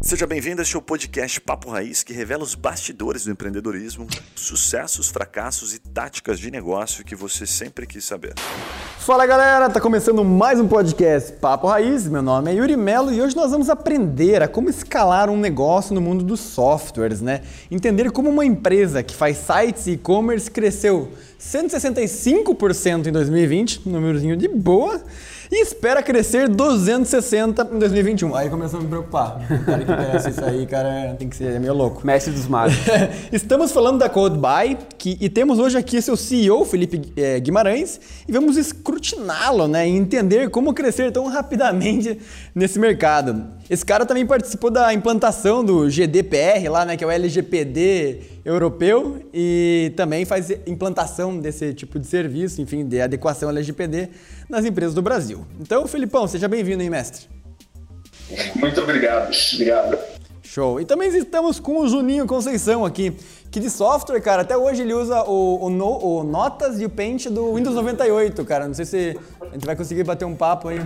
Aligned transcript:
Seja 0.00 0.26
bem-vindo 0.26 0.60
a 0.60 0.62
este 0.62 0.80
podcast 0.80 1.40
Papo 1.40 1.68
Raiz, 1.68 2.02
que 2.02 2.12
revela 2.12 2.42
os 2.42 2.54
bastidores 2.54 3.24
do 3.24 3.30
empreendedorismo, 3.30 4.06
sucessos, 4.34 5.08
fracassos 5.08 5.74
e 5.74 5.78
táticas 5.78 6.38
de 6.38 6.50
negócio 6.50 7.04
que 7.04 7.14
você 7.14 7.44
sempre 7.46 7.86
quis 7.86 8.04
saber. 8.04 8.32
Fala 8.98 9.26
galera, 9.26 9.68
tá 9.68 9.80
começando 9.80 10.24
mais 10.24 10.58
um 10.58 10.66
podcast 10.66 11.32
Papo 11.34 11.66
Raiz. 11.66 12.08
Meu 12.08 12.22
nome 12.22 12.52
é 12.52 12.54
Yuri 12.54 12.76
Melo 12.76 13.12
e 13.12 13.20
hoje 13.20 13.36
nós 13.36 13.50
vamos 13.50 13.68
aprender 13.68 14.42
a 14.42 14.48
como 14.48 14.70
escalar 14.70 15.28
um 15.28 15.36
negócio 15.36 15.94
no 15.94 16.00
mundo 16.00 16.24
dos 16.24 16.40
softwares, 16.40 17.20
né? 17.20 17.42
Entender 17.70 18.10
como 18.12 18.30
uma 18.30 18.44
empresa 18.44 19.02
que 19.02 19.14
faz 19.14 19.36
sites 19.36 19.86
e 19.88 19.92
e-commerce 19.92 20.50
cresceu 20.50 21.12
165% 21.38 23.08
em 23.08 23.12
2020, 23.12 23.82
um 23.86 23.92
númerozinho 23.92 24.36
de 24.36 24.48
boa 24.48 25.02
e 25.50 25.62
espera 25.62 26.02
crescer 26.02 26.48
260 26.48 27.68
em 27.72 27.78
2021. 27.78 28.34
Aí 28.34 28.50
começamos 28.50 28.84
a 28.84 28.84
me 28.84 28.88
preocupar. 28.88 29.40
O 29.50 29.64
cara 29.64 29.84
que 29.84 29.96
cresce 29.96 30.30
isso 30.30 30.44
aí, 30.44 30.66
cara, 30.66 31.14
tem 31.18 31.28
que 31.28 31.36
ser 31.36 31.58
meio 31.60 31.74
louco. 31.74 32.06
Mestre 32.06 32.32
dos 32.32 32.46
magos. 32.46 32.74
Estamos 33.32 33.72
falando 33.72 33.98
da 33.98 34.08
CodeBuy 34.08 34.76
que, 34.98 35.16
e 35.20 35.28
temos 35.28 35.58
hoje 35.58 35.78
aqui 35.78 36.00
seu 36.00 36.16
CEO, 36.16 36.64
Felipe 36.64 37.12
é, 37.16 37.38
Guimarães, 37.40 38.00
e 38.28 38.32
vamos 38.32 38.56
escrutiná-lo 38.56 39.68
né, 39.68 39.88
e 39.88 39.92
entender 39.92 40.50
como 40.50 40.72
crescer 40.74 41.12
tão 41.12 41.26
rapidamente 41.26 42.18
nesse 42.54 42.78
mercado. 42.78 43.55
Esse 43.68 43.84
cara 43.84 44.06
também 44.06 44.24
participou 44.24 44.70
da 44.70 44.94
implantação 44.94 45.64
do 45.64 45.90
GDPR 45.90 46.68
lá, 46.68 46.84
né, 46.84 46.96
que 46.96 47.02
é 47.02 47.06
o 47.06 47.10
LGPD 47.10 48.20
europeu, 48.44 49.20
e 49.34 49.92
também 49.96 50.24
faz 50.24 50.50
implantação 50.66 51.36
desse 51.36 51.74
tipo 51.74 51.98
de 51.98 52.06
serviço, 52.06 52.62
enfim, 52.62 52.86
de 52.86 53.00
adequação 53.00 53.48
ao 53.48 53.54
LGPD 53.54 54.08
nas 54.48 54.64
empresas 54.64 54.94
do 54.94 55.02
Brasil. 55.02 55.44
Então, 55.60 55.84
Felipão, 55.88 56.28
seja 56.28 56.46
bem-vindo 56.46 56.80
aí, 56.80 56.88
mestre. 56.88 57.26
Muito 58.54 58.80
obrigado. 58.80 59.34
Obrigado. 59.54 59.98
Show. 60.42 60.80
E 60.80 60.84
também 60.84 61.08
estamos 61.16 61.58
com 61.58 61.80
o 61.80 61.88
Juninho 61.88 62.24
Conceição 62.24 62.84
aqui, 62.84 63.12
que 63.56 63.60
de 63.60 63.70
software, 63.70 64.20
cara, 64.20 64.42
até 64.42 64.54
hoje 64.54 64.82
ele 64.82 64.92
usa 64.92 65.22
o, 65.22 65.64
o, 65.64 65.70
no, 65.70 65.98
o 66.04 66.22
Notas 66.22 66.78
e 66.78 66.84
o 66.84 66.90
Paint 66.90 67.28
do 67.28 67.54
Windows 67.54 67.74
98, 67.74 68.44
cara. 68.44 68.66
Não 68.66 68.74
sei 68.74 68.84
se 68.84 69.18
a 69.40 69.54
gente 69.54 69.64
vai 69.64 69.74
conseguir 69.74 70.04
bater 70.04 70.26
um 70.26 70.34
papo 70.34 70.68
aí. 70.68 70.78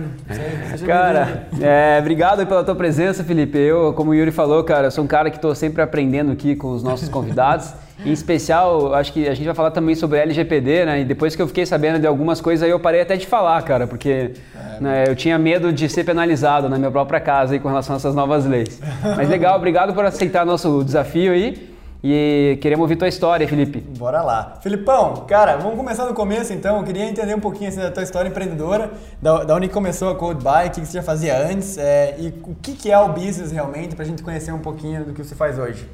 cara, 0.85 1.49
é, 1.59 1.99
obrigado 1.99 2.47
pela 2.47 2.63
tua 2.63 2.73
presença, 2.73 3.25
Felipe. 3.25 3.57
Eu, 3.57 3.91
como 3.91 4.11
o 4.11 4.15
Yuri 4.15 4.31
falou, 4.31 4.63
cara, 4.63 4.89
sou 4.89 5.03
um 5.03 5.07
cara 5.07 5.29
que 5.29 5.35
estou 5.35 5.53
sempre 5.53 5.81
aprendendo 5.81 6.31
aqui 6.31 6.55
com 6.55 6.71
os 6.71 6.81
nossos 6.81 7.09
convidados. 7.09 7.73
Em 8.05 8.13
especial, 8.13 8.95
acho 8.95 9.11
que 9.11 9.27
a 9.27 9.33
gente 9.35 9.45
vai 9.45 9.53
falar 9.53 9.71
também 9.71 9.93
sobre 9.93 10.17
LGPD, 10.19 10.85
né? 10.85 11.01
E 11.01 11.05
depois 11.05 11.35
que 11.35 11.41
eu 11.41 11.47
fiquei 11.47 11.67
sabendo 11.67 11.99
de 11.99 12.07
algumas 12.07 12.41
coisas 12.41 12.63
aí, 12.63 12.71
eu 12.71 12.79
parei 12.79 13.01
até 13.01 13.15
de 13.15 13.27
falar, 13.27 13.61
cara, 13.61 13.85
porque 13.85 14.31
é, 14.55 14.79
né, 14.79 15.03
eu 15.07 15.15
tinha 15.15 15.37
medo 15.37 15.71
de 15.71 15.87
ser 15.87 16.03
penalizado 16.03 16.67
na 16.67 16.79
minha 16.79 16.89
própria 16.89 17.19
casa 17.19 17.53
aí 17.53 17.59
com 17.59 17.67
relação 17.67 17.95
a 17.95 17.97
essas 17.97 18.15
novas 18.15 18.45
leis. 18.45 18.79
Mas 19.17 19.29
legal, 19.29 19.55
obrigado 19.57 19.93
por 19.93 20.03
aceitar 20.03 20.45
nosso 20.45 20.83
desafio 20.83 21.33
aí. 21.33 21.70
E 22.03 22.57
queremos 22.61 22.81
ouvir 22.81 22.95
tua 22.95 23.07
história, 23.07 23.47
Felipe. 23.47 23.79
Bora 23.79 24.23
lá. 24.23 24.59
Filipão, 24.63 25.25
cara, 25.27 25.57
vamos 25.57 25.77
começar 25.77 26.07
do 26.07 26.15
começo 26.15 26.51
então. 26.51 26.77
Eu 26.77 26.83
queria 26.83 27.05
entender 27.05 27.35
um 27.35 27.39
pouquinho 27.39 27.69
assim, 27.69 27.79
da 27.79 27.91
tua 27.91 28.01
história 28.01 28.27
empreendedora, 28.27 28.91
da, 29.21 29.43
da 29.43 29.55
onde 29.55 29.69
começou 29.69 30.09
a 30.09 30.15
Code 30.15 30.43
Buy, 30.43 30.67
o 30.67 30.71
que 30.71 30.79
você 30.83 30.93
já 30.93 31.03
fazia 31.03 31.37
antes 31.37 31.77
é, 31.77 32.15
e 32.17 32.29
o 32.29 32.55
que, 32.55 32.73
que 32.73 32.91
é 32.91 32.97
o 32.97 33.09
business 33.09 33.51
realmente, 33.51 33.95
para 33.95 34.03
a 34.03 34.07
gente 34.07 34.23
conhecer 34.23 34.51
um 34.51 34.59
pouquinho 34.59 35.05
do 35.05 35.13
que 35.13 35.23
você 35.23 35.35
faz 35.35 35.59
hoje. 35.59 35.87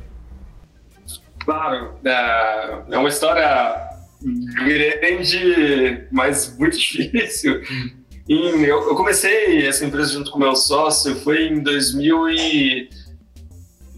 Claro, 1.44 1.94
é, 2.06 2.80
é 2.92 2.98
uma 2.98 3.10
história 3.10 3.90
grande, 4.66 6.08
mas 6.10 6.58
muito 6.58 6.78
difícil. 6.80 7.62
Eu, 8.30 8.96
comecei 8.96 9.66
essa 9.66 9.86
empresa 9.86 10.12
junto 10.12 10.32
com 10.32 10.40
meu 10.40 10.56
sócio, 10.56 11.16
foi 11.16 11.48
em 11.48 11.62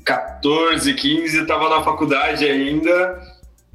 2014, 0.10 0.94
15, 0.94 1.42
estava 1.42 1.70
na 1.70 1.84
faculdade 1.84 2.46
ainda, 2.46 3.22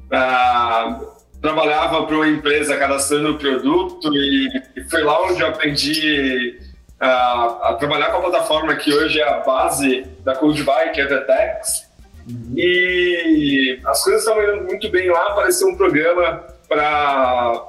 uh, 0.05 1.15
trabalhava 1.41 2.05
para 2.05 2.15
uma 2.15 2.27
empresa 2.27 2.77
cadastrando 2.77 3.37
produto 3.37 4.13
e, 4.13 4.49
e, 4.75 4.83
foi 4.89 5.03
lá 5.03 5.23
onde 5.23 5.41
eu 5.41 5.47
aprendi 5.47 6.59
uh, 7.01 7.63
a 7.63 7.77
trabalhar 7.79 8.09
com 8.09 8.17
a 8.17 8.21
plataforma 8.21 8.75
que 8.75 8.93
hoje 8.93 9.19
é 9.19 9.27
a 9.27 9.39
base 9.39 10.05
da 10.23 10.35
CodeBuy, 10.35 10.91
que 10.93 11.01
é 11.01 11.03
a 11.05 11.07
Vetex. 11.07 11.85
Uhum. 12.27 12.53
E 12.57 13.79
as 13.85 14.03
coisas 14.03 14.21
estavam 14.21 14.43
indo 14.43 14.63
muito 14.65 14.89
bem 14.89 15.09
lá. 15.09 15.27
Apareceu 15.27 15.67
um 15.67 15.75
programa 15.75 16.43
para 16.67 17.67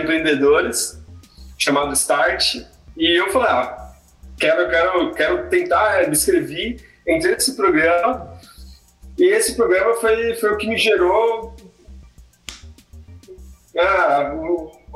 empreendedores 0.00 1.00
chamado 1.56 1.92
Start. 1.92 2.56
E 2.96 3.18
eu 3.18 3.30
falei, 3.30 3.48
ah, 3.48 3.92
quero, 4.38 4.68
quero, 4.68 5.14
quero 5.14 5.48
tentar 5.48 6.02
me 6.08 6.12
inscrever, 6.12 6.93
entrei 7.06 7.34
nesse 7.34 7.54
programa. 7.54 8.38
E 9.18 9.24
esse 9.24 9.54
programa 9.56 9.94
foi, 9.96 10.34
foi 10.34 10.52
o 10.52 10.56
que 10.56 10.66
me 10.66 10.76
gerou 10.76 11.54
ah, 13.78 14.32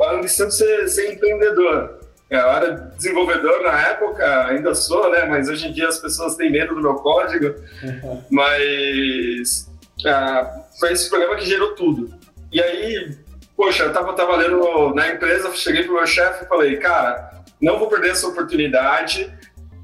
a 0.00 0.12
ambição 0.12 0.48
de 0.48 0.54
ser, 0.54 0.88
ser 0.88 1.12
empreendedor. 1.12 1.98
Eu 2.30 2.40
era 2.40 2.70
desenvolvedor 2.96 3.62
na 3.62 3.88
época, 3.88 4.46
ainda 4.46 4.74
sou, 4.74 5.10
né? 5.10 5.24
Mas 5.24 5.48
hoje 5.48 5.68
em 5.68 5.72
dia 5.72 5.88
as 5.88 5.98
pessoas 5.98 6.36
têm 6.36 6.52
medo 6.52 6.74
do 6.74 6.82
meu 6.82 6.94
código. 6.96 7.54
Uhum. 7.82 8.22
Mas 8.30 9.68
ah, 10.06 10.64
foi 10.78 10.92
esse 10.92 11.08
programa 11.08 11.36
que 11.36 11.46
gerou 11.46 11.74
tudo. 11.74 12.12
E 12.52 12.60
aí, 12.60 13.16
poxa, 13.56 13.84
eu 13.84 13.92
tava 13.92 14.12
trabalhando 14.12 14.94
na 14.94 15.08
empresa, 15.08 15.54
cheguei 15.54 15.84
pro 15.84 15.94
meu 15.94 16.06
chefe 16.06 16.44
e 16.44 16.48
falei, 16.48 16.76
cara, 16.76 17.42
não 17.60 17.78
vou 17.78 17.88
perder 17.88 18.10
essa 18.10 18.28
oportunidade, 18.28 19.32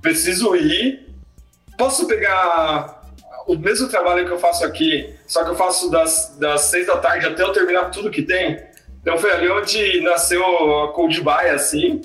preciso 0.02 0.54
ir. 0.54 1.02
Posso 1.76 2.06
pegar 2.06 3.02
o 3.46 3.56
mesmo 3.56 3.88
trabalho 3.88 4.26
que 4.26 4.32
eu 4.32 4.38
faço 4.38 4.64
aqui, 4.64 5.14
só 5.26 5.44
que 5.44 5.50
eu 5.50 5.54
faço 5.54 5.90
das, 5.90 6.36
das 6.38 6.62
seis 6.62 6.86
da 6.86 6.96
tarde 6.96 7.26
até 7.26 7.42
eu 7.42 7.52
terminar 7.52 7.90
tudo 7.90 8.10
que 8.10 8.22
tem? 8.22 8.58
Então 9.00 9.18
foi 9.18 9.32
ali 9.32 9.50
onde 9.50 10.00
nasceu 10.00 10.42
a 10.42 10.92
Cold 10.92 11.20
Buy, 11.20 11.50
assim. 11.50 12.00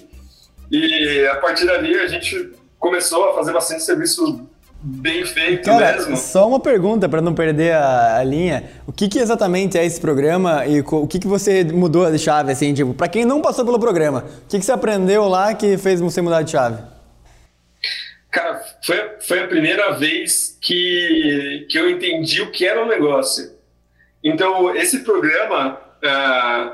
E 0.69 1.25
a 1.31 1.35
partir 1.37 1.65
dali 1.65 1.97
a 1.97 2.07
gente 2.07 2.51
começou 2.77 3.29
a 3.29 3.35
fazer 3.35 3.53
bastante 3.53 3.83
serviço 3.83 4.45
bem 4.81 5.25
feito 5.25 5.65
Cara, 5.65 5.97
mesmo. 5.97 6.15
Só 6.17 6.47
uma 6.47 6.59
pergunta 6.59 7.07
para 7.09 7.21
não 7.21 7.33
perder 7.33 7.73
a, 7.73 8.17
a, 8.17 8.23
linha. 8.23 8.65
O 8.87 8.91
que, 8.91 9.07
que, 9.07 9.19
exatamente 9.19 9.77
é 9.77 9.85
esse 9.85 9.99
programa 9.99 10.65
e 10.65 10.81
o 10.81 11.07
que, 11.07 11.19
que 11.19 11.27
você 11.27 11.63
mudou 11.63 12.09
de 12.11 12.17
chave, 12.17 12.51
assim, 12.51 12.73
tipo, 12.73 12.93
para 12.93 13.07
quem 13.07 13.25
não 13.25 13.41
passou 13.41 13.65
pelo 13.65 13.79
programa, 13.79 14.25
o 14.45 14.49
que, 14.49 14.59
que 14.59 14.65
você 14.65 14.71
aprendeu 14.71 15.27
lá 15.27 15.53
que 15.53 15.77
fez 15.77 15.99
você 15.99 16.21
mudar 16.21 16.43
de 16.43 16.51
chave? 16.51 16.81
Cara, 18.31 18.61
foi, 18.83 19.17
foi 19.21 19.39
a 19.43 19.47
primeira 19.47 19.91
vez 19.91 20.57
que, 20.61 21.65
que 21.69 21.79
eu 21.79 21.89
entendi 21.89 22.41
o 22.41 22.51
que 22.51 22.65
era 22.65 22.83
um 22.83 22.87
negócio. 22.87 23.57
Então, 24.23 24.75
esse 24.75 24.99
programa, 24.99 25.79
uh, 26.03 26.71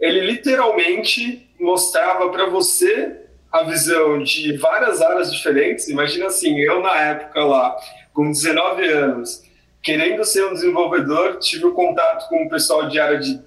ele 0.00 0.20
literalmente 0.20 1.50
mostrava 1.60 2.30
para 2.30 2.46
você 2.46 3.20
a 3.52 3.62
visão 3.64 4.22
de 4.22 4.56
várias 4.56 5.02
áreas 5.02 5.32
diferentes. 5.32 5.88
Imagina 5.88 6.26
assim, 6.26 6.58
eu 6.60 6.80
na 6.80 6.96
época 6.96 7.44
lá, 7.44 7.76
com 8.12 8.30
19 8.30 8.86
anos, 8.86 9.42
querendo 9.82 10.24
ser 10.24 10.46
um 10.46 10.54
desenvolvedor, 10.54 11.38
tive 11.38 11.66
o 11.66 11.70
um 11.70 11.74
contato 11.74 12.28
com 12.28 12.44
o 12.44 12.48
pessoal 12.48 12.88
de 12.88 12.98
área 12.98 13.18
de 13.18 13.40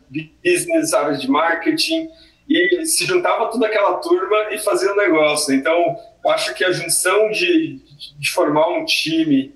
business, 0.43 0.93
área 0.93 1.17
de 1.17 1.29
marketing, 1.29 2.07
e 2.47 2.85
se 2.85 3.05
juntava 3.05 3.47
toda 3.47 3.67
aquela 3.67 3.95
turma 3.95 4.47
e 4.51 4.59
fazia 4.59 4.93
um 4.93 4.95
negócio. 4.95 5.53
Então, 5.53 5.97
acho 6.27 6.53
que 6.53 6.63
a 6.63 6.71
junção 6.71 7.29
de, 7.31 7.79
de 8.17 8.31
formar 8.31 8.67
um 8.69 8.85
time 8.85 9.55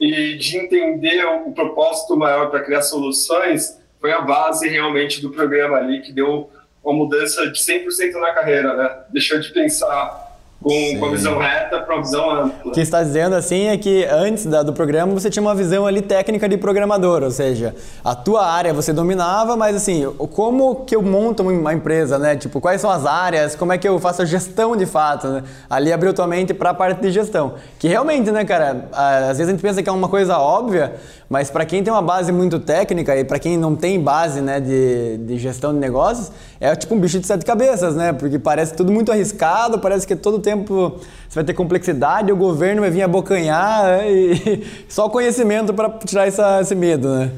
e 0.00 0.36
de 0.36 0.56
entender 0.56 1.24
o 1.24 1.52
propósito 1.52 2.16
maior 2.16 2.50
para 2.50 2.62
criar 2.62 2.82
soluções 2.82 3.78
foi 4.00 4.12
a 4.12 4.20
base 4.20 4.66
realmente 4.68 5.20
do 5.20 5.30
programa 5.30 5.76
ali 5.76 6.00
que 6.00 6.12
deu 6.12 6.50
uma 6.82 6.94
mudança 6.94 7.46
de 7.50 7.58
100% 7.60 8.12
na 8.14 8.32
carreira, 8.32 8.74
né? 8.74 9.04
Deixou 9.10 9.38
de 9.38 9.52
pensar 9.52 10.29
com, 10.62 10.98
com 10.98 11.06
a 11.06 11.10
visão 11.10 11.38
reta 11.38 11.80
para 11.80 11.94
uma 11.94 12.02
visão 12.02 12.30
ampla. 12.30 12.70
O 12.70 12.70
que 12.70 12.80
está 12.80 13.02
dizendo 13.02 13.34
assim 13.34 13.68
é 13.68 13.78
que 13.78 14.04
antes 14.04 14.44
da, 14.44 14.62
do 14.62 14.72
programa 14.72 15.12
você 15.12 15.30
tinha 15.30 15.42
uma 15.42 15.54
visão 15.54 15.86
ali 15.86 16.02
técnica 16.02 16.48
de 16.48 16.56
programador, 16.58 17.22
ou 17.22 17.30
seja, 17.30 17.74
a 18.04 18.14
tua 18.14 18.46
área 18.46 18.72
você 18.72 18.92
dominava, 18.92 19.56
mas 19.56 19.74
assim, 19.74 20.04
como 20.32 20.84
que 20.84 20.94
eu 20.94 21.02
monto 21.02 21.42
uma 21.42 21.72
empresa, 21.72 22.18
né? 22.18 22.36
Tipo, 22.36 22.60
quais 22.60 22.80
são 22.80 22.90
as 22.90 23.06
áreas, 23.06 23.56
como 23.56 23.72
é 23.72 23.78
que 23.78 23.88
eu 23.88 23.98
faço 23.98 24.22
a 24.22 24.24
gestão 24.24 24.76
de 24.76 24.86
fato, 24.86 25.28
né? 25.28 25.42
Ali 25.68 25.92
abriu 25.92 26.12
tua 26.12 26.26
mente 26.26 26.52
para 26.52 26.70
a 26.70 26.74
parte 26.74 27.00
de 27.00 27.10
gestão. 27.10 27.54
Que 27.78 27.88
realmente, 27.88 28.30
né, 28.30 28.44
cara, 28.44 28.88
às 28.92 29.38
vezes 29.38 29.48
a 29.48 29.50
gente 29.52 29.62
pensa 29.62 29.82
que 29.82 29.88
é 29.88 29.92
uma 29.92 30.08
coisa 30.08 30.38
óbvia, 30.38 30.94
mas 31.28 31.48
para 31.48 31.64
quem 31.64 31.82
tem 31.82 31.92
uma 31.92 32.02
base 32.02 32.32
muito 32.32 32.58
técnica 32.58 33.16
e 33.16 33.24
para 33.24 33.38
quem 33.38 33.56
não 33.56 33.76
tem 33.76 34.00
base, 34.00 34.40
né, 34.40 34.60
de, 34.60 35.16
de 35.18 35.38
gestão 35.38 35.72
de 35.72 35.78
negócios, 35.78 36.30
é 36.60 36.74
tipo 36.76 36.94
um 36.94 37.00
bicho 37.00 37.18
de 37.18 37.26
sete 37.26 37.44
cabeças, 37.44 37.94
né? 37.96 38.12
Porque 38.12 38.38
parece 38.38 38.74
tudo 38.74 38.92
muito 38.92 39.10
arriscado, 39.10 39.78
parece 39.78 40.06
que 40.06 40.14
todo 40.14 40.38
tempo 40.38 40.49
você 40.56 41.34
vai 41.34 41.44
ter 41.44 41.54
complexidade, 41.54 42.32
o 42.32 42.36
governo 42.36 42.82
vai 42.82 42.90
vir 42.90 43.02
abocanhar 43.02 43.84
né? 43.84 44.12
e 44.12 44.66
só 44.88 45.08
conhecimento 45.08 45.72
para 45.72 45.90
tirar 45.90 46.26
essa, 46.26 46.60
esse 46.60 46.74
medo, 46.74 47.14
né? 47.14 47.30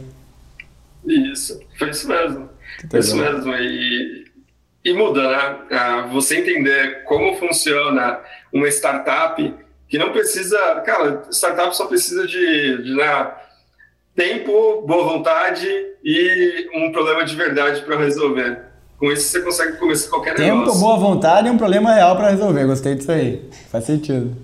Isso, 1.06 1.60
foi 1.78 1.90
isso 1.90 2.08
mesmo. 2.08 2.48
Foi 2.90 3.00
isso 3.00 3.16
mesmo. 3.16 3.52
E, 3.54 4.24
e 4.84 4.92
muda, 4.92 5.22
né? 5.22 5.58
Ah, 5.70 6.08
você 6.12 6.38
entender 6.38 7.04
como 7.04 7.36
funciona 7.36 8.20
uma 8.52 8.68
startup 8.68 9.54
que 9.88 9.98
não 9.98 10.10
precisa, 10.10 10.58
cara, 10.86 11.22
startup 11.30 11.76
só 11.76 11.86
precisa 11.86 12.26
de, 12.26 12.82
de 12.82 12.94
né, 12.94 13.30
tempo, 14.14 14.82
boa 14.86 15.04
vontade 15.04 15.68
e 16.02 16.70
um 16.74 16.92
problema 16.92 17.24
de 17.24 17.36
verdade 17.36 17.82
para 17.82 17.98
resolver. 17.98 18.71
Com 19.02 19.10
isso 19.10 19.32
você 19.32 19.40
consegue 19.40 19.78
começar 19.78 20.08
qualquer 20.08 20.36
Tempo, 20.36 20.58
negócio. 20.60 20.80
boa 20.80 20.96
vontade 20.96 21.48
e 21.48 21.50
um 21.50 21.58
problema 21.58 21.92
real 21.92 22.14
para 22.14 22.30
resolver. 22.30 22.64
Gostei 22.66 22.94
disso 22.94 23.10
aí. 23.10 23.42
Faz 23.68 23.82
sentido. 23.82 24.36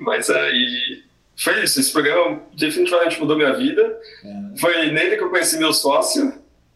Mas 0.00 0.30
aí 0.30 1.02
foi 1.36 1.62
isso. 1.62 1.78
Esse 1.78 1.92
programa 1.92 2.40
definitivamente 2.56 3.20
mudou 3.20 3.36
minha 3.36 3.52
vida. 3.52 3.82
É. 4.24 4.58
Foi 4.58 4.90
nele 4.92 5.18
que 5.18 5.22
eu 5.22 5.28
conheci 5.28 5.58
meu 5.58 5.74
sócio 5.74 6.32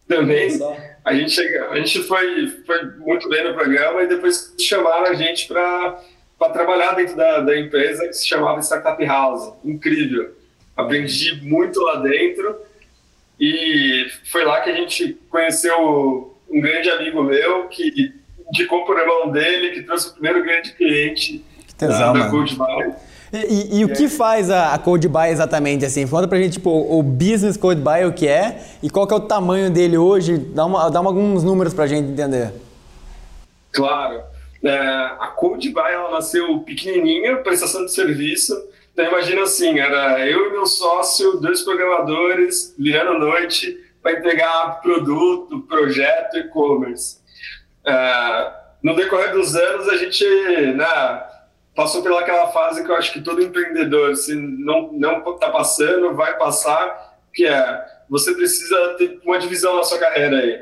também. 0.07 0.61
A 1.03 1.15
gente, 1.15 1.31
chega, 1.31 1.71
a 1.71 1.77
gente 1.79 2.03
foi, 2.03 2.49
foi 2.67 2.85
muito 2.99 3.27
bem 3.31 3.49
no 3.49 3.55
programa 3.55 4.03
e 4.03 4.09
depois 4.09 4.55
chamaram 4.61 5.07
a 5.07 5.15
gente 5.15 5.49
para 5.49 6.03
trabalhar 6.53 6.97
dentro 6.97 7.17
da, 7.17 7.41
da 7.41 7.59
empresa 7.59 8.07
que 8.07 8.13
se 8.13 8.29
chamava 8.29 8.61
Startup 8.61 9.03
House. 9.07 9.55
Incrível. 9.65 10.37
Aprendi 10.77 11.41
muito 11.43 11.81
lá 11.81 11.97
dentro 12.01 12.68
e 13.41 14.07
foi 14.31 14.45
lá 14.45 14.61
que 14.61 14.71
a 14.71 14.75
gente 14.75 15.17
conheceu 15.31 16.35
um 16.51 16.61
grande 16.61 16.91
amigo 16.91 17.23
meu 17.23 17.69
que 17.69 18.13
indicou 18.53 18.85
por 18.85 18.97
mão 19.07 19.31
dele, 19.31 19.71
que 19.71 19.83
trouxe 19.83 20.09
o 20.09 20.13
primeiro 20.13 20.43
grande 20.43 20.73
cliente 20.73 21.45
tesão, 21.77 22.13
da, 22.13 22.25
da 22.25 22.31
Codebuy. 22.31 22.95
E, 23.33 23.37
e, 23.37 23.81
e, 23.81 23.85
o 23.85 23.93
que 23.93 24.09
faz 24.09 24.51
a, 24.51 24.73
a 24.73 24.79
Codebuy 24.79 25.29
exatamente, 25.29 25.85
assim? 25.85 26.07
Conta 26.07 26.27
pra 26.27 26.39
gente, 26.39 26.55
tipo, 26.55 26.71
o 26.71 27.03
business 27.03 27.57
Codebuy, 27.57 28.07
o 28.07 28.13
que 28.13 28.27
é, 28.27 28.61
e 28.83 28.89
qual 28.89 29.07
que 29.07 29.13
é 29.13 29.17
o 29.17 29.21
tamanho 29.21 29.71
dele 29.71 29.99
hoje, 29.99 30.39
dá, 30.39 30.65
uma, 30.65 30.91
dá 30.91 31.01
uma, 31.01 31.11
alguns 31.11 31.45
números 31.45 31.75
pra 31.75 31.87
gente 31.87 32.11
entender. 32.11 32.53
Claro. 33.71 34.23
É, 34.65 34.79
a 35.21 35.33
Codebuy, 35.37 35.93
ela 35.93 36.11
nasceu 36.11 36.59
pequenininha, 36.61 37.37
prestação 37.37 37.85
de 37.85 37.93
serviço, 37.93 38.55
então 38.99 39.13
imagina 39.13 39.43
assim, 39.43 39.79
era 39.79 40.29
eu 40.29 40.49
e 40.49 40.51
meu 40.51 40.67
sócio, 40.67 41.37
dois 41.37 41.63
programadores, 41.63 42.75
virando 42.77 43.21
noite 43.21 43.79
para 44.03 44.19
entregar 44.19 44.81
produto, 44.83 45.61
projeto, 45.69 46.37
e-commerce. 46.37 47.21
Uh, 47.87 48.51
no 48.83 48.97
decorrer 48.97 49.31
dos 49.31 49.55
anos, 49.55 49.89
a 49.89 49.97
gente 49.97 50.27
né, 50.75 51.23
passou 51.77 52.03
pelaquela 52.03 52.49
fase 52.49 52.83
que 52.83 52.91
eu 52.91 52.97
acho 52.97 53.13
que 53.13 53.21
todo 53.21 53.41
empreendedor, 53.41 54.17
se 54.17 54.35
não 54.35 54.93
não 54.93 55.21
está 55.33 55.49
passando, 55.49 56.17
vai 56.17 56.37
passar, 56.37 57.21
que 57.33 57.47
é 57.47 57.87
você 58.11 58.35
precisa 58.35 58.97
ter 58.99 59.21
uma 59.25 59.39
divisão 59.39 59.77
na 59.77 59.85
sua 59.85 59.99
carreira 59.99 60.39
aí. 60.39 60.61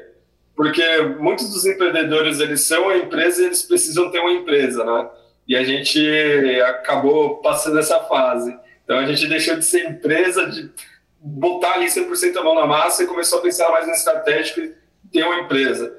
Porque 0.54 0.84
muitos 1.18 1.48
dos 1.48 1.64
empreendedores, 1.64 2.38
eles 2.40 2.66
são 2.66 2.90
a 2.90 2.98
empresa 2.98 3.40
e 3.40 3.46
eles 3.46 3.62
precisam 3.62 4.10
ter 4.10 4.20
uma 4.20 4.32
empresa, 4.32 4.84
né? 4.84 5.08
E 5.46 5.56
a 5.56 5.62
gente 5.64 6.00
acabou 6.62 7.36
passando 7.36 7.78
essa 7.78 8.00
fase. 8.00 8.56
Então 8.84 8.98
a 8.98 9.06
gente 9.06 9.28
deixou 9.28 9.56
de 9.56 9.64
ser 9.64 9.88
empresa, 9.88 10.46
de 10.46 10.70
botar 11.20 11.74
ali 11.74 11.86
100% 11.86 12.36
a 12.36 12.42
mão 12.42 12.54
na 12.54 12.66
massa 12.66 13.02
e 13.02 13.06
começou 13.06 13.38
a 13.38 13.42
pensar 13.42 13.68
mais 13.70 13.86
no 13.86 13.92
estratégico 13.92 14.60
e 14.60 14.74
ter 15.12 15.24
uma 15.24 15.40
empresa. 15.40 15.92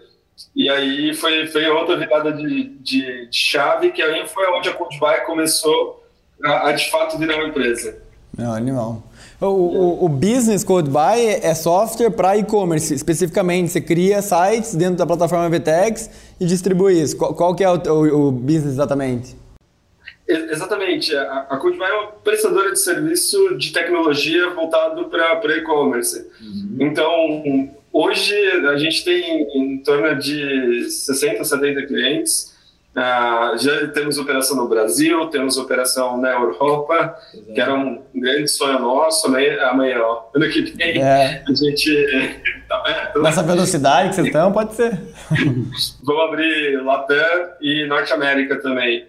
E 0.56 0.70
aí 0.70 1.14
foi, 1.14 1.48
foi 1.48 1.68
outra 1.68 1.98
virada 1.98 2.32
de, 2.32 2.66
de, 2.66 3.28
de 3.28 3.38
chave, 3.38 3.92
que 3.92 4.02
aí 4.02 4.28
foi 4.28 4.48
onde 4.52 4.70
a 4.70 4.74
Codebuy 4.74 5.22
começou 5.26 6.04
a, 6.44 6.70
a, 6.70 6.72
de 6.72 6.90
fato 6.92 7.18
virar 7.18 7.38
uma 7.38 7.48
empresa. 7.48 8.02
Não, 8.38 8.54
animal. 8.54 9.04
O, 9.40 9.46
o, 9.46 10.06
o 10.06 10.10
Business 10.10 10.64
Code 10.64 10.90
Buy 10.90 11.24
é 11.44 11.54
software 11.54 12.10
para 12.10 12.36
e-commerce, 12.38 12.92
especificamente. 12.94 13.72
Você 13.72 13.80
cria 13.80 14.20
sites 14.22 14.74
dentro 14.74 14.96
da 14.96 15.06
plataforma 15.06 15.48
VTEX 15.48 16.10
e 16.40 16.46
distribui 16.46 17.00
isso. 17.00 17.16
Qual, 17.16 17.36
qual 17.36 17.56
que 17.56 17.64
é 17.64 17.70
o, 17.70 18.28
o, 18.28 18.32
business 18.32 18.74
exatamente? 18.74 19.36
Exatamente. 20.28 21.16
A, 21.16 21.46
a 21.52 21.58
Codebuy 21.58 21.88
é 21.88 21.94
uma 21.94 22.08
prestadora 22.14 22.72
de 22.72 22.80
serviço 22.80 23.56
de 23.58 23.72
tecnologia 23.72 24.50
voltado 24.50 25.06
para 25.06 25.56
e-commerce. 25.56 26.28
Uhum. 26.42 26.78
Então, 26.80 27.70
hoje 27.94 28.36
a 28.68 28.78
gente 28.78 29.06
tem 29.06 29.48
em 29.56 29.78
torno 29.84 30.18
de 30.18 30.90
60, 30.90 31.44
70 31.44 31.86
clientes 31.86 32.57
ah, 33.00 33.54
já 33.58 33.88
temos 33.90 34.18
operação 34.18 34.58
no 34.58 34.68
Brasil, 34.68 35.28
temos 35.28 35.56
operação 35.56 36.18
na 36.18 36.32
Europa, 36.32 37.16
Exato. 37.32 37.54
que 37.54 37.62
era 37.62 37.76
um 37.76 38.02
grande 38.16 38.48
sonho 38.48 38.80
nosso. 38.80 39.28
Amanhã, 39.28 39.62
amanhã 39.68 40.00
ó, 40.02 40.32
ano 40.34 40.50
que 40.50 40.62
vem, 40.64 41.00
é. 41.00 41.44
a 41.48 41.54
gente. 41.54 42.42
Tá 42.68 43.14
Nessa 43.16 43.44
velocidade 43.44 44.10
que 44.10 44.16
vocês 44.16 44.28
estão, 44.28 44.52
pode 44.52 44.76
ser. 44.76 44.92
Vamos 46.04 46.24
abrir 46.28 46.84
Latam 46.84 47.16
e 47.62 47.86
Norte 47.88 48.12
América 48.12 48.62
também. 48.62 49.08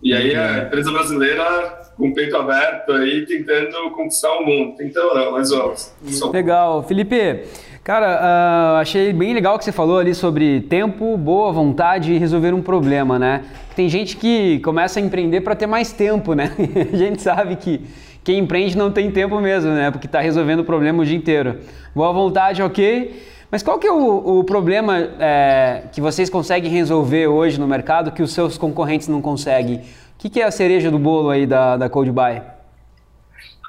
E 0.00 0.14
aí 0.14 0.36
a 0.36 0.46
uhum. 0.46 0.58
empresa 0.66 0.92
brasileira 0.92 1.80
com 1.96 2.08
o 2.08 2.14
peito 2.14 2.36
aberto 2.36 2.92
aí, 2.92 3.26
tentando 3.26 3.90
conquistar 3.90 4.32
o 4.38 4.46
mundo. 4.46 4.80
Então, 4.80 5.12
não, 5.12 5.32
mas 5.32 5.50
vamos. 5.50 5.92
Legal. 6.32 6.84
Felipe, 6.84 7.44
Cara, 7.82 8.74
uh, 8.74 8.76
achei 8.76 9.10
bem 9.10 9.32
legal 9.32 9.56
o 9.56 9.58
que 9.58 9.64
você 9.64 9.72
falou 9.72 9.98
ali 9.98 10.14
sobre 10.14 10.60
tempo, 10.60 11.16
boa 11.16 11.50
vontade 11.50 12.12
e 12.12 12.18
resolver 12.18 12.52
um 12.52 12.60
problema, 12.60 13.18
né? 13.18 13.42
Tem 13.74 13.88
gente 13.88 14.18
que 14.18 14.60
começa 14.60 15.00
a 15.00 15.02
empreender 15.02 15.40
para 15.40 15.54
ter 15.56 15.66
mais 15.66 15.90
tempo, 15.90 16.34
né? 16.34 16.54
a 16.92 16.96
gente 16.96 17.22
sabe 17.22 17.56
que 17.56 17.80
quem 18.22 18.38
empreende 18.38 18.76
não 18.76 18.92
tem 18.92 19.10
tempo 19.10 19.40
mesmo, 19.40 19.70
né? 19.70 19.90
Porque 19.90 20.06
está 20.06 20.20
resolvendo 20.20 20.60
o 20.60 20.64
problema 20.64 21.02
o 21.02 21.06
dia 21.06 21.16
inteiro. 21.16 21.60
Boa 21.94 22.12
vontade, 22.12 22.62
ok. 22.62 23.18
Mas 23.50 23.62
qual 23.62 23.78
que 23.78 23.86
é 23.86 23.92
o, 23.92 24.40
o 24.40 24.44
problema 24.44 24.98
é, 25.18 25.84
que 25.90 26.02
vocês 26.02 26.28
conseguem 26.28 26.70
resolver 26.70 27.28
hoje 27.28 27.58
no 27.58 27.66
mercado 27.66 28.12
que 28.12 28.22
os 28.22 28.32
seus 28.32 28.58
concorrentes 28.58 29.08
não 29.08 29.22
conseguem? 29.22 29.78
O 29.78 29.82
que, 30.18 30.28
que 30.28 30.40
é 30.42 30.44
a 30.44 30.50
cereja 30.50 30.90
do 30.90 30.98
bolo 30.98 31.30
aí 31.30 31.46
da, 31.46 31.78
da 31.78 31.88
CodeBuy? 31.88 32.42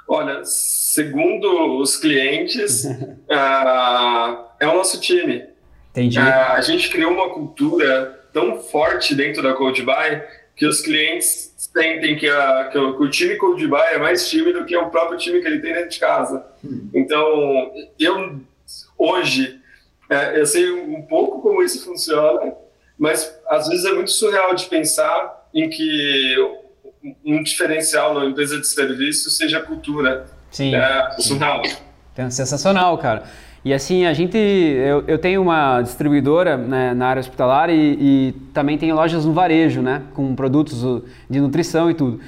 Olha, 0.05 0.41
segundo 0.91 1.77
os 1.77 1.95
clientes, 1.95 2.83
uh, 2.83 3.29
é 4.59 4.67
o 4.67 4.73
nosso 4.73 4.99
time. 4.99 5.45
Entendi. 5.91 6.19
Uh, 6.19 6.21
a 6.21 6.59
gente 6.59 6.89
criou 6.89 7.13
uma 7.13 7.29
cultura 7.29 8.27
tão 8.33 8.59
forte 8.59 9.15
dentro 9.15 9.41
da 9.41 9.53
CodeBuy 9.53 10.21
que 10.53 10.65
os 10.65 10.81
clientes 10.81 11.55
sentem 11.57 12.17
que, 12.17 12.27
a, 12.27 12.69
que, 12.69 12.77
o, 12.77 12.97
que 12.97 13.03
o 13.03 13.09
time 13.09 13.38
CodeBuy 13.38 13.79
é 13.93 13.97
mais 13.99 14.29
time 14.29 14.51
do 14.51 14.65
que 14.65 14.75
o 14.75 14.89
próprio 14.89 15.17
time 15.17 15.39
que 15.39 15.47
ele 15.47 15.61
tem 15.61 15.73
dentro 15.73 15.89
de 15.89 15.99
casa. 15.99 16.45
Hum. 16.63 16.89
Então, 16.93 17.71
eu 17.97 18.41
hoje, 18.97 19.61
é, 20.09 20.41
eu 20.41 20.45
sei 20.45 20.69
um 20.71 21.03
pouco 21.03 21.41
como 21.41 21.63
isso 21.63 21.85
funciona, 21.85 22.53
mas 22.99 23.33
às 23.47 23.69
vezes 23.69 23.85
é 23.85 23.93
muito 23.93 24.11
surreal 24.11 24.53
de 24.53 24.65
pensar 24.65 25.49
em 25.53 25.69
que 25.69 26.35
um 27.25 27.41
diferencial 27.41 28.13
na 28.13 28.25
empresa 28.25 28.60
de 28.60 28.67
serviço 28.67 29.29
seja 29.29 29.60
a 29.60 29.63
cultura. 29.63 30.40
Sim. 30.51 30.75
É 30.75 31.10
surreal. 31.17 31.62
Sensacional, 32.29 32.98
cara. 32.98 33.24
E 33.63 33.74
assim, 33.74 34.05
a 34.05 34.13
gente. 34.13 34.38
Eu, 34.38 35.03
eu 35.08 35.17
tenho 35.17 35.41
uma 35.41 35.81
distribuidora 35.81 36.58
né, 36.58 36.93
na 36.93 37.08
área 37.08 37.20
hospitalar 37.20 37.70
e, 37.70 37.74
e, 37.74 38.31
também 38.53 38.77
tenho 38.77 38.96
lojas 38.96 39.24
no 39.24 39.34
varejo, 39.34 39.81
né? 39.81 40.01
Com 40.13 40.36
produtos 40.36 41.03
de 41.29 41.39
nutrição 41.39 41.89
e 41.89 41.93
tudo. 41.93 42.20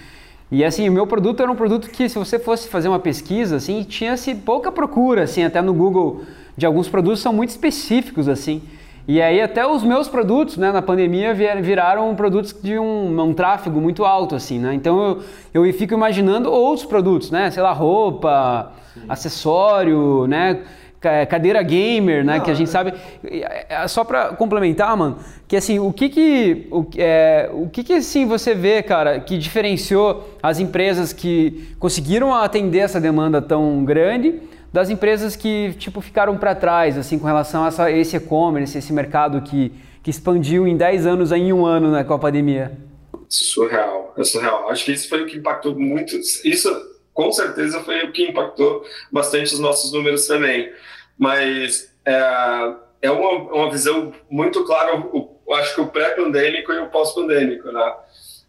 E 0.52 0.64
assim, 0.64 0.88
o 0.88 0.92
meu 0.92 1.08
produto 1.08 1.42
era 1.42 1.52
um 1.52 1.56
produto 1.56 1.90
que, 1.90 2.08
se 2.08 2.18
você 2.18 2.38
fosse 2.38 2.70
fazer 2.70 2.88
uma 2.88 3.00
pesquisa, 3.00 3.56
assim, 3.56 3.84
tinha-se 3.84 4.36
pouca 4.36 4.72
procura, 4.72 5.24
assim, 5.24 5.44
até 5.44 5.60
no 5.62 5.74
Google, 5.74 6.24
de 6.56 6.66
alguns 6.66 6.88
produtos 6.88 7.22
são 7.22 7.34
muito 7.34 7.50
específicos, 7.50 8.28
assim. 8.28 8.62
E 9.08 9.22
aí 9.22 9.42
até 9.42 9.68
os 9.68 9.84
meus 9.84 10.08
produtos, 10.08 10.58
né, 10.58 10.72
na 10.72 10.82
pandemia 10.82 11.34
viraram 11.34 12.16
produtos 12.16 12.56
de 12.62 12.80
um, 12.80 13.22
um 13.22 13.34
tráfego 13.34 13.82
muito 13.82 14.06
alto, 14.06 14.36
assim, 14.36 14.60
né? 14.60 14.74
Então 14.74 15.22
eu, 15.54 15.66
eu 15.66 15.74
fico 15.74 15.94
imaginando 15.94 16.50
outros 16.50 16.86
produtos, 16.86 17.30
né? 17.30 17.52
Sei 17.52 17.62
lá, 17.62 17.74
roupa, 17.74 18.72
Sim. 18.94 19.02
acessório, 19.10 20.26
né? 20.28 20.62
Cadeira 21.30 21.62
gamer, 21.62 22.24
né? 22.24 22.38
Não, 22.38 22.46
que 22.46 22.50
a 22.50 22.54
gente 22.54 22.70
sabe. 22.70 22.94
É, 23.26 23.86
só 23.90 24.06
para 24.06 24.30
complementar, 24.30 24.96
mano, 24.96 25.18
que 25.50 25.58
assim, 25.58 25.78
o 25.78 25.92
que 25.92 26.08
que, 26.08 26.68
o, 26.72 26.86
é, 26.96 27.50
o 27.52 27.68
que 27.68 27.84
que 27.84 27.94
assim 27.96 28.26
você 28.26 28.56
vê, 28.56 28.82
cara, 28.82 29.20
que 29.20 29.38
diferenciou 29.38 30.30
as 30.42 30.62
empresas 30.62 31.12
que 31.12 31.76
conseguiram 31.78 32.34
atender 32.34 32.80
essa 32.80 33.02
demanda 33.02 33.42
tão 33.42 33.84
grande 33.84 34.40
das 34.74 34.90
empresas 34.90 35.36
que 35.36 35.74
tipo 35.78 36.02
ficaram 36.02 36.36
para 36.36 36.56
trás 36.56 36.98
assim 36.98 37.20
com 37.20 37.28
relação 37.28 37.64
a 37.64 37.68
essa, 37.68 37.92
esse 37.92 38.18
e-commerce, 38.18 38.76
esse 38.76 38.92
mercado 38.92 39.42
que, 39.42 39.72
que 40.02 40.10
expandiu 40.10 40.68
em 40.68 40.76
10 40.76 41.06
anos 41.06 41.32
em 41.32 41.54
um 41.54 41.64
ano 41.64 41.92
né, 41.92 42.04
com 42.04 42.16
a 42.16 42.20
pandemia? 42.20 42.72
Surreal, 43.30 44.14
é 44.18 44.24
surreal. 44.24 44.70
Acho 44.70 44.84
que 44.86 44.92
isso 44.92 45.08
foi 45.08 45.22
o 45.22 45.26
que 45.28 45.38
impactou 45.38 45.80
muito. 45.80 46.16
Isso 46.44 46.70
com 47.14 47.32
certeza 47.32 47.80
foi 47.82 48.04
o 48.04 48.12
que 48.12 48.28
impactou 48.28 48.84
bastante 49.12 49.54
os 49.54 49.60
nossos 49.60 49.94
números 49.94 50.26
também. 50.26 50.72
Mas 51.18 51.94
é, 52.04 52.74
é 53.04 53.12
uma, 53.12 53.32
uma 53.54 53.72
visão 53.72 54.12
muito 54.30 54.66
clara, 54.66 54.92
acho 55.54 55.76
que 55.76 55.82
o 55.82 55.88
pré-pandêmico 55.88 56.72
e 56.74 56.80
o 56.80 56.90
pós-pandêmico, 56.90 57.72
né? 57.72 57.94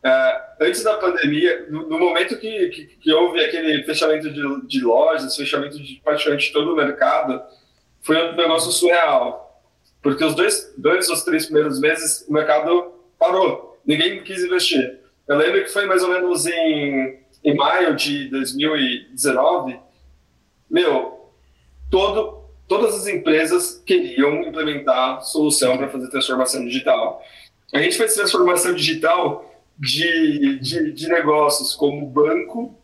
Uh, 0.05 0.65
antes 0.65 0.83
da 0.83 0.99
pandemia, 0.99 1.67
no, 1.71 1.89
no 1.89 1.99
momento 1.99 2.37
que, 2.37 2.69
que, 2.69 2.85
que, 2.85 3.11
houve 3.11 3.43
aquele 3.43 3.83
fechamento 3.85 4.31
de, 4.31 4.67
de, 4.67 4.85
lojas, 4.85 5.35
fechamento 5.35 5.83
de 5.83 5.99
praticamente 6.05 6.53
todo 6.53 6.75
o 6.75 6.77
mercado, 6.77 7.41
foi 8.03 8.33
um 8.33 8.37
negócio 8.37 8.71
surreal. 8.71 9.65
porque 10.03 10.23
os 10.23 10.35
dois, 10.35 10.75
dois 10.77 11.09
ou 11.09 11.17
três 11.25 11.47
primeiros 11.47 11.81
meses 11.81 12.27
o 12.29 12.35
mercado 12.35 12.93
parou, 13.19 13.81
ninguém 13.87 14.23
quis 14.23 14.45
investir. 14.45 15.01
Eu 15.27 15.39
lembro 15.39 15.65
que 15.65 15.71
foi 15.71 15.87
mais 15.87 16.03
ou 16.03 16.11
menos 16.11 16.45
em, 16.47 17.19
em 17.43 17.55
maio 17.55 17.97
de 17.97 18.29
2019, 18.29 19.81
meu, 20.69 21.31
todo, 21.91 22.45
todas 22.69 22.95
as 22.95 23.07
empresas 23.07 23.83
queriam 23.87 24.43
implementar 24.43 25.23
solução 25.23 25.79
para 25.79 25.89
fazer 25.89 26.11
transformação 26.11 26.63
digital. 26.63 27.23
A 27.73 27.79
gente 27.79 27.97
fez 27.97 28.15
transformação 28.15 28.75
digital 28.75 29.51
de, 29.79 30.59
de, 30.59 30.93
de 30.93 31.09
negócios 31.09 31.75
como 31.75 32.07
banco 32.07 32.79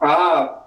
a 0.00 0.58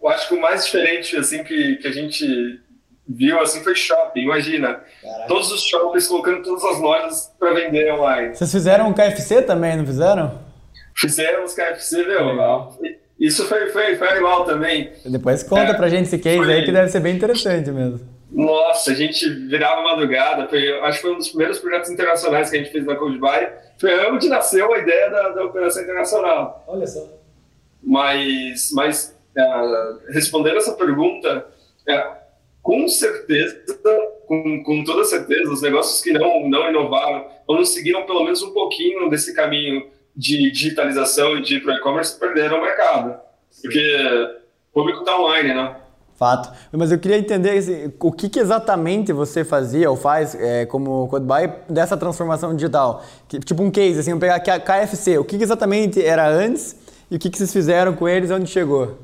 eu 0.00 0.08
acho 0.08 0.28
que 0.28 0.34
o 0.34 0.40
mais 0.40 0.64
diferente 0.64 1.16
assim 1.16 1.42
que, 1.42 1.76
que 1.76 1.88
a 1.88 1.92
gente 1.92 2.60
viu 3.08 3.40
assim 3.40 3.62
foi 3.62 3.74
shopping. 3.74 4.20
Imagina, 4.20 4.80
Caraca. 5.02 5.28
todos 5.28 5.50
os 5.50 5.62
shoppings 5.62 6.06
colocando 6.06 6.42
todas 6.42 6.64
as 6.64 6.78
lojas 6.78 7.32
para 7.38 7.54
vender 7.54 7.92
online. 7.92 8.34
Vocês 8.34 8.52
fizeram 8.52 8.88
um 8.88 8.92
KFC 8.92 9.42
também, 9.42 9.76
não 9.76 9.86
fizeram? 9.86 10.40
Fizemos 10.94 11.54
KFC, 11.54 12.04
meu. 12.06 12.26
Legal. 12.26 12.78
Isso 13.18 13.46
foi, 13.46 13.70
foi, 13.70 13.96
foi 13.96 14.08
animal 14.08 14.44
também. 14.44 14.92
Depois 15.04 15.42
conta 15.42 15.72
é, 15.72 15.74
pra 15.74 15.88
gente 15.88 16.04
esse 16.04 16.18
case 16.18 16.38
foi... 16.38 16.52
aí 16.52 16.64
que 16.64 16.72
deve 16.72 16.88
ser 16.88 17.00
bem 17.00 17.16
interessante 17.16 17.70
mesmo. 17.70 18.00
Nossa, 18.30 18.90
a 18.90 18.94
gente 18.94 19.28
virava 19.28 19.82
madrugada. 19.82 20.48
Foi, 20.48 20.80
acho 20.80 20.98
que 20.98 21.02
foi 21.02 21.12
um 21.12 21.18
dos 21.18 21.28
primeiros 21.28 21.58
projetos 21.58 21.90
internacionais 21.90 22.50
que 22.50 22.56
a 22.56 22.58
gente 22.58 22.72
fez 22.72 22.84
na 22.84 22.96
Coldbuy. 22.96 23.48
Foi 23.78 24.10
onde 24.10 24.28
nasceu 24.28 24.72
a 24.72 24.78
ideia 24.78 25.10
da, 25.10 25.28
da 25.30 25.44
operação 25.44 25.82
internacional. 25.82 26.64
Olha 26.66 26.86
só. 26.86 27.08
Mas, 27.82 28.70
mas 28.72 29.16
é, 29.36 30.12
respondendo 30.12 30.56
essa 30.56 30.72
pergunta, 30.72 31.46
é, 31.86 32.06
com 32.62 32.88
certeza, 32.88 33.62
com, 34.26 34.62
com 34.64 34.82
toda 34.82 35.04
certeza, 35.04 35.52
os 35.52 35.62
negócios 35.62 36.00
que 36.00 36.12
não, 36.12 36.48
não 36.48 36.68
inovaram 36.68 37.28
ou 37.46 37.56
não 37.56 37.64
seguiram 37.64 38.04
pelo 38.06 38.24
menos 38.24 38.42
um 38.42 38.52
pouquinho 38.52 39.08
desse 39.08 39.32
caminho 39.34 39.88
de 40.16 40.50
digitalização 40.50 41.36
e 41.36 41.42
de 41.42 41.58
e-commerce 41.58 42.18
perderam 42.18 42.58
o 42.58 42.62
mercado. 42.62 43.20
Porque 43.62 44.40
o 44.70 44.74
público 44.74 45.00
está 45.00 45.16
online, 45.20 45.54
né? 45.54 45.76
Fato. 46.16 46.50
Mas 46.72 46.90
eu 46.90 46.98
queria 46.98 47.18
entender 47.18 47.50
assim, 47.50 47.92
o 48.00 48.10
que, 48.10 48.28
que, 48.28 48.40
exatamente 48.40 49.12
você 49.12 49.44
fazia 49.44 49.90
ou 49.90 49.96
faz 49.96 50.34
é, 50.34 50.64
como 50.64 51.08
CodeBuy 51.08 51.52
dessa 51.68 51.96
transformação 51.96 52.54
digital. 52.54 53.04
Que, 53.28 53.38
tipo 53.38 53.62
um 53.62 53.70
case, 53.70 54.00
assim, 54.00 54.12
eu 54.12 54.18
pegar 54.18 54.36
aqui 54.36 54.50
a 54.50 54.58
KFC. 54.58 55.18
O 55.18 55.24
que, 55.24 55.36
que 55.36 55.44
exatamente 55.44 56.02
era 56.02 56.26
antes 56.26 56.74
e 57.10 57.16
o 57.16 57.18
que, 57.18 57.28
que 57.28 57.36
vocês 57.36 57.52
fizeram 57.52 57.94
com 57.94 58.08
eles 58.08 58.30
e 58.30 58.32
onde 58.32 58.50
chegou? 58.50 58.98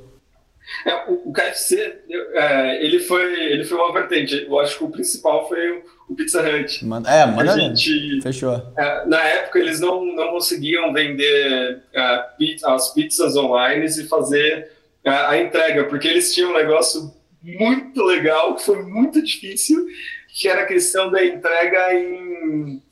É, 0.87 1.11
o, 1.11 1.29
o, 1.29 1.33
KFC, 1.33 1.99
é, 2.35 2.85
ele, 2.85 2.99
foi, 3.01 3.53
ele 3.53 3.65
foi 3.65 3.77
uma 3.77 3.93
vertente. 3.93 4.47
Eu 4.49 4.59
acho 4.59 4.79
que 4.79 4.85
o 4.85 4.91
principal 4.91 5.47
foi 5.49 5.71
o, 5.71 5.83
o 6.09 6.15
Pizza 6.15 6.41
Hut. 6.41 6.85
Man, 6.85 7.03
é, 7.07 7.27
manda 7.27 7.53
gente, 7.59 8.23
Fechou. 8.23 8.55
É, 8.77 9.07
na 9.07 9.23
época, 9.23 9.59
eles 9.59 9.81
não, 9.81 10.05
não 10.05 10.29
conseguiam 10.31 10.93
vender 10.93 11.83
é, 11.93 12.25
as 12.65 12.95
pizzas 12.95 13.37
online 13.37 13.85
e 13.85 14.05
fazer 14.05 14.71
é, 15.05 15.11
a 15.11 15.41
entrega, 15.41 15.85
porque 15.85 16.09
eles 16.09 16.35
tinham 16.35 16.51
um 16.51 16.55
negócio 16.55 17.13
muito 17.43 18.03
legal, 18.03 18.55
que 18.55 18.65
foi 18.65 18.83
muito 18.83 19.23
difícil, 19.23 19.85
que 20.29 20.49
era 20.49 20.63
a 20.63 20.67
questão 20.67 21.11
da 21.11 21.25
entrega 21.25 21.95
em 21.95 22.83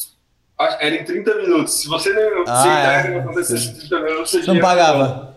era 0.78 0.94
em 0.94 1.04
30 1.04 1.34
minutos. 1.36 1.80
Se 1.80 1.88
você 1.88 2.12
não 2.12 2.44
ah, 2.46 2.62
se 2.62 2.68
entrega 2.68 3.08
é. 3.08 3.10
não 3.14 3.20
acontecesse 3.20 3.68
em 3.68 3.74
30 3.88 4.00
minutos, 4.00 4.30
você, 4.30 4.42
você 4.42 4.52
não 4.52 4.60
pagava. 4.60 5.36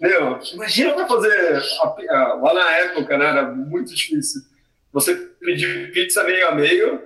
Meu, 0.00 0.38
imagina 0.52 0.92
para 0.94 1.08
fazer. 1.08 1.62
A, 1.80 2.16
a, 2.16 2.34
lá 2.34 2.54
na 2.54 2.70
época, 2.78 3.16
né, 3.16 3.26
era 3.26 3.42
muito 3.50 3.94
difícil. 3.94 4.42
Você 4.92 5.14
pedir 5.14 5.92
pizza 5.92 6.22
meio 6.24 6.48
a 6.48 6.54
meio 6.54 7.02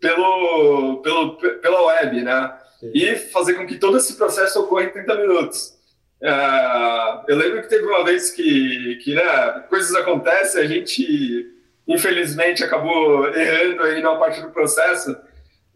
pelo, 0.00 1.00
pelo, 1.02 1.36
pela 1.36 1.86
web, 1.86 2.22
né? 2.22 2.52
Sim. 2.78 2.90
E 2.94 3.16
fazer 3.16 3.54
com 3.54 3.66
que 3.66 3.78
todo 3.78 3.96
esse 3.96 4.14
processo 4.14 4.60
ocorra 4.60 4.84
em 4.84 4.90
30 4.90 5.14
minutos. 5.16 5.75
Uh, 6.22 7.24
eu 7.28 7.36
lembro 7.36 7.62
que 7.62 7.68
teve 7.68 7.84
uma 7.86 8.04
vez 8.04 8.30
que, 8.30 8.96
que 9.02 9.14
né, 9.14 9.64
coisas 9.68 9.94
acontecem, 9.94 10.62
a 10.62 10.66
gente 10.66 11.46
infelizmente 11.86 12.64
acabou 12.64 13.28
errando 13.28 13.82
aí 13.82 14.02
na 14.02 14.16
parte 14.16 14.40
do 14.40 14.50
processo. 14.50 15.16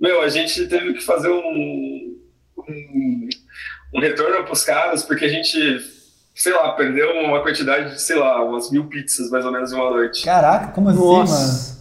Meu, 0.00 0.22
a 0.22 0.28
gente 0.28 0.66
teve 0.66 0.94
que 0.94 1.02
fazer 1.02 1.28
um, 1.28 2.18
um, 2.56 3.28
um 3.94 4.00
retorno 4.00 4.44
para 4.44 4.52
os 4.52 4.64
caras, 4.64 5.02
porque 5.02 5.26
a 5.26 5.28
gente 5.28 5.80
sei 6.34 6.52
lá, 6.52 6.72
perdeu 6.72 7.10
uma 7.22 7.42
quantidade 7.42 7.92
de, 7.92 8.00
sei 8.00 8.16
lá, 8.16 8.42
umas 8.42 8.70
mil 8.70 8.86
pizzas 8.86 9.30
mais 9.30 9.44
ou 9.44 9.52
menos 9.52 9.72
em 9.72 9.74
uma 9.74 9.90
noite. 9.90 10.24
Caraca, 10.24 10.68
como 10.68 10.88
assim, 10.88 10.98
Nossa. 10.98 11.74
mano? 11.74 11.79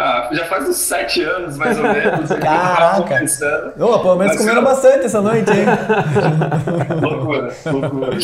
Ah, 0.00 0.28
já 0.30 0.44
faz 0.44 0.68
uns 0.68 0.76
sete 0.76 1.22
anos, 1.24 1.56
mais 1.56 1.76
ou 1.76 1.82
menos. 1.82 2.30
Caraca! 2.30 3.20
Oh, 3.80 3.98
pelo 3.98 4.14
menos 4.14 4.36
comeram 4.36 4.60
eu... 4.60 4.64
bastante 4.64 5.06
essa 5.06 5.20
noite, 5.20 5.50
hein? 5.50 5.66
loucura, 7.02 7.52
loucura. 7.66 8.18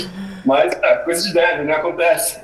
Mas 0.45 0.73
é, 0.81 0.97
coisa 0.99 1.27
de 1.27 1.35
deve, 1.35 1.65
né? 1.65 1.73
Acontece. 1.73 2.39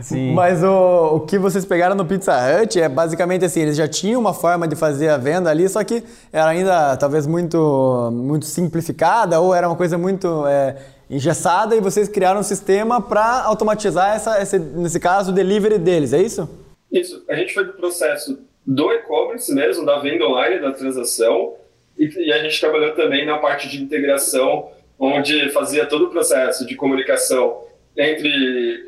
Sim. 0.00 0.34
Mas 0.34 0.64
o, 0.64 1.16
o 1.16 1.20
que 1.20 1.38
vocês 1.38 1.64
pegaram 1.64 1.94
no 1.94 2.04
Pizza 2.04 2.34
Hut 2.34 2.80
é 2.80 2.88
basicamente 2.88 3.44
assim, 3.44 3.60
eles 3.60 3.76
já 3.76 3.86
tinham 3.86 4.20
uma 4.20 4.34
forma 4.34 4.66
de 4.66 4.74
fazer 4.74 5.08
a 5.08 5.18
venda 5.18 5.50
ali, 5.50 5.68
só 5.68 5.84
que 5.84 6.02
era 6.32 6.48
ainda 6.48 6.96
talvez 6.96 7.28
muito, 7.28 8.10
muito 8.12 8.44
simplificada 8.44 9.38
ou 9.38 9.54
era 9.54 9.68
uma 9.68 9.76
coisa 9.76 9.96
muito 9.96 10.48
é, 10.48 10.74
engessada 11.08 11.76
e 11.76 11.80
vocês 11.80 12.08
criaram 12.08 12.40
um 12.40 12.44
sistema 12.44 13.00
para 13.00 13.42
automatizar 13.42 14.16
essa, 14.16 14.42
esse, 14.42 14.58
nesse 14.58 14.98
caso, 14.98 15.30
o 15.30 15.34
delivery 15.34 15.78
deles, 15.78 16.12
é 16.12 16.20
isso? 16.20 16.48
Isso. 16.90 17.22
A 17.28 17.36
gente 17.36 17.54
foi 17.54 17.66
do 17.66 17.74
processo 17.74 18.36
do 18.66 18.92
e-commerce 18.92 19.52
mesmo, 19.54 19.84
da 19.84 19.98
venda 19.98 20.26
online, 20.26 20.60
da 20.60 20.72
transação, 20.72 21.54
e, 21.98 22.06
e, 22.06 22.32
a 22.32 22.42
gente 22.42 22.58
trabalhou 22.58 22.92
também 22.94 23.24
na 23.24 23.38
parte 23.38 23.68
de 23.68 23.82
integração, 23.82 24.70
onde 24.98 25.50
fazia 25.50 25.86
todo 25.86 26.06
o 26.06 26.10
processo 26.10 26.66
de 26.66 26.74
comunicação 26.74 27.62
entre 27.96 28.28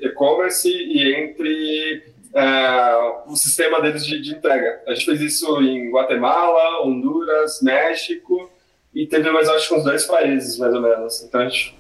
e-commerce 0.03 0.69
e 0.69 1.15
entre 1.15 2.03
uh, 2.35 3.31
o 3.31 3.37
sistema 3.37 3.81
deles 3.81 4.05
de, 4.05 4.21
de 4.21 4.35
entrega. 4.35 4.83
A 4.87 4.95
gente 4.95 5.07
fez 5.07 5.21
isso 5.21 5.63
em 5.63 5.91
Guatemala, 5.91 6.83
Honduras, 6.85 7.63
México, 7.63 8.51
e 8.95 9.07
teve 9.07 9.31
mais, 9.31 9.49
acho 9.49 9.69
que 9.69 9.75
uns 9.75 9.85
dois 9.85 10.05
países, 10.05 10.59
mais 10.59 10.75
ou 10.75 10.81
menos. 10.81 11.23
Então 11.23 11.41
a 11.41 11.49
gente 11.49 11.77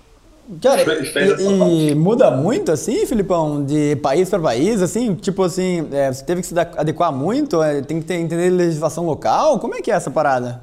Cara, 0.62 0.82
e, 0.82 1.90
e, 1.90 1.94
muda 1.94 2.30
muito 2.30 2.70
assim, 2.70 3.04
Filipão, 3.04 3.64
de 3.64 3.96
país 3.96 4.30
para 4.30 4.38
país, 4.38 4.80
assim, 4.80 5.14
tipo 5.16 5.42
assim, 5.42 5.88
é, 5.92 6.12
você 6.12 6.24
teve 6.24 6.40
que 6.40 6.46
se 6.46 6.54
adequar 6.58 7.12
muito, 7.12 7.60
é, 7.60 7.82
tem 7.82 8.00
que 8.00 8.06
ter, 8.06 8.14
entender 8.14 8.50
legislação 8.50 9.04
local, 9.04 9.58
como 9.58 9.74
é 9.74 9.82
que 9.82 9.90
é 9.90 9.94
essa 9.94 10.10
parada? 10.10 10.62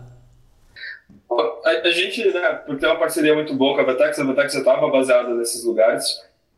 A, 1.66 1.70
a 1.70 1.92
gente, 1.92 2.24
né, 2.32 2.54
por 2.66 2.78
ter 2.78 2.86
uma 2.86 2.96
parceria 2.96 3.36
muito 3.36 3.54
boa 3.56 3.75
com 3.75 3.82
a 3.82 3.94
Vetex, 3.94 4.18
a 4.18 4.24
Vetex 4.24 4.54
já 4.54 4.60
estava 4.60 4.88
baseada 4.90 5.34
nesses 5.34 5.66
lugares, 5.66 6.06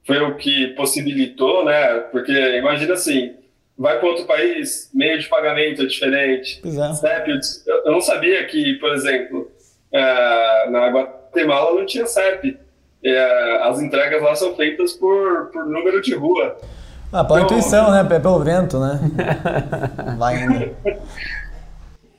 foi 0.05 0.21
o 0.21 0.35
que 0.35 0.67
possibilitou, 0.75 1.65
né, 1.65 2.01
porque 2.11 2.31
imagina 2.31 2.93
assim, 2.93 3.33
vai 3.75 3.97
para 3.97 4.07
outro 4.07 4.25
país, 4.25 4.91
meio 4.93 5.17
de 5.17 5.27
pagamento 5.27 5.81
é 5.81 5.85
diferente, 5.85 6.61
é. 6.63 7.31
eu, 7.31 7.75
eu 7.85 7.91
não 7.91 8.01
sabia 8.01 8.45
que, 8.45 8.75
por 8.75 8.93
exemplo, 8.93 9.51
é, 9.91 10.69
na 10.69 10.89
Guatemala 10.89 11.73
não 11.73 11.87
tinha 11.87 12.05
CEP, 12.05 12.64
é, 13.05 13.67
as 13.67 13.79
entregas 13.79 14.21
lá 14.21 14.35
são 14.35 14.55
feitas 14.55 14.93
por, 14.93 15.51
por 15.51 15.65
número 15.65 16.01
de 16.01 16.15
rua. 16.15 16.57
Ah, 17.13 17.23
pela 17.23 17.41
então, 17.41 17.57
intuição, 17.57 17.91
né? 17.91 18.03
Pelo 18.03 18.39
vento, 18.39 18.79
né? 18.79 18.99
Vai 20.17 20.43
indo. 20.43 20.75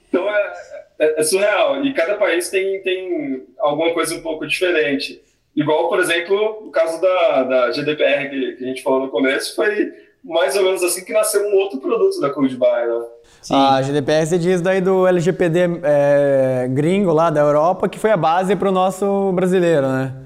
Então 0.09 0.29
é, 0.29 0.53
é, 0.99 1.21
é, 1.21 1.23
surreal. 1.25 1.85
E 1.85 1.93
cada 1.93 2.15
país 2.15 2.49
tem, 2.49 2.81
tem 2.83 3.43
alguma 3.59 3.93
coisa 3.93 4.15
um 4.15 4.21
pouco 4.21 4.47
diferente. 4.47 5.21
Igual, 5.55 5.89
por 5.89 5.99
exemplo, 5.99 6.65
o 6.67 6.71
caso 6.71 7.01
da, 7.01 7.43
da 7.43 7.71
GDPR 7.73 8.31
que, 8.31 8.53
que 8.53 8.65
a 8.65 8.69
gente 8.69 8.83
falou 8.83 9.01
no 9.01 9.09
começo, 9.09 9.57
foi 9.57 9.93
mais 10.23 10.57
ou 10.57 10.63
menos 10.63 10.83
assim 10.83 11.05
que 11.05 11.13
nasceu 11.13 11.43
um 11.43 11.55
outro 11.57 11.81
produto 11.81 12.21
da 12.21 12.31
Cold 12.31 12.55
Buy, 12.57 12.87
né? 12.87 13.05
A 13.51 13.81
GDPR 13.81 14.27
se 14.27 14.39
diz 14.39 14.61
daí 14.61 14.81
do 14.81 15.07
LGPD 15.07 15.81
é, 15.85 16.67
gringo 16.69 17.13
lá 17.13 17.31
da 17.31 17.41
Europa, 17.41 17.89
que 17.89 17.99
foi 17.99 18.11
a 18.11 18.17
base 18.17 18.57
para 18.57 18.69
o 18.69 18.73
nosso 18.73 19.33
brasileiro, 19.33 19.87
né? 19.87 20.26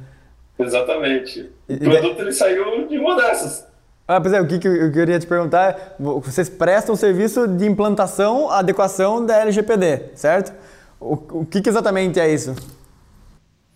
Exatamente. 0.62 1.50
O 1.68 1.78
produto 1.78 2.20
ele 2.20 2.32
saiu 2.32 2.86
de 2.86 2.98
uma 2.98 3.16
dessas. 3.16 3.68
Ah, 4.06 4.20
pois 4.20 4.32
é, 4.32 4.40
o 4.40 4.46
que, 4.46 4.66
eu 4.66 4.92
queria 4.92 5.20
te 5.20 5.26
perguntar 5.26 5.70
é, 5.70 5.94
vocês 5.98 6.48
prestam 6.48 6.96
serviço 6.96 7.46
de 7.46 7.64
implantação, 7.64 8.50
adequação 8.50 9.24
da 9.24 9.38
LGPD, 9.38 10.16
certo? 10.16 10.52
O, 10.98 11.14
o 11.42 11.46
que, 11.46 11.60
que, 11.60 11.68
exatamente 11.68 12.18
é 12.18 12.28
isso? 12.28 12.56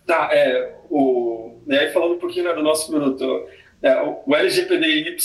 Tá, 0.05 0.29
é, 0.33 0.75
o, 0.89 1.57
e 1.65 1.73
aí 1.73 1.89
falando 1.93 2.15
um 2.15 2.19
pouquinho 2.19 2.43
né, 2.43 2.53
do 2.53 2.61
nosso 2.61 2.91
produto, 2.91 3.45
é, 3.81 3.95
o 4.25 4.35
LGPDY 4.35 5.15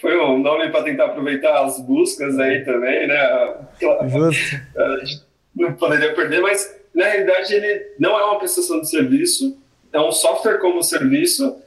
foi 0.00 0.18
um 0.18 0.38
nome 0.38 0.68
para 0.70 0.84
tentar 0.84 1.06
aproveitar 1.06 1.64
as 1.64 1.80
buscas 1.80 2.38
aí 2.38 2.62
também, 2.62 3.06
né? 3.06 3.56
Justo. 4.08 4.56
A 4.76 4.98
gente 4.98 5.22
não 5.56 5.72
poderia 5.74 6.14
perder, 6.14 6.40
mas 6.40 6.78
na 6.94 7.06
realidade 7.06 7.54
ele 7.54 7.94
não 7.98 8.18
é 8.18 8.24
uma 8.24 8.38
prestação 8.38 8.80
de 8.80 8.90
serviço, 8.90 9.61
é 9.92 10.00
um 10.00 10.12
software 10.12 10.58
como 10.58 10.82
serviço 10.82 11.60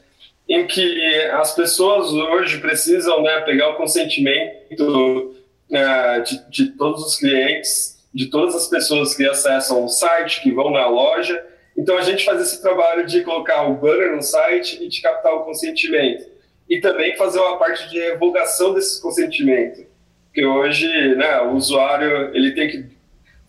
em 0.47 0.65
que 0.67 1.21
as 1.33 1.55
pessoas 1.55 2.11
hoje 2.11 2.59
precisam 2.59 3.21
né, 3.21 3.41
pegar 3.41 3.69
o 3.69 3.75
consentimento 3.75 5.35
é, 5.71 6.19
de, 6.19 6.49
de, 6.49 6.65
todos 6.71 7.03
os 7.03 7.15
clientes 7.15 7.95
de 8.15 8.27
todas 8.27 8.55
as 8.55 8.69
pessoas 8.69 9.13
que 9.13 9.27
acessam 9.27 9.83
o 9.83 9.89
site, 9.89 10.41
que 10.41 10.49
vão 10.49 10.71
na 10.71 10.87
loja. 10.87 11.45
Então 11.77 11.97
a 11.97 12.01
gente 12.01 12.23
faz 12.23 12.39
esse 12.39 12.61
trabalho 12.61 13.05
de 13.05 13.21
colocar 13.23 13.63
o 13.63 13.75
banner 13.75 14.15
no 14.15 14.21
site 14.21 14.81
e 14.81 14.87
de 14.87 15.01
captar 15.01 15.33
o 15.33 15.43
consentimento. 15.43 16.25
E 16.69 16.79
também 16.79 17.17
fazer 17.17 17.39
uma 17.39 17.57
parte 17.57 17.89
de 17.89 17.99
revogação 17.99 18.73
desse 18.73 19.01
consentimento. 19.01 19.85
Porque 20.27 20.45
hoje 20.45 20.87
né, 21.15 21.41
o 21.41 21.55
usuário 21.55 22.33
ele 22.33 22.53
tem 22.53 22.69
que 22.69 22.85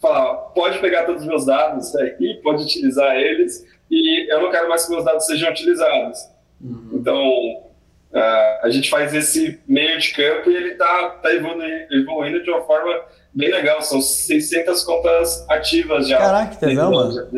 falar, 0.03 0.35
pode 0.35 0.81
pegar 0.81 1.05
todos 1.05 1.23
os 1.23 1.29
meus 1.29 1.47
dados 1.47 1.95
aqui, 1.95 2.35
pode 2.43 2.65
utilizar 2.65 3.15
eles, 3.17 3.65
e 3.91 4.33
eu 4.33 4.43
não 4.43 4.51
quero 4.51 4.69
mais 4.69 4.85
que 4.85 4.91
meus 4.91 5.05
dados 5.05 5.27
sejam 5.27 5.51
utilizados. 5.51 6.19
Uhum. 6.61 6.91
Então, 6.95 7.67
a 8.63 8.69
gente 8.71 8.89
faz 8.89 9.15
esse 9.15 9.61
meio 9.67 9.99
de 9.99 10.13
campo 10.13 10.51
e 10.51 10.57
ele 10.57 10.71
está 10.71 11.11
tá 11.23 11.33
evoluindo, 11.33 11.95
evoluindo 11.95 12.43
de 12.43 12.51
uma 12.51 12.63
forma 12.63 12.93
bem 13.33 13.51
legal. 13.51 13.83
São 13.83 14.01
600 14.01 14.83
contas 14.85 15.45
ativas 15.49 16.09
já. 16.09 16.19
Caraca, 16.19 16.55
que 16.55 16.59
tesão, 16.59 16.91
mano. 16.91 17.29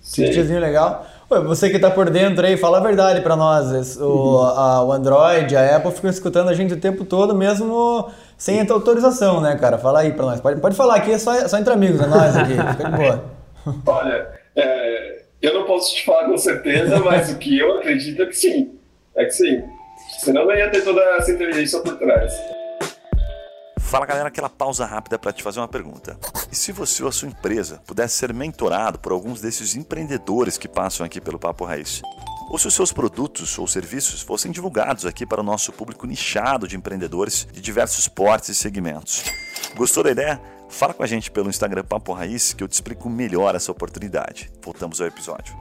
Sítiozinho 0.00 0.60
legal. 0.60 1.06
Você 1.28 1.70
que 1.70 1.76
está 1.76 1.90
por 1.90 2.10
dentro 2.10 2.46
aí, 2.46 2.56
fala 2.56 2.78
a 2.78 2.80
verdade 2.80 3.20
para 3.20 3.34
nós. 3.34 3.96
O, 3.96 4.04
uhum. 4.04 4.42
a, 4.42 4.84
o 4.84 4.92
Android, 4.92 5.56
a 5.56 5.76
Apple 5.76 5.90
ficam 5.90 6.10
escutando 6.10 6.48
a 6.48 6.54
gente 6.54 6.74
o 6.74 6.76
tempo 6.80 7.04
todo, 7.04 7.34
mesmo 7.34 8.10
sem 8.36 8.60
autorização, 8.70 9.40
né, 9.40 9.56
cara? 9.56 9.78
Fala 9.78 10.00
aí 10.00 10.12
para 10.12 10.26
nós. 10.26 10.40
Pode, 10.40 10.60
pode 10.60 10.76
falar 10.76 10.96
aqui, 10.96 11.12
é 11.12 11.18
só, 11.18 11.48
só 11.48 11.58
entre 11.58 11.72
amigos, 11.72 12.00
é 12.00 12.06
nós 12.06 12.36
aqui. 12.36 12.52
Fica 12.52 12.90
de 12.90 12.96
boa. 12.96 13.24
Olha, 13.86 14.28
é, 14.54 15.23
eu 15.44 15.52
não 15.52 15.64
posso 15.64 15.94
te 15.94 16.04
falar 16.04 16.26
com 16.26 16.38
certeza, 16.38 16.98
mas 17.00 17.30
o 17.30 17.38
que 17.38 17.58
eu 17.58 17.78
acredito 17.78 18.22
é 18.22 18.26
que 18.26 18.36
sim. 18.36 18.78
É 19.14 19.24
que 19.24 19.32
sim. 19.32 19.62
Senão 20.18 20.46
não 20.46 20.54
ia 20.54 20.70
ter 20.70 20.82
toda 20.82 21.00
essa 21.16 21.30
inteligência 21.30 21.80
por 21.80 21.96
trás. 21.98 22.32
Fala 23.78 24.06
galera, 24.06 24.28
aquela 24.28 24.48
pausa 24.48 24.86
rápida 24.86 25.18
para 25.18 25.32
te 25.32 25.42
fazer 25.42 25.60
uma 25.60 25.68
pergunta. 25.68 26.18
E 26.50 26.56
se 26.56 26.72
você 26.72 27.02
ou 27.02 27.08
a 27.08 27.12
sua 27.12 27.28
empresa 27.28 27.80
pudesse 27.86 28.16
ser 28.16 28.32
mentorado 28.32 28.98
por 28.98 29.12
alguns 29.12 29.40
desses 29.40 29.76
empreendedores 29.76 30.56
que 30.56 30.66
passam 30.66 31.04
aqui 31.04 31.20
pelo 31.20 31.38
Papo 31.38 31.64
Raiz? 31.64 32.00
Ou 32.50 32.58
se 32.58 32.66
os 32.66 32.74
seus 32.74 32.92
produtos 32.92 33.58
ou 33.58 33.66
serviços 33.66 34.22
fossem 34.22 34.50
divulgados 34.50 35.06
aqui 35.06 35.26
para 35.26 35.40
o 35.40 35.44
nosso 35.44 35.72
público 35.72 36.06
nichado 36.06 36.66
de 36.66 36.76
empreendedores 36.76 37.46
de 37.52 37.60
diversos 37.60 38.08
portes 38.08 38.48
e 38.48 38.54
segmentos? 38.54 39.22
Gostou 39.76 40.02
da 40.02 40.10
ideia? 40.10 40.40
Fala 40.74 40.92
com 40.92 41.04
a 41.04 41.06
gente 41.06 41.30
pelo 41.30 41.48
Instagram 41.48 41.84
Papo 41.84 42.12
Raiz 42.12 42.52
que 42.52 42.64
eu 42.64 42.66
te 42.66 42.72
explico 42.72 43.08
melhor 43.08 43.54
essa 43.54 43.70
oportunidade. 43.70 44.50
Voltamos 44.60 45.00
ao 45.00 45.06
episódio. 45.06 45.54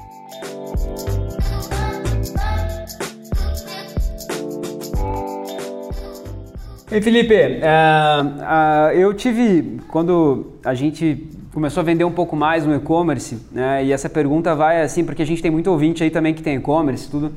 Ei, 6.91 6.99
Felipe, 6.99 7.35
uh, 7.35 8.25
uh, 8.25 8.91
eu 8.95 9.13
tive, 9.13 9.79
quando 9.89 10.53
a 10.65 10.73
gente 10.73 11.29
começou 11.53 11.81
a 11.81 11.83
vender 11.83 12.05
um 12.05 12.11
pouco 12.11 12.35
mais 12.35 12.65
no 12.65 12.75
e-commerce, 12.75 13.37
né, 13.51 13.85
e 13.85 13.91
essa 13.91 14.09
pergunta 14.09 14.55
vai 14.55 14.81
assim, 14.81 15.05
porque 15.05 15.21
a 15.21 15.25
gente 15.25 15.43
tem 15.43 15.51
muito 15.51 15.69
ouvinte 15.69 16.03
aí 16.03 16.09
também 16.09 16.33
que 16.33 16.41
tem 16.41 16.55
e-commerce, 16.55 17.07
tudo, 17.07 17.31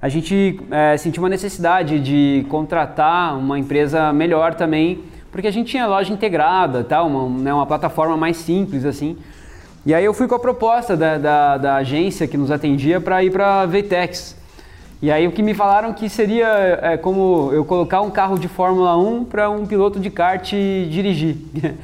a 0.00 0.08
gente 0.08 0.58
uh, 0.60 0.98
sentiu 0.98 1.22
uma 1.22 1.28
necessidade 1.28 2.00
de 2.00 2.44
contratar 2.48 3.38
uma 3.38 3.60
empresa 3.60 4.12
melhor 4.12 4.54
também, 4.54 5.11
porque 5.32 5.48
a 5.48 5.50
gente 5.50 5.70
tinha 5.70 5.86
loja 5.86 6.12
integrada, 6.12 6.84
tal, 6.84 7.08
uma, 7.08 7.42
né, 7.42 7.52
uma 7.52 7.66
plataforma 7.66 8.16
mais 8.16 8.36
simples 8.36 8.84
assim, 8.84 9.16
e 9.84 9.92
aí 9.92 10.04
eu 10.04 10.14
fui 10.14 10.28
com 10.28 10.36
a 10.36 10.38
proposta 10.38 10.96
da, 10.96 11.18
da, 11.18 11.58
da 11.58 11.76
agência 11.76 12.28
que 12.28 12.36
nos 12.36 12.52
atendia 12.52 13.00
para 13.00 13.24
ir 13.24 13.32
para 13.32 13.62
a 13.62 13.66
Vtex, 13.66 14.36
e 15.02 15.10
aí 15.10 15.26
o 15.26 15.32
que 15.32 15.42
me 15.42 15.52
falaram 15.52 15.92
que 15.92 16.08
seria 16.08 16.78
é, 16.80 16.96
como 16.96 17.50
eu 17.52 17.64
colocar 17.64 18.02
um 18.02 18.10
carro 18.10 18.38
de 18.38 18.46
Fórmula 18.46 18.96
1 18.96 19.24
para 19.24 19.50
um 19.50 19.66
piloto 19.66 19.98
de 19.98 20.08
kart 20.10 20.52
dirigir. 20.52 21.38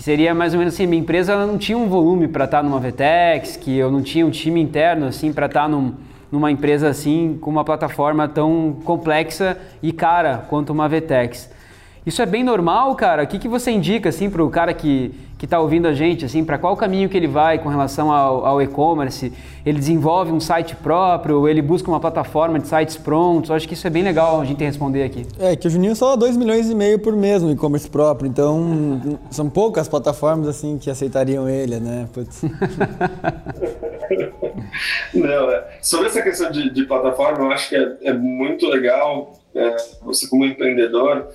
que 0.00 0.02
seria 0.02 0.34
mais 0.34 0.52
ou 0.52 0.58
menos 0.58 0.74
assim, 0.74 0.86
minha 0.86 1.00
empresa 1.00 1.46
não 1.46 1.56
tinha 1.56 1.76
um 1.76 1.88
volume 1.88 2.28
para 2.28 2.44
estar 2.44 2.58
tá 2.58 2.62
numa 2.62 2.78
VTEX, 2.78 3.56
que 3.56 3.76
eu 3.76 3.90
não 3.90 4.02
tinha 4.02 4.26
um 4.26 4.30
time 4.30 4.60
interno 4.60 5.06
assim 5.06 5.32
para 5.32 5.46
estar 5.46 5.62
tá 5.62 5.68
num, 5.68 5.94
numa 6.30 6.50
empresa 6.50 6.88
assim 6.88 7.38
com 7.40 7.50
uma 7.50 7.64
plataforma 7.64 8.28
tão 8.28 8.76
complexa 8.84 9.56
e 9.82 9.90
cara 9.90 10.44
quanto 10.48 10.70
uma 10.70 10.86
VTEX. 10.86 11.50
Isso 12.10 12.20
é 12.20 12.26
bem 12.26 12.42
normal, 12.42 12.92
cara? 12.96 13.22
O 13.22 13.26
que, 13.28 13.38
que 13.38 13.46
você 13.46 13.70
indica 13.70 14.08
assim 14.08 14.28
para 14.28 14.42
o 14.42 14.50
cara 14.50 14.74
que 14.74 15.14
que 15.38 15.46
está 15.46 15.58
ouvindo 15.58 15.88
a 15.88 15.94
gente, 15.94 16.22
assim, 16.26 16.44
para 16.44 16.58
qual 16.58 16.76
caminho 16.76 17.08
que 17.08 17.16
ele 17.16 17.26
vai 17.26 17.58
com 17.58 17.70
relação 17.70 18.12
ao, 18.12 18.44
ao 18.44 18.60
e-commerce? 18.60 19.32
Ele 19.64 19.78
desenvolve 19.78 20.30
um 20.30 20.38
site 20.38 20.76
próprio, 20.76 21.38
ou 21.38 21.48
ele 21.48 21.62
busca 21.62 21.88
uma 21.90 21.98
plataforma 21.98 22.58
de 22.58 22.68
sites 22.68 22.98
prontos? 22.98 23.48
Eu 23.48 23.56
acho 23.56 23.66
que 23.66 23.72
isso 23.72 23.86
é 23.86 23.90
bem 23.90 24.02
legal 24.02 24.38
a 24.38 24.44
gente 24.44 24.62
responder 24.62 25.02
aqui. 25.02 25.26
É, 25.38 25.56
que 25.56 25.66
o 25.66 25.70
Juninho 25.70 25.96
só 25.96 26.14
2 26.14 26.36
milhões 26.36 26.68
e 26.68 26.74
meio 26.74 26.98
por 26.98 27.16
mês 27.16 27.42
no 27.42 27.50
e-commerce 27.50 27.88
próprio, 27.88 28.28
então 28.28 29.18
são 29.32 29.48
poucas 29.48 29.88
plataformas 29.88 30.46
assim 30.46 30.76
que 30.76 30.90
aceitariam 30.90 31.48
ele, 31.48 31.80
né? 31.80 32.06
Não, 35.14 35.50
é. 35.50 35.78
Sobre 35.80 36.08
essa 36.08 36.20
questão 36.20 36.50
de, 36.50 36.68
de 36.68 36.84
plataforma, 36.84 37.46
eu 37.46 37.50
acho 37.50 37.70
que 37.70 37.76
é, 37.76 37.96
é 38.02 38.12
muito 38.12 38.66
legal 38.66 39.40
é, 39.54 39.74
você 40.02 40.28
como 40.28 40.44
empreendedor 40.44 41.28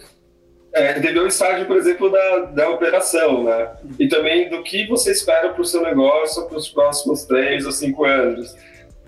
é, 0.75 0.97
entender 0.97 1.19
o 1.21 1.27
estágio, 1.27 1.65
por 1.65 1.77
exemplo, 1.77 2.11
da, 2.11 2.37
da 2.39 2.69
operação, 2.69 3.45
né? 3.45 3.71
E 3.97 4.09
também 4.09 4.49
do 4.49 4.61
que 4.61 4.85
você 4.87 5.11
espera 5.11 5.49
para 5.49 5.61
o 5.61 5.65
seu 5.65 5.81
negócio 5.81 6.45
para 6.47 6.57
os 6.57 6.67
próximos 6.67 7.23
três 7.23 7.65
ou 7.65 7.71
cinco 7.71 8.03
anos. 8.03 8.53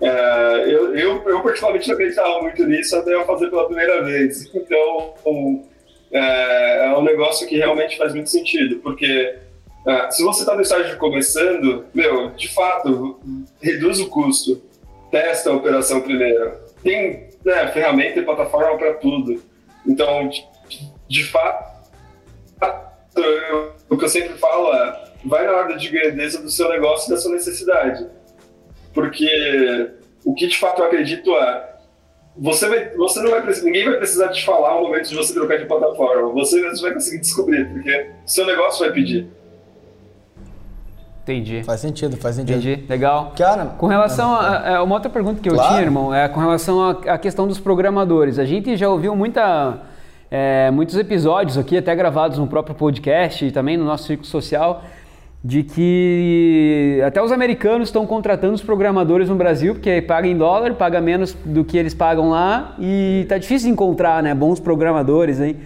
É, 0.00 0.64
eu, 0.64 0.96
eu, 0.96 1.28
eu, 1.28 1.40
particularmente, 1.42 1.92
acreditava 1.92 2.40
muito 2.40 2.64
nisso 2.64 2.96
até 2.96 3.14
eu 3.14 3.26
fazer 3.26 3.50
pela 3.50 3.66
primeira 3.66 4.02
vez. 4.02 4.48
Então, 4.54 5.14
um, 5.26 5.62
é, 6.10 6.86
é, 6.86 6.96
um 6.96 7.02
negócio 7.02 7.46
que 7.46 7.58
realmente 7.58 7.98
faz 7.98 8.14
muito 8.14 8.30
sentido, 8.30 8.76
porque 8.76 9.36
é, 9.86 10.10
se 10.10 10.22
você 10.22 10.40
está 10.40 10.54
no 10.54 10.62
estágio 10.62 10.92
de 10.92 10.96
começando, 10.96 11.84
meu, 11.94 12.30
de 12.30 12.48
fato, 12.48 13.20
reduz 13.60 14.00
o 14.00 14.08
custo, 14.08 14.62
testa 15.10 15.50
a 15.50 15.54
operação 15.54 16.00
primeiro. 16.00 16.52
Tem 16.82 17.28
né, 17.44 17.68
ferramenta 17.68 18.20
e 18.20 18.24
plataforma 18.24 18.78
para 18.78 18.94
tudo. 18.94 19.42
Então, 19.86 20.30
de 21.08 21.24
fato, 21.24 21.78
o 23.88 23.96
que 23.96 24.04
eu 24.04 24.08
sempre 24.08 24.34
falo 24.34 24.72
é, 24.74 25.04
vai 25.24 25.46
na 25.46 25.52
ordem 25.52 25.76
de 25.76 25.88
grandeza 25.88 26.40
do 26.40 26.50
seu 26.50 26.68
negócio 26.68 27.08
e 27.08 27.14
da 27.14 27.20
sua 27.20 27.32
necessidade. 27.32 28.06
Porque 28.92 29.90
o 30.24 30.34
que 30.34 30.46
de 30.46 30.58
fato 30.58 30.80
eu 30.82 30.86
acredito 30.86 31.30
é, 31.34 31.68
você, 32.36 32.68
vai, 32.68 32.90
você 32.90 33.20
não 33.20 33.30
vai 33.30 33.42
precisar, 33.42 33.66
ninguém 33.66 33.84
vai 33.84 33.96
precisar 33.96 34.28
te 34.28 34.44
falar 34.44 34.74
no 34.74 34.82
momento 34.82 35.08
de 35.08 35.16
você 35.16 35.32
trocar 35.32 35.58
de 35.58 35.66
plataforma. 35.66 36.32
Você 36.34 36.60
mesmo 36.60 36.82
vai 36.82 36.92
conseguir 36.92 37.18
descobrir, 37.18 37.68
porque 37.68 38.10
seu 38.26 38.46
negócio 38.46 38.80
vai 38.80 38.92
pedir. 38.92 39.26
Entendi. 41.22 41.62
Faz 41.62 41.80
sentido, 41.80 42.16
faz 42.16 42.36
sentido. 42.36 42.56
Entendi, 42.56 42.86
legal. 42.88 43.34
Cara, 43.36 43.66
com 43.66 43.86
relação 43.86 44.34
a, 44.34 44.76
a, 44.76 44.82
uma 44.82 44.94
outra 44.94 45.10
pergunta 45.10 45.42
que 45.42 45.48
eu 45.48 45.54
claro. 45.54 45.70
tinha, 45.70 45.82
irmão, 45.82 46.14
é 46.14 46.26
com 46.26 46.40
relação 46.40 46.88
à 47.06 47.18
questão 47.18 47.46
dos 47.46 47.60
programadores. 47.60 48.38
A 48.38 48.46
gente 48.46 48.76
já 48.78 48.88
ouviu 48.88 49.14
muita 49.14 49.82
é, 50.30 50.70
muitos 50.70 50.96
episódios 50.96 51.56
aqui, 51.56 51.76
até 51.76 51.94
gravados 51.94 52.38
no 52.38 52.46
próprio 52.46 52.74
podcast 52.74 53.44
e 53.44 53.50
também 53.50 53.76
no 53.76 53.84
nosso 53.84 54.04
círculo 54.04 54.26
social, 54.26 54.82
de 55.42 55.62
que 55.62 57.00
até 57.06 57.22
os 57.22 57.32
americanos 57.32 57.88
estão 57.88 58.06
contratando 58.06 58.54
os 58.54 58.62
programadores 58.62 59.28
no 59.28 59.36
Brasil, 59.36 59.74
porque 59.74 60.02
paga 60.02 60.26
em 60.26 60.36
dólar, 60.36 60.74
paga 60.74 61.00
menos 61.00 61.32
do 61.44 61.64
que 61.64 61.78
eles 61.78 61.94
pagam 61.94 62.30
lá 62.30 62.74
e 62.78 63.24
tá 63.28 63.38
difícil 63.38 63.70
encontrar 63.70 64.22
né, 64.22 64.34
bons 64.34 64.60
programadores 64.60 65.40
aí. 65.40 65.56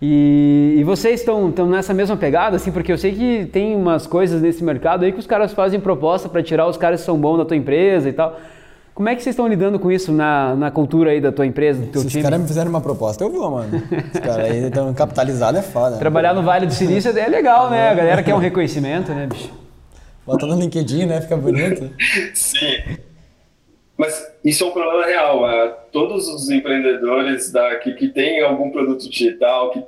E, 0.00 0.74
e 0.78 0.84
vocês 0.84 1.20
estão 1.20 1.52
nessa 1.66 1.94
mesma 1.94 2.16
pegada, 2.16 2.56
assim, 2.56 2.72
porque 2.72 2.92
eu 2.92 2.98
sei 2.98 3.12
que 3.12 3.46
tem 3.46 3.76
umas 3.76 4.06
coisas 4.06 4.42
nesse 4.42 4.62
mercado 4.62 5.04
aí 5.04 5.12
que 5.12 5.18
os 5.20 5.28
caras 5.28 5.52
fazem 5.52 5.78
proposta 5.78 6.28
para 6.28 6.42
tirar 6.42 6.66
os 6.66 6.76
caras 6.76 7.00
que 7.00 7.06
são 7.06 7.16
bons 7.16 7.38
da 7.38 7.44
tua 7.44 7.56
empresa 7.56 8.08
e 8.08 8.12
tal. 8.12 8.36
Como 8.94 9.08
é 9.08 9.16
que 9.16 9.22
vocês 9.22 9.32
estão 9.32 9.48
lidando 9.48 9.78
com 9.78 9.90
isso 9.90 10.12
na, 10.12 10.54
na 10.54 10.70
cultura 10.70 11.12
aí 11.12 11.20
da 11.20 11.32
tua 11.32 11.46
empresa, 11.46 11.80
do 11.80 11.86
teu 11.86 12.02
Se 12.02 12.08
time? 12.08 12.20
os 12.20 12.24
caras 12.24 12.40
me 12.40 12.46
fizerem 12.46 12.68
uma 12.68 12.80
proposta, 12.80 13.24
eu 13.24 13.30
vou, 13.30 13.50
mano. 13.50 13.82
Os 14.14 14.20
caras 14.20 14.50
aí 14.50 14.64
estão 14.64 14.92
capitalizados, 14.92 15.60
é 15.60 15.62
foda. 15.62 15.96
Trabalhar 15.96 16.34
no 16.34 16.42
Vale 16.42 16.66
do 16.66 16.72
Silício 16.74 17.16
é 17.16 17.28
legal, 17.28 17.70
né? 17.70 17.88
A 17.88 17.94
galera 17.94 18.22
quer 18.22 18.34
um 18.34 18.38
reconhecimento, 18.38 19.12
né, 19.12 19.26
bicho? 19.26 19.50
Bota 20.26 20.46
no 20.46 20.58
LinkedIn, 20.60 21.06
né? 21.06 21.20
Fica 21.22 21.36
bonito. 21.36 21.90
Sim. 22.34 22.98
Mas 23.96 24.30
isso 24.44 24.64
é 24.64 24.66
um 24.66 24.72
problema 24.72 25.06
real. 25.06 25.48
É, 25.48 25.68
todos 25.90 26.28
os 26.28 26.50
empreendedores 26.50 27.50
daqui 27.50 27.94
que 27.94 28.08
têm 28.08 28.42
algum 28.42 28.70
produto 28.70 29.08
digital, 29.08 29.70
que 29.70 29.78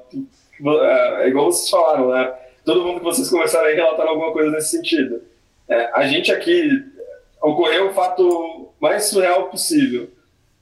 é, 0.66 1.24
é 1.24 1.28
igual 1.28 1.52
vocês 1.52 1.68
falaram, 1.68 2.10
né? 2.10 2.32
Todo 2.64 2.82
mundo 2.82 3.00
que 3.00 3.04
vocês 3.04 3.28
conversaram 3.28 3.66
aí 3.66 3.74
relataram 3.74 4.10
alguma 4.10 4.32
coisa 4.32 4.50
nesse 4.50 4.70
sentido. 4.70 5.20
É, 5.68 5.90
a 5.92 6.06
gente 6.06 6.32
aqui 6.32 6.70
ocorreu 7.42 7.88
o 7.88 7.92
fato 7.92 8.63
mais 8.84 9.04
surreal 9.04 9.48
possível. 9.48 10.10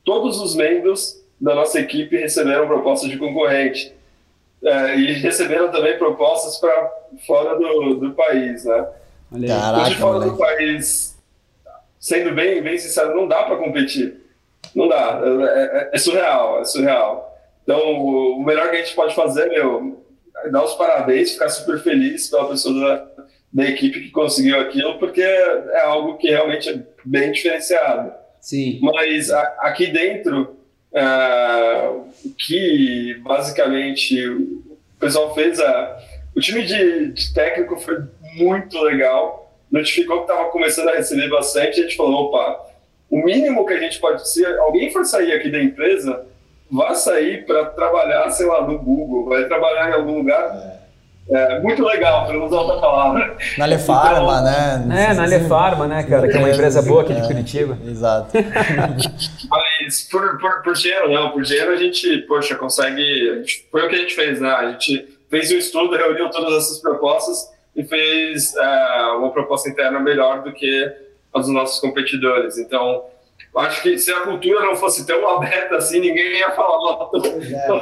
Todos 0.05 0.41
os 0.41 0.55
membros 0.55 1.21
da 1.41 1.57
nossa 1.57 1.81
equipe 1.81 2.17
receberam 2.17 2.69
propostas 2.69 3.11
de 3.11 3.19
concorrente 3.19 3.93
é, 4.65 4.97
e 4.97 5.13
receberam 5.15 5.73
também 5.73 5.99
propostas 5.99 6.57
para 6.59 6.93
fora 7.27 7.59
do, 7.59 7.95
do 7.97 8.13
país, 8.13 8.65
né? 8.65 8.87
Caraca, 9.49 9.91
de 9.91 9.97
fora 9.97 10.21
do 10.21 10.37
país, 10.37 11.19
sendo 11.99 12.33
bem, 12.33 12.63
bem 12.63 12.79
sincero, 12.79 13.13
não 13.17 13.27
dá 13.27 13.43
para 13.43 13.57
competir. 13.57 14.21
Não 14.73 14.87
dá. 14.87 15.21
É, 15.25 15.61
é, 15.61 15.91
é, 15.93 15.99
surreal, 15.99 16.61
é 16.61 16.65
surreal. 16.65 17.37
Então, 17.65 17.81
o 17.81 18.45
melhor 18.45 18.71
que 18.71 18.77
a 18.77 18.85
gente 18.85 18.95
pode 18.95 19.17
fazer, 19.17 19.49
meu, 19.49 20.01
dar 20.53 20.63
os 20.63 20.75
parabéns, 20.75 21.33
ficar 21.33 21.49
super 21.49 21.81
feliz 21.81 22.31
pela 22.31 22.49
pessoa 22.49 22.75
da, 22.79 22.97
da 23.53 23.65
equipe 23.65 24.01
que 24.01 24.11
conseguiu 24.11 24.59
aquilo, 24.61 24.99
porque 24.99 25.21
é 25.21 25.81
algo 25.85 26.17
que 26.17 26.29
realmente 26.29 26.71
é 26.71 26.83
bem 27.05 27.31
diferenciado. 27.33 28.13
Sim. 28.41 28.81
Mas 28.83 29.31
a, 29.31 29.43
aqui 29.61 29.89
dentro, 29.89 30.57
uh, 30.93 32.09
que 32.39 33.21
basicamente 33.23 34.27
o 34.29 34.63
pessoal 34.99 35.35
fez, 35.35 35.61
a, 35.61 35.99
o 36.35 36.41
time 36.41 36.65
de, 36.65 37.13
de 37.13 37.35
técnico 37.35 37.77
foi 37.79 37.99
muito 38.37 38.81
legal, 38.81 39.55
notificou 39.71 40.25
que 40.25 40.33
estava 40.33 40.51
começando 40.51 40.89
a 40.89 40.97
receber 40.97 41.29
bastante, 41.29 41.81
a 41.81 41.83
gente 41.85 41.97
falou, 41.97 42.27
opa, 42.27 42.73
o 43.11 43.23
mínimo 43.23 43.67
que 43.67 43.75
a 43.75 43.79
gente 43.79 44.01
pode, 44.01 44.27
se 44.29 44.45
alguém 44.45 44.91
for 44.91 45.05
sair 45.05 45.33
aqui 45.33 45.51
da 45.51 45.63
empresa, 45.63 46.27
vá 46.71 46.95
sair 46.95 47.45
para 47.45 47.67
trabalhar, 47.67 48.31
sei 48.31 48.47
lá, 48.47 48.67
no 48.67 48.79
Google, 48.79 49.29
vai 49.29 49.47
trabalhar 49.47 49.91
em 49.91 49.93
algum 49.93 50.17
lugar. 50.17 50.82
É, 51.31 51.61
muito 51.61 51.85
legal, 51.85 52.27
para 52.27 52.37
não 52.37 52.47
usar 52.47 52.57
outra 52.57 52.81
palavra. 52.81 53.37
Na 53.57 53.65
Lefarma, 53.65 54.41
então, 54.41 54.87
né? 54.89 55.07
É, 55.11 55.15
na 55.15 55.25
Lefarma, 55.25 55.87
né, 55.87 56.03
cara, 56.03 56.29
que 56.29 56.37
é 56.37 56.39
uma 56.39 56.51
empresa 56.51 56.83
boa 56.83 57.03
aqui 57.03 57.15
de 57.15 57.21
é, 57.21 57.27
Curitiba. 57.27 57.79
Exato. 57.87 58.33
Mas 59.49 60.09
por, 60.11 60.39
por, 60.39 60.63
por 60.63 60.75
dinheiro, 60.75 61.11
não, 61.13 61.31
por 61.31 61.43
dinheiro 61.43 61.71
a 61.71 61.77
gente, 61.77 62.19
poxa, 62.23 62.57
consegue. 62.57 63.45
Foi 63.71 63.87
o 63.87 63.89
que 63.89 63.95
a 63.95 63.99
gente 63.99 64.15
fez, 64.15 64.41
né? 64.41 64.51
A 64.51 64.73
gente 64.73 65.09
fez 65.31 65.51
o 65.51 65.55
um 65.55 65.59
estudo, 65.59 65.97
reuniu 65.97 66.29
todas 66.29 66.65
essas 66.65 66.79
propostas 66.81 67.51
e 67.75 67.85
fez 67.85 68.55
é, 68.57 69.03
uma 69.17 69.31
proposta 69.31 69.69
interna 69.69 70.01
melhor 70.01 70.43
do 70.43 70.53
que 70.53 70.93
as 71.35 71.47
dos 71.47 71.55
nossos 71.55 71.81
competidores. 71.81 72.59
Então, 72.59 73.05
acho 73.57 73.81
que 73.81 73.97
se 73.97 74.13
a 74.13 74.21
cultura 74.21 74.61
não 74.67 74.77
fosse 74.77 75.07
tão 75.07 75.27
aberta 75.37 75.77
assim, 75.77 76.01
ninguém 76.01 76.39
ia 76.39 76.51
falar, 76.51 76.77
ó, 76.77 76.95
tô, 77.07 77.21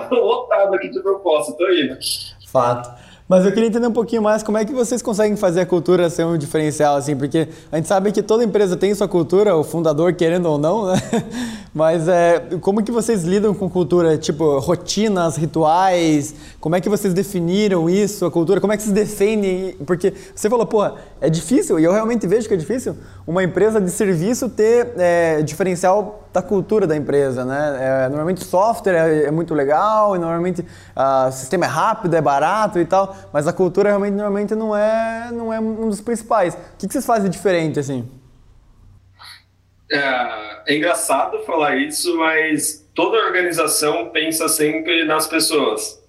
tô 0.09 0.15
lotado 0.15 0.75
aqui 0.75 0.89
de 0.89 1.01
proposta, 1.01 1.53
tô 1.57 1.69
indo. 1.71 1.99
Fato. 2.47 3.10
Mas 3.31 3.45
eu 3.47 3.53
queria 3.53 3.69
entender 3.69 3.87
um 3.87 3.93
pouquinho 3.93 4.21
mais 4.21 4.43
como 4.43 4.59
é 4.59 4.65
que 4.65 4.73
vocês 4.73 5.01
conseguem 5.01 5.37
fazer 5.37 5.61
a 5.61 5.67
cultura 5.67 6.11
ser 6.11 6.25
um 6.27 6.37
diferencial, 6.37 6.97
assim, 6.97 7.15
porque 7.15 7.47
a 7.71 7.77
gente 7.77 7.87
sabe 7.87 8.11
que 8.11 8.25
toda 8.25 8.43
empresa 8.43 8.77
tem 8.77 8.93
sua 8.93 9.07
cultura, 9.07 9.57
o 9.57 9.63
fundador 9.63 10.13
querendo 10.15 10.47
ou 10.47 10.59
não, 10.59 10.87
né? 10.87 11.01
Mas 11.73 12.09
é, 12.09 12.41
como 12.61 12.83
que 12.83 12.91
vocês 12.91 13.23
lidam 13.23 13.55
com 13.55 13.71
cultura? 13.71 14.19
Tipo, 14.19 14.59
rotinas, 14.59 15.37
rituais? 15.37 16.35
Como 16.59 16.75
é 16.75 16.81
que 16.81 16.89
vocês 16.89 17.15
definiram 17.15 17.89
isso, 17.89 18.27
a 18.27 18.33
cultura? 18.33 18.61
Como 18.61 18.73
é 18.73 18.77
que 18.77 18.83
vocês 18.83 18.93
defendem? 18.93 19.77
Porque 19.87 20.13
você 20.35 20.51
falou, 20.51 20.67
pô, 20.67 20.91
é 21.21 21.31
difícil, 21.31 21.79
e 21.79 21.85
eu 21.85 21.93
realmente 21.93 22.27
vejo 22.27 22.49
que 22.49 22.55
é 22.55 22.57
difícil, 22.57 22.97
uma 23.25 23.45
empresa 23.45 23.81
de 23.81 23.93
serviço 23.93 24.49
ter 24.49 24.95
é, 24.97 25.41
diferencial 25.43 26.29
da 26.33 26.41
cultura 26.41 26.87
da 26.87 26.97
empresa, 26.97 27.45
né? 27.45 28.05
É, 28.05 28.09
normalmente 28.09 28.45
software 28.45 28.95
é, 28.95 29.25
é, 29.25 29.31
muito 29.31 29.55
legal, 29.55 30.15
e 30.15 30.19
normalmente 30.19 30.65
ah, 30.95 31.27
o 31.29 31.33
sistema 31.33 31.65
é 31.65 31.69
rápido, 31.69 32.15
é 32.15 32.21
barato 32.21 32.79
e 32.79 32.85
tal, 32.85 33.17
mas 33.33 33.49
a 33.49 33.53
cultura 33.53 33.89
realmente 33.89 34.15
normalmente 34.15 34.55
não 34.55 34.77
é, 34.77 35.31
não 35.33 35.53
é 35.53 35.59
um 35.59 35.89
dos 35.89 36.01
principais. 36.01 36.55
O 36.55 36.59
que, 36.79 36.87
que 36.87 36.93
vocês 36.93 37.07
fazem 37.07 37.31
diferente 37.31 37.81
assim? 37.81 38.09
É, 39.91 40.73
é 40.73 40.77
engraçado 40.77 41.41
falar 41.41 41.77
isso, 41.77 42.17
mas 42.17 42.89
toda 42.95 43.19
organização 43.19 44.11
pensa 44.11 44.49
sempre 44.49 45.05
nas 45.05 45.27
pessoas. 45.27 46.01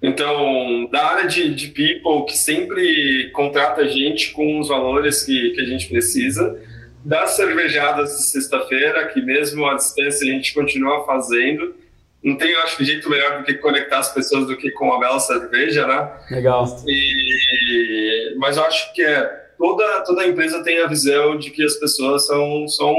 Então, 0.00 0.88
da 0.92 1.06
área 1.06 1.26
de, 1.26 1.54
de 1.54 1.68
people, 1.68 2.24
que 2.26 2.36
sempre 2.36 3.30
contrata 3.32 3.88
gente 3.88 4.30
com 4.32 4.60
os 4.60 4.68
valores 4.68 5.24
que, 5.24 5.50
que 5.50 5.60
a 5.60 5.64
gente 5.64 5.88
precisa, 5.88 6.56
das 7.04 7.30
cervejadas 7.30 8.10
de 8.10 8.22
sexta-feira, 8.24 9.06
que 9.08 9.20
mesmo 9.22 9.66
à 9.66 9.74
distância 9.74 10.26
a 10.28 10.34
gente 10.34 10.52
continua 10.52 11.04
fazendo. 11.04 11.74
Não 12.22 12.36
tem, 12.36 12.50
eu 12.50 12.60
acho, 12.62 12.82
jeito 12.84 13.08
melhor 13.08 13.38
do 13.38 13.44
que 13.44 13.54
conectar 13.54 13.98
as 13.98 14.12
pessoas 14.12 14.46
do 14.46 14.56
que 14.56 14.70
com 14.72 14.86
uma 14.86 14.98
bela 14.98 15.20
cerveja, 15.20 15.86
né? 15.86 16.10
Legal. 16.30 16.66
E, 16.86 18.34
mas 18.36 18.56
eu 18.56 18.64
acho 18.64 18.92
que 18.92 19.02
é, 19.02 19.22
toda, 19.56 20.02
toda 20.02 20.26
empresa 20.26 20.62
tem 20.62 20.80
a 20.82 20.86
visão 20.86 21.38
de 21.38 21.50
que 21.50 21.64
as 21.64 21.74
pessoas 21.74 22.26
são, 22.26 22.66
são 22.68 22.94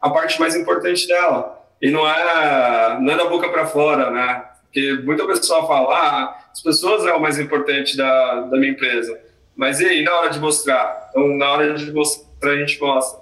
a 0.00 0.10
parte 0.10 0.40
mais 0.40 0.56
importante 0.56 1.06
dela. 1.06 1.60
E 1.80 1.90
não 1.90 2.08
é, 2.08 2.98
não 3.00 3.12
é 3.12 3.16
da 3.16 3.24
boca 3.26 3.48
para 3.48 3.66
fora, 3.66 4.10
né? 4.10 4.44
Porque 4.64 4.94
muita 5.04 5.26
pessoa 5.26 5.66
fala, 5.66 5.94
ah, 5.94 6.46
as 6.50 6.62
pessoas 6.62 7.04
é 7.04 7.12
o 7.12 7.20
mais 7.20 7.38
importante 7.38 7.96
da, 7.96 8.42
da 8.42 8.56
minha 8.56 8.72
empresa. 8.72 9.20
Mas 9.54 9.80
e 9.80 9.86
aí, 9.86 10.02
na 10.02 10.14
hora 10.14 10.30
de 10.30 10.40
mostrar? 10.40 11.08
Então, 11.10 11.28
na 11.36 11.50
hora 11.50 11.74
de 11.74 11.92
mostrar, 11.92 12.50
a 12.50 12.56
gente 12.56 12.80
mostra. 12.80 13.21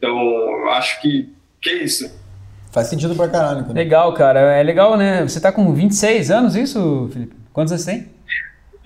Então, 0.00 0.18
eu 0.18 0.70
acho 0.70 0.98
que, 1.02 1.28
que 1.60 1.68
é 1.68 1.82
isso. 1.84 2.10
Faz 2.72 2.86
sentido 2.86 3.14
pra 3.14 3.28
caralho. 3.28 3.62
Cara. 3.62 3.74
Legal, 3.74 4.14
cara. 4.14 4.40
É 4.40 4.62
legal, 4.62 4.96
né? 4.96 5.22
Você 5.22 5.38
tá 5.38 5.52
com 5.52 5.74
26 5.74 6.30
anos, 6.30 6.56
isso, 6.56 7.10
Felipe? 7.12 7.36
Quantos 7.52 7.72
você 7.74 7.90
tem? 7.90 8.08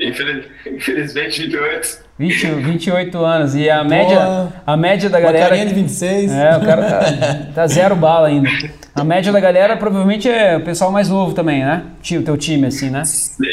Infeliz, 0.00 0.46
infelizmente, 0.66 1.42
28. 1.42 2.04
20, 2.18 2.46
28 2.46 3.24
anos. 3.24 3.54
E 3.54 3.70
a 3.70 3.84
média, 3.84 4.52
a 4.66 4.76
média 4.76 5.08
da 5.08 5.20
galera. 5.20 5.50
Carinha 5.50 5.66
de 5.66 5.74
26. 5.74 6.32
É, 6.32 6.56
o 6.56 6.64
cara 6.64 6.82
tá, 6.82 7.52
tá, 7.54 7.66
zero 7.68 7.94
bala 7.94 8.26
ainda. 8.26 8.48
A 8.92 9.04
média 9.04 9.32
da 9.32 9.38
galera 9.38 9.76
provavelmente 9.76 10.28
é 10.28 10.56
o 10.56 10.64
pessoal 10.64 10.90
mais 10.90 11.08
novo 11.08 11.32
também, 11.32 11.64
né? 11.64 11.84
O 12.18 12.22
teu 12.22 12.36
time, 12.36 12.66
assim, 12.66 12.90
né? 12.90 13.04
Sim. 13.04 13.44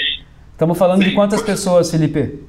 Estamos 0.51 0.77
falando 0.77 1.03
Sim. 1.03 1.09
de 1.09 1.15
quantas 1.15 1.43
pessoas, 1.43 1.91
Felipe? 1.91 2.39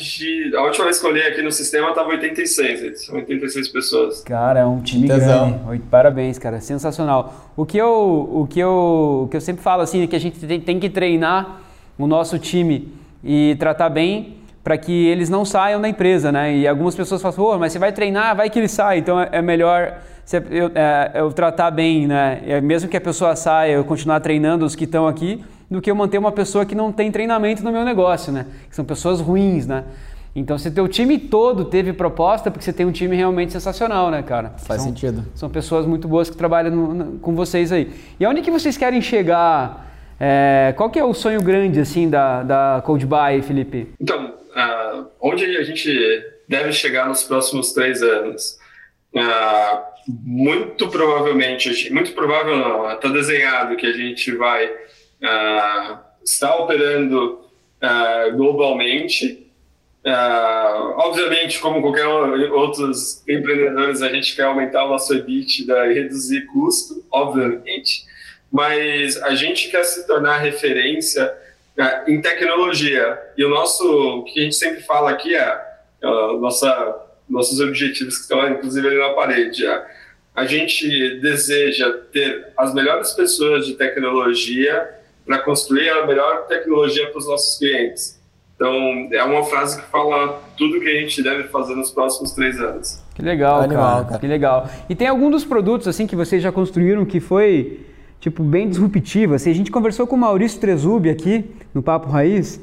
Hoje, 0.00 0.50
a 0.56 0.62
última 0.62 0.84
vez 0.86 0.98
que 0.98 1.04
eu 1.04 1.10
olhei 1.10 1.28
aqui 1.28 1.42
no 1.42 1.52
sistema 1.52 1.90
estava 1.90 2.08
86, 2.08 3.10
86 3.10 3.68
pessoas. 3.68 4.22
Cara, 4.22 4.60
é 4.60 4.64
um 4.64 4.80
time 4.80 5.06
Tesão. 5.06 5.60
grande. 5.66 5.82
Parabéns, 5.90 6.38
cara, 6.38 6.58
sensacional. 6.58 7.52
O 7.54 7.66
que 7.66 7.76
eu, 7.76 8.30
o 8.32 8.46
que 8.48 8.58
eu, 8.58 9.24
o 9.24 9.28
que 9.28 9.36
eu 9.36 9.40
sempre 9.42 9.62
falo 9.62 9.82
assim 9.82 10.02
é 10.02 10.06
que 10.06 10.16
a 10.16 10.18
gente 10.18 10.38
tem, 10.38 10.58
tem 10.58 10.80
que 10.80 10.88
treinar 10.88 11.60
o 11.98 12.06
nosso 12.06 12.38
time 12.38 12.88
e 13.22 13.54
tratar 13.58 13.90
bem 13.90 14.38
para 14.64 14.78
que 14.78 15.06
eles 15.06 15.28
não 15.28 15.44
saiam 15.44 15.78
da 15.78 15.88
empresa, 15.88 16.32
né? 16.32 16.56
E 16.56 16.66
algumas 16.66 16.94
pessoas 16.94 17.20
falam, 17.20 17.38
oh, 17.38 17.58
mas 17.58 17.70
você 17.70 17.78
vai 17.78 17.92
treinar, 17.92 18.34
vai 18.34 18.48
que 18.48 18.58
ele 18.58 18.68
sai. 18.68 19.00
Então 19.00 19.20
é, 19.20 19.28
é 19.32 19.42
melhor 19.42 19.98
eu, 20.50 20.70
é, 20.74 21.10
eu 21.14 21.30
tratar 21.30 21.70
bem, 21.70 22.06
né? 22.06 22.40
Mesmo 22.62 22.88
que 22.88 22.96
a 22.96 23.00
pessoa 23.02 23.36
saia, 23.36 23.72
eu 23.72 23.84
continuar 23.84 24.20
treinando 24.20 24.64
os 24.64 24.74
que 24.74 24.84
estão 24.84 25.06
aqui 25.06 25.44
do 25.70 25.80
que 25.80 25.90
eu 25.90 25.94
manter 25.94 26.18
uma 26.18 26.32
pessoa 26.32 26.66
que 26.66 26.74
não 26.74 26.90
tem 26.90 27.12
treinamento 27.12 27.62
no 27.62 27.70
meu 27.70 27.84
negócio, 27.84 28.32
né? 28.32 28.46
Que 28.68 28.74
são 28.74 28.84
pessoas 28.84 29.20
ruins, 29.20 29.66
né? 29.66 29.84
Então, 30.34 30.58
se 30.58 30.70
teu 30.70 30.86
time 30.86 31.18
todo 31.18 31.64
teve 31.64 31.92
proposta, 31.92 32.50
porque 32.50 32.64
você 32.64 32.72
tem 32.72 32.86
um 32.86 32.92
time 32.92 33.16
realmente 33.16 33.52
sensacional, 33.52 34.10
né, 34.10 34.22
cara? 34.22 34.50
Faz 34.58 34.82
são, 34.82 34.90
sentido. 34.90 35.24
São 35.34 35.48
pessoas 35.48 35.86
muito 35.86 36.06
boas 36.06 36.30
que 36.30 36.36
trabalham 36.36 36.74
no, 36.74 36.94
no, 36.94 37.18
com 37.18 37.34
vocês 37.34 37.72
aí. 37.72 37.90
E 38.18 38.26
onde 38.26 38.40
que 38.40 38.50
vocês 38.50 38.76
querem 38.76 39.00
chegar? 39.00 39.88
É, 40.18 40.72
qual 40.76 40.90
que 40.90 40.98
é 40.98 41.04
o 41.04 41.14
sonho 41.14 41.42
grande, 41.42 41.80
assim, 41.80 42.08
da, 42.08 42.42
da 42.42 42.82
Codebuy, 42.84 43.42
Felipe? 43.42 43.88
Então, 44.00 44.26
uh, 44.26 45.06
onde 45.20 45.44
a 45.56 45.62
gente 45.64 45.90
deve 46.48 46.72
chegar 46.72 47.08
nos 47.08 47.24
próximos 47.24 47.72
três 47.72 48.02
anos? 48.02 48.58
Uh, 49.14 49.90
muito 50.08 50.88
provavelmente, 50.88 51.92
muito 51.92 52.12
provável 52.12 52.56
não, 52.56 52.92
está 52.92 53.08
desenhado 53.08 53.76
que 53.76 53.86
a 53.86 53.92
gente 53.92 54.30
vai 54.36 54.70
uh, 55.22 55.98
está 56.24 56.56
operando 56.56 57.40
uh, 57.82 58.36
globalmente. 58.36 59.46
Uh, 60.04 60.94
obviamente, 60.96 61.58
como 61.58 61.82
qualquer 61.82 62.06
outros 62.06 63.22
empreendedores, 63.28 64.00
a 64.02 64.08
gente 64.08 64.34
quer 64.34 64.44
aumentar 64.44 64.84
o 64.84 64.88
nosso 64.88 65.14
EBITDA 65.14 65.88
e 65.88 65.94
reduzir 65.94 66.46
custo, 66.46 67.04
obviamente, 67.10 68.04
mas 68.50 69.20
a 69.22 69.34
gente 69.34 69.68
quer 69.68 69.84
se 69.84 70.06
tornar 70.06 70.38
referência 70.38 71.32
uh, 71.78 72.10
em 72.10 72.20
tecnologia. 72.20 73.18
E 73.36 73.44
o 73.44 73.50
nosso, 73.50 74.20
o 74.20 74.24
que 74.24 74.40
a 74.40 74.42
gente 74.44 74.56
sempre 74.56 74.82
fala 74.82 75.10
aqui 75.10 75.34
é 75.34 75.70
uh, 76.02 76.38
nossa, 76.40 76.96
nossos 77.28 77.60
objetivos 77.60 78.16
que 78.16 78.22
estão 78.22 78.48
inclusive 78.48 78.86
ali 78.86 78.98
na 78.98 79.10
parede. 79.10 79.66
É, 79.66 80.00
a 80.34 80.46
gente 80.46 81.20
deseja 81.20 81.90
ter 82.12 82.52
as 82.56 82.72
melhores 82.72 83.12
pessoas 83.12 83.66
de 83.66 83.74
tecnologia 83.74 84.88
para 85.30 85.38
construir 85.44 85.88
a 85.90 86.04
melhor 86.08 86.46
tecnologia 86.48 87.06
para 87.06 87.18
os 87.18 87.28
nossos 87.28 87.56
clientes. 87.56 88.20
Então, 88.56 88.74
é 89.12 89.22
uma 89.22 89.44
frase 89.44 89.80
que 89.80 89.86
fala 89.86 90.42
tudo 90.56 90.80
que 90.80 90.88
a 90.88 91.00
gente 91.00 91.22
deve 91.22 91.44
fazer 91.44 91.76
nos 91.76 91.92
próximos 91.92 92.32
três 92.32 92.60
anos. 92.60 93.00
Que 93.14 93.22
legal, 93.22 93.60
Animal, 93.60 93.92
cara. 93.92 94.04
cara. 94.06 94.18
Que 94.18 94.26
legal. 94.26 94.68
E 94.88 94.94
tem 94.96 95.06
algum 95.06 95.30
dos 95.30 95.44
produtos 95.44 95.86
assim 95.86 96.04
que 96.04 96.16
vocês 96.16 96.42
já 96.42 96.50
construíram 96.50 97.04
que 97.04 97.20
foi 97.20 97.86
tipo 98.18 98.42
bem 98.42 98.68
disruptivo? 98.68 99.34
Assim, 99.34 99.52
a 99.52 99.54
gente 99.54 99.70
conversou 99.70 100.04
com 100.04 100.16
o 100.16 100.18
Maurício 100.18 100.60
Trezubi 100.60 101.08
aqui 101.08 101.48
no 101.72 101.80
Papo 101.80 102.10
Raiz, 102.10 102.60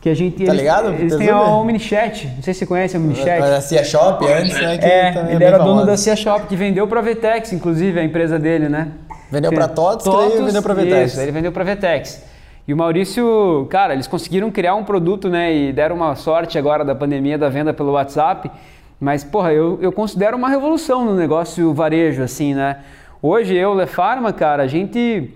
que 0.00 0.08
a 0.08 0.14
gente 0.14 0.36
tá 0.36 0.52
eles, 0.52 0.56
ligado? 0.56 0.92
Eles 0.94 1.16
têm 1.16 1.30
a 1.30 1.42
Omnichat. 1.42 2.28
Não 2.28 2.42
sei 2.44 2.54
se 2.54 2.60
você 2.60 2.66
conhece 2.66 2.96
a 2.96 3.00
Omnichat. 3.00 3.42
A 3.42 3.60
Cia 3.60 3.82
Shop 3.82 4.24
antes, 4.24 4.54
né? 4.54 4.78
é, 4.80 5.32
ele 5.34 5.42
era 5.42 5.58
dono 5.58 5.84
da 5.84 5.96
Cia 5.96 6.14
Shop 6.14 6.46
que 6.46 6.54
vendeu 6.54 6.86
para 6.86 7.00
a 7.00 7.02
Vetex, 7.02 7.52
inclusive 7.52 7.98
a 7.98 8.04
empresa 8.04 8.38
dele, 8.38 8.68
né? 8.68 8.92
Vendeu 9.34 9.52
para 9.52 9.68
TOTS, 9.68 10.04
TOTS 10.04 10.38
e 10.38 10.42
vendeu 10.42 10.62
para 10.62 10.74
Vetex. 10.74 11.12
Isso, 11.12 11.20
ele 11.20 11.32
vendeu 11.32 11.52
para 11.52 11.64
Vetex. 11.64 12.24
E 12.66 12.72
o 12.72 12.76
Maurício, 12.76 13.66
cara, 13.68 13.92
eles 13.92 14.06
conseguiram 14.06 14.50
criar 14.50 14.74
um 14.74 14.84
produto, 14.84 15.28
né? 15.28 15.54
E 15.54 15.72
deram 15.72 15.96
uma 15.96 16.14
sorte 16.14 16.56
agora 16.58 16.82
da 16.84 16.94
pandemia 16.94 17.36
da 17.36 17.48
venda 17.48 17.74
pelo 17.74 17.92
WhatsApp. 17.92 18.50
Mas, 18.98 19.22
porra, 19.22 19.52
eu, 19.52 19.78
eu 19.82 19.92
considero 19.92 20.36
uma 20.36 20.48
revolução 20.48 21.04
no 21.04 21.14
negócio 21.14 21.74
varejo, 21.74 22.22
assim, 22.22 22.54
né? 22.54 22.78
Hoje, 23.20 23.54
eu, 23.54 23.74
Lefarma, 23.74 24.32
cara, 24.32 24.62
a 24.62 24.66
gente 24.66 25.30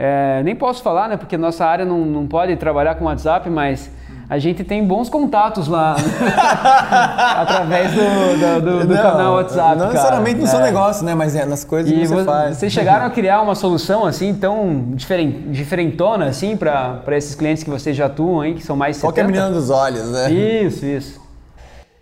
É, 0.00 0.40
nem 0.44 0.54
posso 0.54 0.80
falar, 0.80 1.08
né? 1.08 1.16
Porque 1.16 1.36
nossa 1.36 1.66
área 1.66 1.84
não, 1.84 1.98
não 2.06 2.24
pode 2.28 2.54
trabalhar 2.54 2.94
com 2.94 3.06
WhatsApp, 3.06 3.50
mas 3.50 3.90
a 4.30 4.38
gente 4.38 4.62
tem 4.62 4.84
bons 4.84 5.08
contatos 5.08 5.68
lá 5.68 5.96
através 7.38 7.92
do, 7.92 8.00
do, 8.00 8.60
do, 8.60 8.86
do 8.86 8.94
não, 8.94 9.02
canal 9.02 9.34
WhatsApp. 9.36 9.78
Não 9.78 9.86
necessariamente 9.86 10.40
no 10.40 10.44
é. 10.44 10.48
seu 10.48 10.60
negócio, 10.60 11.04
né? 11.04 11.14
Mas 11.14 11.34
é 11.34 11.46
nas 11.46 11.64
coisas 11.64 11.90
e 11.90 11.94
que 11.94 12.06
você 12.06 12.24
faz. 12.24 12.56
Vocês 12.58 12.72
chegaram 12.72 13.06
a 13.06 13.10
criar 13.10 13.40
uma 13.40 13.54
solução 13.54 14.04
assim 14.04 14.34
tão 14.34 14.90
diferent, 14.94 15.34
diferentona 15.46 16.26
assim 16.26 16.56
para 16.56 17.16
esses 17.16 17.34
clientes 17.34 17.62
que 17.62 17.70
vocês 17.70 17.96
já 17.96 18.06
atuam 18.06 18.42
aí, 18.42 18.54
que 18.54 18.62
são 18.62 18.76
mais 18.76 19.00
Qual 19.00 19.12
70? 19.14 19.32
Qual 19.32 19.36
é 19.36 19.38
a 19.38 19.46
menina 19.46 19.60
dos 19.60 19.70
olhos, 19.70 20.10
né? 20.10 20.30
Isso, 20.30 20.84
isso. 20.84 21.28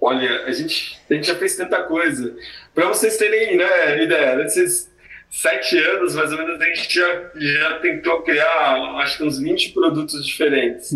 Olha, 0.01 0.47
a 0.47 0.53
gente, 0.53 1.01
a 1.09 1.15
gente 1.15 1.27
já 1.27 1.35
fez 1.37 1.57
tanta 1.57 1.83
coisa. 1.85 2.35
Para 2.75 2.89
vocês 2.89 3.17
terem 3.17 3.57
né, 3.57 4.03
ideia, 4.03 4.37
nesses 4.37 4.89
sete 5.31 5.79
anos, 5.79 6.15
mais 6.15 6.33
ou 6.33 6.39
menos, 6.39 6.61
a 6.61 6.65
gente 6.65 6.95
já, 6.95 7.31
já 7.35 7.79
tentou 7.81 8.23
criar, 8.23 8.75
acho 8.99 9.19
que 9.19 9.25
uns 9.25 9.39
20 9.39 9.73
produtos 9.73 10.25
diferentes. 10.25 10.95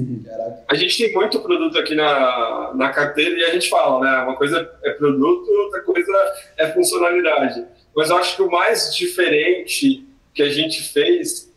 A 0.69 0.75
gente 0.75 0.97
tem 0.97 1.13
muito 1.13 1.41
produto 1.41 1.79
aqui 1.79 1.95
na, 1.95 2.73
na 2.75 2.91
carteira 2.91 3.39
e 3.39 3.45
a 3.45 3.53
gente 3.53 3.69
fala, 3.69 4.05
né? 4.05 4.23
Uma 4.23 4.37
coisa 4.37 4.71
é 4.83 4.91
produto, 4.93 5.51
outra 5.51 5.83
coisa 5.83 6.13
é 6.57 6.69
funcionalidade. 6.73 7.65
Mas 7.95 8.11
eu 8.11 8.17
acho 8.17 8.37
que 8.37 8.43
o 8.43 8.51
mais 8.51 8.95
diferente 8.95 10.07
que 10.33 10.43
a 10.43 10.49
gente 10.49 10.83
fez, 10.93 11.53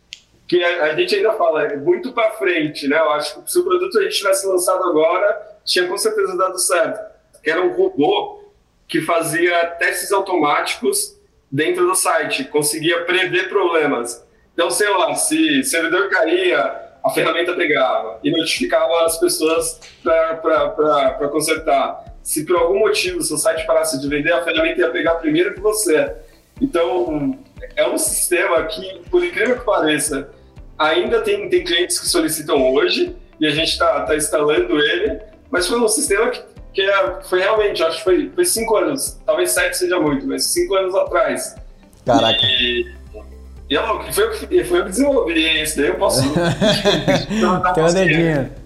que 0.48 0.62
a, 0.64 0.84
a 0.86 0.96
gente 0.96 1.16
ainda 1.16 1.34
fala, 1.34 1.64
é 1.64 1.78
muito 1.78 2.12
para 2.12 2.32
frente, 2.32 2.88
né? 2.88 2.98
Eu 2.98 3.12
acho 3.12 3.42
que 3.42 3.52
se 3.52 3.60
o 3.60 3.64
produto 3.64 3.98
a 4.00 4.04
gente 4.04 4.18
tivesse 4.18 4.46
lançado 4.46 4.84
agora, 4.84 5.60
tinha 5.64 5.88
com 5.88 5.98
certeza 5.98 6.36
dado 6.36 6.60
certo 6.60 7.14
que 7.44 7.52
era 7.52 7.62
um 7.62 7.76
robô 7.76 8.42
que 8.88 9.02
fazia 9.02 9.66
testes 9.72 10.12
automáticos 10.12 11.13
dentro 11.54 11.86
do 11.86 11.94
site, 11.94 12.46
conseguia 12.46 13.02
prever 13.02 13.48
problemas. 13.48 14.26
Então, 14.56 14.72
sei 14.72 14.90
lá, 14.90 15.14
se 15.14 15.64
servidor 15.64 16.10
caía, 16.10 16.82
a 17.06 17.10
ferramenta 17.12 17.54
pegava 17.54 18.20
e 18.24 18.32
notificava 18.32 19.06
as 19.06 19.20
pessoas 19.20 19.80
para 20.02 21.30
consertar. 21.32 22.06
Se 22.24 22.44
por 22.44 22.56
algum 22.56 22.80
motivo 22.80 23.22
seu 23.22 23.38
site 23.38 23.68
parasse 23.68 24.02
de 24.02 24.08
vender, 24.08 24.34
a 24.34 24.44
ferramenta 24.44 24.82
ia 24.82 24.90
pegar 24.90 25.16
primeiro 25.16 25.54
que 25.54 25.60
você. 25.60 26.12
Então, 26.60 27.38
é 27.76 27.88
um 27.88 28.00
sistema 28.00 28.64
que, 28.64 29.02
por 29.12 29.24
incrível 29.24 29.60
que 29.60 29.66
pareça, 29.66 30.30
ainda 30.78 31.22
tem, 31.22 31.50
tem 31.50 31.64
clientes 31.64 32.00
que 32.00 32.08
solicitam 32.08 32.74
hoje 32.74 33.16
e 33.40 33.46
a 33.46 33.52
gente 33.52 33.70
está 33.70 34.02
tá 34.02 34.16
instalando 34.16 34.80
ele, 34.80 35.20
mas 35.52 35.68
foi 35.68 35.80
um 35.80 35.88
sistema 35.88 36.30
que 36.30 36.42
que 36.74 36.82
é, 36.82 37.22
foi 37.24 37.40
realmente, 37.40 37.84
acho 37.84 37.98
que 37.98 38.04
foi, 38.04 38.32
foi 38.34 38.46
cinco 38.46 38.76
anos, 38.76 39.20
talvez 39.26 39.52
sete 39.52 39.78
seja 39.78 40.00
muito, 40.00 40.26
mas 40.26 40.52
cinco 40.52 40.76
anos 40.76 40.96
atrás. 40.96 41.56
Caraca. 42.06 42.40
E, 42.42 42.92
e 43.70 43.74
eu, 43.74 43.84
foi, 44.12 44.64
foi 44.66 44.80
eu 44.80 44.84
que 44.84 44.90
desenvolvi 44.90 45.62
isso, 45.62 45.78
daí 45.78 45.88
eu 45.88 45.96
posso. 45.96 46.22
Tem 47.74 47.84
uma 47.84 47.94
dedinha. 47.94 48.64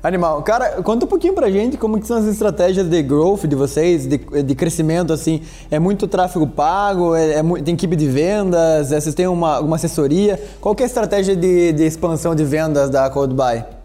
Animal. 0.00 0.42
Cara, 0.42 0.80
conta 0.82 1.06
um 1.06 1.08
pouquinho 1.08 1.34
pra 1.34 1.50
gente 1.50 1.76
como 1.76 2.00
que 2.00 2.06
são 2.06 2.18
as 2.18 2.24
estratégias 2.26 2.88
de 2.88 3.02
growth 3.02 3.46
de 3.46 3.56
vocês, 3.56 4.06
de, 4.06 4.16
de 4.16 4.54
crescimento, 4.54 5.12
assim. 5.12 5.42
É 5.70 5.78
muito 5.78 6.06
tráfego 6.06 6.46
pago? 6.46 7.16
É, 7.16 7.34
é, 7.34 7.42
tem 7.64 7.74
equipe 7.74 7.96
de 7.96 8.06
vendas? 8.06 8.92
É, 8.92 9.00
vocês 9.00 9.14
têm 9.14 9.26
uma, 9.26 9.58
uma 9.58 9.74
assessoria? 9.74 10.40
Qual 10.60 10.74
que 10.74 10.82
é 10.82 10.84
a 10.84 10.86
estratégia 10.86 11.34
de, 11.34 11.72
de 11.72 11.84
expansão 11.84 12.34
de 12.34 12.44
vendas 12.44 12.90
da 12.90 13.10
Codebuy? 13.10 13.60
Tá. 13.60 13.77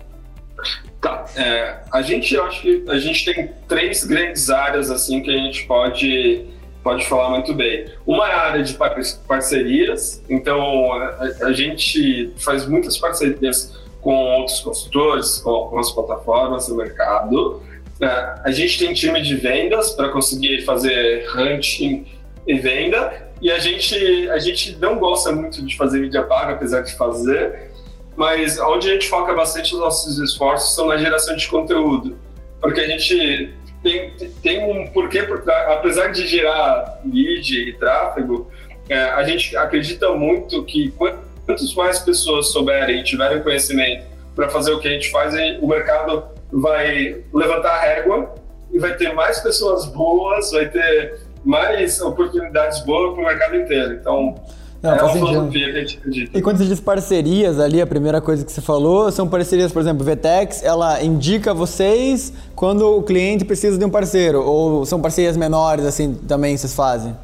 É, 1.35 1.77
a 1.91 2.01
gente, 2.01 2.33
eu 2.35 2.43
acho 2.43 2.61
que 2.61 2.85
a 2.87 2.97
gente 2.99 3.25
tem 3.25 3.51
três 3.67 4.03
grandes 4.03 4.49
áreas 4.49 4.91
assim 4.91 5.21
que 5.21 5.31
a 5.31 5.37
gente 5.37 5.65
pode 5.65 6.45
pode 6.83 7.05
falar 7.07 7.29
muito 7.29 7.53
bem. 7.53 7.85
Uma 8.05 8.27
é 8.27 8.33
a 8.33 8.41
área 8.41 8.63
de 8.63 8.77
parcerias, 9.25 10.21
então 10.29 10.91
a, 10.91 11.47
a 11.47 11.53
gente 11.53 12.33
faz 12.37 12.67
muitas 12.67 12.97
parcerias 12.97 13.73
com 14.01 14.13
outros 14.13 14.59
consultores, 14.59 15.37
com, 15.37 15.69
com 15.69 15.79
as 15.79 15.89
plataformas 15.91 16.67
do 16.67 16.75
mercado. 16.75 17.63
É, 18.01 18.05
a 18.43 18.51
gente 18.51 18.77
tem 18.77 18.93
time 18.93 19.21
de 19.21 19.35
vendas 19.35 19.91
para 19.91 20.09
conseguir 20.09 20.63
fazer 20.65 21.25
hunting 21.35 22.05
e 22.45 22.55
venda, 22.55 23.31
e 23.41 23.49
a 23.49 23.59
gente, 23.59 24.29
a 24.29 24.39
gente 24.39 24.75
não 24.77 24.99
gosta 24.99 25.31
muito 25.31 25.65
de 25.65 25.77
fazer 25.77 25.99
mídia 25.99 26.23
paga, 26.23 26.53
apesar 26.53 26.81
de 26.81 26.95
fazer, 26.95 27.71
mas 28.15 28.59
onde 28.59 28.89
a 28.89 28.93
gente 28.93 29.09
foca 29.09 29.33
bastante 29.33 29.73
os 29.73 29.79
nossos 29.79 30.17
esforços 30.19 30.75
são 30.75 30.87
na 30.87 30.97
geração 30.97 31.35
de 31.35 31.47
conteúdo, 31.47 32.17
porque 32.61 32.81
a 32.81 32.87
gente 32.87 33.53
tem, 33.81 34.11
tem 34.41 34.63
um 34.63 34.87
porquê 34.87 35.23
por 35.23 35.43
apesar 35.49 36.07
de 36.07 36.25
gerar 36.25 37.01
lead 37.05 37.69
e 37.69 37.73
tráfego, 37.73 38.49
é, 38.89 38.97
a 38.97 39.23
gente 39.23 39.55
acredita 39.55 40.09
muito 40.11 40.63
que 40.63 40.91
quantas 40.91 41.73
mais 41.73 41.99
pessoas 41.99 42.47
souberem 42.51 42.99
e 42.99 43.03
tiverem 43.03 43.41
conhecimento 43.41 44.05
para 44.35 44.49
fazer 44.49 44.71
o 44.71 44.79
que 44.79 44.87
a 44.87 44.91
gente 44.91 45.11
faz, 45.11 45.33
o 45.61 45.67
mercado 45.67 46.23
vai 46.51 47.23
levantar 47.33 47.75
a 47.75 47.81
régua 47.81 48.33
e 48.71 48.79
vai 48.79 48.95
ter 48.95 49.13
mais 49.13 49.39
pessoas 49.39 49.85
boas, 49.85 50.51
vai 50.51 50.67
ter 50.69 51.19
mais 51.43 52.01
oportunidades 52.01 52.79
boas 52.85 53.13
para 53.13 53.21
o 53.21 53.25
mercado 53.25 53.55
inteiro. 53.55 53.93
Então, 53.93 54.35
não, 54.83 54.91
é 54.91 55.79
gente 55.79 55.97
acredita. 55.97 56.37
E 56.37 56.41
quando 56.41 56.57
você 56.57 56.65
diz 56.65 56.81
parcerias 56.81 57.57
ali, 57.57 57.81
a 57.81 57.87
primeira 57.87 58.19
coisa 58.19 58.43
que 58.43 58.51
você 58.51 58.59
falou, 58.59 59.09
são 59.13 59.29
parcerias, 59.29 59.71
por 59.71 59.81
exemplo, 59.81 60.03
VTEX, 60.03 60.61
ela 60.61 61.01
indica 61.01 61.53
vocês 61.53 62.33
quando 62.53 62.97
o 62.97 63.01
cliente 63.01 63.45
precisa 63.45 63.77
de 63.77 63.85
um 63.85 63.89
parceiro, 63.89 64.43
ou 64.43 64.85
são 64.85 65.01
parcerias 65.01 65.37
menores, 65.37 65.85
assim, 65.85 66.13
também 66.27 66.57
vocês 66.57 66.75
fazem? 66.75 67.15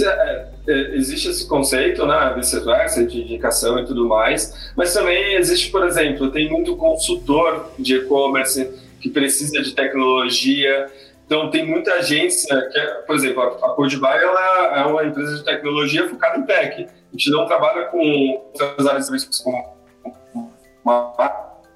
É, 0.00 0.46
é, 0.68 0.94
existe 0.94 1.28
esse 1.28 1.48
conceito, 1.48 2.06
né, 2.06 2.32
vice-versa, 2.36 3.04
de 3.04 3.20
indicação 3.20 3.80
e 3.80 3.84
tudo 3.84 4.06
mais, 4.06 4.70
mas 4.76 4.94
também 4.94 5.34
existe, 5.34 5.72
por 5.72 5.84
exemplo, 5.84 6.30
tem 6.30 6.48
muito 6.48 6.76
consultor 6.76 7.68
de 7.76 7.96
e-commerce 7.96 8.70
que 9.00 9.10
precisa 9.10 9.60
de 9.60 9.72
tecnologia, 9.72 10.86
então, 11.26 11.50
tem 11.50 11.66
muita 11.66 11.92
agência, 11.94 12.56
que 12.70 12.78
é, 12.78 12.86
por 13.02 13.16
exemplo, 13.16 13.42
a 13.42 13.70
Codebuy 13.74 14.08
ela 14.08 14.78
é 14.78 14.84
uma 14.84 15.04
empresa 15.04 15.36
de 15.36 15.44
tecnologia 15.44 16.08
focada 16.08 16.38
em 16.38 16.46
tech. 16.46 16.84
A 16.84 17.10
gente 17.10 17.30
não 17.30 17.46
trabalha 17.46 17.86
com 17.86 18.44
outras 18.52 18.86
áreas 18.86 19.02
de 19.02 19.06
serviços 19.06 19.40
como 19.40 19.76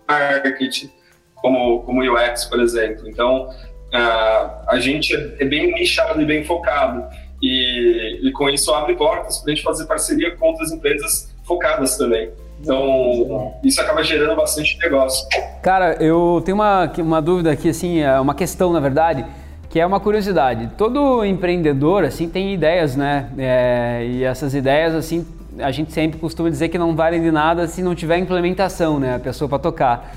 marketing, 0.08 0.92
como, 1.34 1.82
como 1.82 2.00
UX, 2.00 2.44
por 2.44 2.60
exemplo. 2.60 3.08
Então, 3.08 3.48
uh, 3.48 4.68
a 4.68 4.78
gente 4.78 5.16
é 5.16 5.44
bem 5.44 5.72
nichado 5.72 6.22
e 6.22 6.24
bem 6.24 6.44
focado. 6.44 7.04
E, 7.42 8.20
e 8.22 8.32
com 8.32 8.48
isso 8.48 8.72
abre 8.72 8.94
portas 8.94 9.38
para 9.38 9.52
a 9.52 9.54
gente 9.54 9.64
fazer 9.64 9.86
parceria 9.86 10.36
com 10.36 10.46
outras 10.46 10.70
empresas 10.70 11.34
focadas 11.44 11.96
também. 11.96 12.30
Então, 12.60 13.54
isso 13.64 13.80
acaba 13.80 14.04
gerando 14.04 14.36
bastante 14.36 14.78
negócio. 14.78 15.26
Cara, 15.62 15.94
eu 15.94 16.42
tenho 16.44 16.56
uma, 16.56 16.92
uma 16.98 17.22
dúvida 17.22 17.50
aqui, 17.50 17.70
assim, 17.70 18.00
é 18.00 18.20
uma 18.20 18.34
questão, 18.34 18.70
na 18.72 18.80
verdade, 18.80 19.24
que 19.70 19.80
é 19.80 19.86
uma 19.86 20.00
curiosidade. 20.00 20.68
Todo 20.76 21.24
empreendedor, 21.24 22.04
assim, 22.04 22.28
tem 22.28 22.52
ideias, 22.52 22.96
né? 22.96 23.30
É, 23.38 24.04
e 24.06 24.24
essas 24.24 24.52
ideias, 24.52 24.94
assim, 24.94 25.24
a 25.58 25.70
gente 25.70 25.92
sempre 25.92 26.18
costuma 26.18 26.50
dizer 26.50 26.68
que 26.68 26.76
não 26.76 26.94
valem 26.94 27.22
de 27.22 27.30
nada 27.30 27.66
se 27.66 27.80
não 27.80 27.94
tiver 27.94 28.18
implementação, 28.18 29.00
né? 29.00 29.14
A 29.14 29.18
pessoa 29.18 29.48
para 29.48 29.58
tocar. 29.60 30.14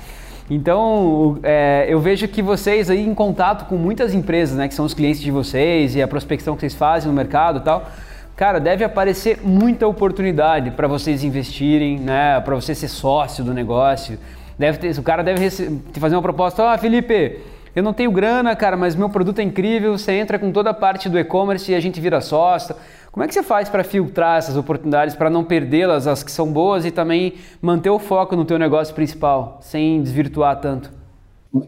Então, 0.50 1.38
é, 1.42 1.86
eu 1.88 2.00
vejo 2.00 2.28
que 2.28 2.42
vocês 2.42 2.90
aí 2.90 3.06
em 3.06 3.14
contato 3.14 3.66
com 3.66 3.76
muitas 3.76 4.12
empresas, 4.12 4.58
né, 4.58 4.68
que 4.68 4.74
são 4.74 4.84
os 4.84 4.92
clientes 4.92 5.22
de 5.22 5.30
vocês 5.30 5.94
e 5.94 6.02
a 6.02 6.06
prospecção 6.06 6.54
que 6.54 6.60
vocês 6.60 6.74
fazem 6.74 7.08
no 7.08 7.16
mercado 7.16 7.60
e 7.60 7.62
tal, 7.62 7.90
Cara, 8.36 8.58
deve 8.58 8.82
aparecer 8.82 9.38
muita 9.44 9.86
oportunidade 9.86 10.72
para 10.72 10.88
vocês 10.88 11.22
investirem, 11.22 12.00
né? 12.00 12.40
Para 12.40 12.56
você 12.56 12.74
ser 12.74 12.88
sócio 12.88 13.44
do 13.44 13.54
negócio. 13.54 14.18
Deve 14.58 14.78
ter, 14.78 14.98
o 14.98 15.02
cara 15.04 15.22
deve 15.22 15.48
te 15.48 16.00
fazer 16.00 16.16
uma 16.16 16.22
proposta: 16.22 16.68
"Ah, 16.68 16.76
Felipe, 16.76 17.38
eu 17.74 17.82
não 17.82 17.92
tenho 17.92 18.10
grana, 18.10 18.54
cara, 18.54 18.76
mas 18.76 18.94
meu 18.94 19.08
produto 19.08 19.38
é 19.38 19.42
incrível, 19.42 19.96
você 19.96 20.12
entra 20.12 20.38
com 20.38 20.52
toda 20.52 20.70
a 20.70 20.74
parte 20.74 21.08
do 21.08 21.18
e-commerce 21.18 21.70
e 21.70 21.74
a 21.74 21.80
gente 21.80 22.00
vira 22.00 22.20
sócio". 22.20 22.74
Como 23.10 23.22
é 23.22 23.28
que 23.28 23.34
você 23.34 23.42
faz 23.42 23.68
para 23.68 23.84
filtrar 23.84 24.38
essas 24.38 24.56
oportunidades, 24.56 25.14
para 25.14 25.30
não 25.30 25.44
perdê-las, 25.44 26.06
as 26.06 26.22
que 26.22 26.32
são 26.32 26.52
boas 26.52 26.84
e 26.84 26.90
também 26.90 27.34
manter 27.62 27.90
o 27.90 27.98
foco 27.98 28.34
no 28.34 28.44
teu 28.44 28.58
negócio 28.58 28.94
principal, 28.94 29.58
sem 29.62 30.02
desvirtuar 30.02 30.60
tanto? 30.60 30.90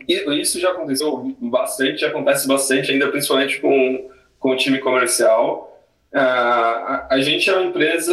Isso 0.09 0.59
já 0.59 0.71
aconteceu 0.71 1.37
bastante, 1.41 2.05
acontece 2.05 2.49
bastante 2.49 2.91
ainda, 2.91 3.07
principalmente 3.09 3.61
com, 3.61 4.09
com 4.41 4.51
o 4.51 4.57
time 4.57 4.79
comercial 4.81 5.77
a, 6.17 7.07
a 7.11 7.21
gente 7.21 7.49
é 7.49 7.53
uma 7.53 7.67
empresa 7.67 8.13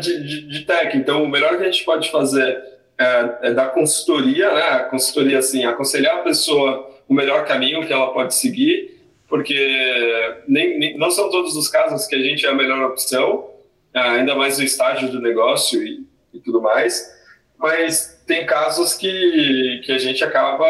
de, 0.00 0.22
de, 0.22 0.48
de, 0.48 0.60
tech, 0.64 0.96
então 0.96 1.24
o 1.24 1.28
melhor 1.28 1.56
que 1.56 1.62
a 1.62 1.70
gente 1.70 1.84
pode 1.84 2.10
fazer 2.10 2.62
é, 3.00 3.48
é 3.48 3.52
dar 3.54 3.70
consultoria, 3.70 4.52
né? 4.52 4.62
A 4.62 4.84
consultoria, 4.84 5.38
assim, 5.38 5.64
aconselhar 5.64 6.18
a 6.18 6.22
pessoa 6.22 6.88
o 7.08 7.14
melhor 7.14 7.44
caminho 7.46 7.84
que 7.84 7.92
ela 7.92 8.12
pode 8.12 8.34
seguir, 8.34 9.00
porque 9.26 10.42
nem, 10.46 10.78
nem, 10.78 10.98
não 10.98 11.10
são 11.10 11.28
todos 11.30 11.56
os 11.56 11.66
casos 11.66 12.06
que 12.06 12.14
a 12.14 12.20
gente 12.20 12.46
é 12.46 12.50
a 12.50 12.54
melhor 12.54 12.84
opção, 12.84 13.50
ainda 13.92 14.36
mais 14.36 14.58
no 14.58 14.64
estágio 14.64 15.10
do 15.10 15.20
negócio 15.20 15.82
e, 15.82 16.04
e 16.32 16.38
tudo 16.38 16.60
mais, 16.60 17.10
mas 17.58 18.22
tem 18.26 18.46
casos 18.46 18.94
que, 18.94 19.80
que 19.84 19.90
a 19.90 19.98
gente 19.98 20.22
acaba 20.22 20.66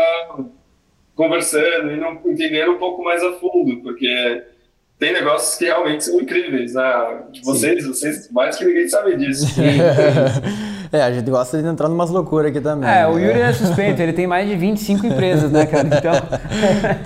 conversando 1.14 1.92
e 1.92 1.96
não 1.96 2.12
entendendo 2.24 2.72
um 2.72 2.78
pouco 2.78 3.02
mais 3.02 3.22
a 3.22 3.32
fundo, 3.32 3.82
porque 3.82 4.42
tem 5.00 5.14
negócios 5.14 5.56
que 5.56 5.64
realmente 5.64 6.04
são 6.04 6.20
incríveis, 6.20 6.74
né? 6.74 6.82
Vocês, 7.42 7.82
Sim. 7.82 7.88
vocês, 7.88 8.30
mais 8.30 8.56
que 8.56 8.66
ninguém 8.66 8.86
sabe 8.86 9.16
disso. 9.16 9.46
é, 10.92 11.00
a 11.00 11.10
gente 11.10 11.30
gosta 11.30 11.60
de 11.60 11.66
entrar 11.66 11.88
numas 11.88 12.10
loucuras 12.10 12.50
aqui 12.50 12.60
também. 12.60 12.86
É, 12.86 13.06
o 13.06 13.14
né? 13.14 13.26
Yuri 13.26 13.40
é 13.40 13.52
suspeito, 13.54 14.02
ele 14.02 14.12
tem 14.12 14.26
mais 14.26 14.46
de 14.46 14.54
25 14.56 15.06
empresas, 15.06 15.50
né, 15.50 15.64
cara? 15.64 15.88
Então, 15.88 16.12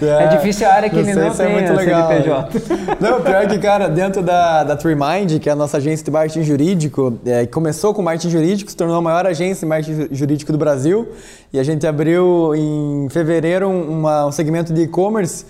é, 0.09 0.25
é 0.25 0.27
difícil 0.27 0.67
a 0.67 0.73
área 0.73 0.91
que 0.91 0.99
ele 0.99 1.15
não 1.15 1.33
tem, 1.33 1.47
é 1.47 1.49
muito 1.49 1.73
né, 1.73 1.77
legal, 1.77 2.09
CNPJ. 2.09 2.97
Não, 2.99 3.23
pior 3.23 3.47
que, 3.47 3.59
cara, 3.59 3.89
dentro 3.89 4.23
da, 4.23 4.65
da 4.65 4.75
TreeMind, 4.75 5.39
que 5.39 5.49
é 5.49 5.53
a 5.53 5.57
nossa 5.57 5.77
agência 5.77 6.05
de 6.05 6.11
marketing 6.11 6.43
jurídico, 6.43 7.17
é, 7.25 7.47
começou 7.47 7.95
com 7.95 8.03
marketing 8.03 8.31
jurídico, 8.31 8.73
se 8.73 8.77
tornou 8.77 8.97
a 8.97 9.03
maior 9.03 9.25
agência 9.25 9.61
de 9.61 9.67
marketing 9.67 10.09
jurídico 10.13 10.51
do 10.51 10.59
Brasil, 10.59 11.13
e 11.53 11.61
a 11.61 11.63
gente 11.63 11.87
abriu 11.87 12.57
em 12.57 13.07
fevereiro 13.09 13.71
uma, 13.71 14.27
um 14.27 14.33
segmento 14.33 14.75
de 14.75 14.83
e-commerce 14.83 15.47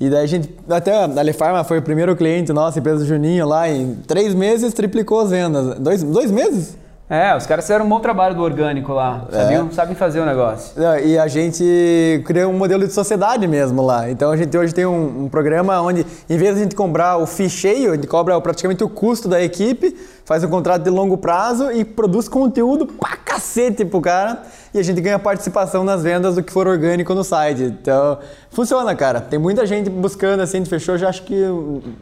e 0.00 0.08
daí 0.08 0.24
a 0.24 0.26
gente, 0.26 0.48
até 0.68 0.92
a 0.92 1.04
Alefarma 1.04 1.64
foi 1.64 1.78
o 1.78 1.82
primeiro 1.82 2.14
cliente 2.14 2.52
nosso, 2.52 2.78
empresa 2.78 2.98
do 2.98 3.06
Juninho 3.06 3.46
lá, 3.46 3.68
em 3.68 3.96
três 4.06 4.32
meses 4.32 4.72
triplicou 4.72 5.20
as 5.20 5.30
vendas. 5.30 5.78
Dois, 5.78 6.02
dois 6.02 6.30
meses? 6.30 6.76
É, 7.10 7.34
os 7.34 7.46
caras 7.46 7.64
fizeram 7.64 7.86
um 7.86 7.88
bom 7.88 8.00
trabalho 8.00 8.34
do 8.34 8.42
orgânico 8.42 8.92
lá, 8.92 9.24
sabiam, 9.30 9.68
é. 9.68 9.70
sabem 9.70 9.94
fazer 9.94 10.20
o 10.20 10.26
negócio. 10.26 10.74
E 11.02 11.18
a 11.18 11.26
gente 11.26 12.22
criou 12.26 12.52
um 12.52 12.58
modelo 12.58 12.86
de 12.86 12.92
sociedade 12.92 13.46
mesmo 13.46 13.80
lá. 13.80 14.10
Então 14.10 14.30
a 14.30 14.36
gente 14.36 14.54
hoje 14.56 14.74
tem 14.74 14.84
um, 14.84 15.24
um 15.24 15.28
programa 15.28 15.80
onde, 15.80 16.04
em 16.28 16.36
vez 16.36 16.54
de 16.54 16.60
a 16.60 16.62
gente 16.64 16.76
comprar 16.76 17.16
o 17.16 17.24
FII 17.24 17.48
cheio, 17.48 17.92
a 17.92 17.94
gente 17.94 18.06
cobra 18.06 18.38
praticamente 18.42 18.84
o 18.84 18.90
custo 18.90 19.26
da 19.26 19.42
equipe, 19.42 19.96
faz 20.26 20.44
um 20.44 20.48
contrato 20.48 20.82
de 20.82 20.90
longo 20.90 21.16
prazo 21.16 21.72
e 21.72 21.82
produz 21.82 22.28
conteúdo 22.28 22.84
pra 22.86 23.16
cacete 23.16 23.86
pro 23.86 24.02
cara. 24.02 24.42
E 24.74 24.78
a 24.78 24.82
gente 24.82 25.00
ganha 25.00 25.18
participação 25.18 25.82
nas 25.84 26.02
vendas 26.02 26.34
do 26.34 26.42
que 26.42 26.52
for 26.52 26.68
orgânico 26.68 27.14
no 27.14 27.24
site. 27.24 27.62
Então, 27.62 28.18
funciona, 28.50 28.94
cara. 28.94 29.18
Tem 29.18 29.38
muita 29.38 29.64
gente 29.64 29.88
buscando, 29.88 30.40
assim, 30.40 30.58
a 30.58 30.60
gente 30.60 30.68
fechou 30.68 30.98
já 30.98 31.08
acho 31.08 31.22
que 31.22 31.42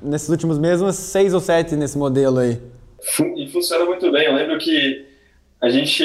nesses 0.02 0.28
últimos 0.28 0.58
meses, 0.58 0.96
seis 0.96 1.32
ou 1.32 1.38
sete 1.38 1.76
nesse 1.76 1.96
modelo 1.96 2.40
aí. 2.40 2.60
E 3.36 3.48
funciona 3.48 3.84
muito 3.84 4.10
bem. 4.10 4.26
Eu 4.26 4.34
lembro 4.34 4.58
que 4.58 5.06
a 5.60 5.68
gente, 5.68 6.04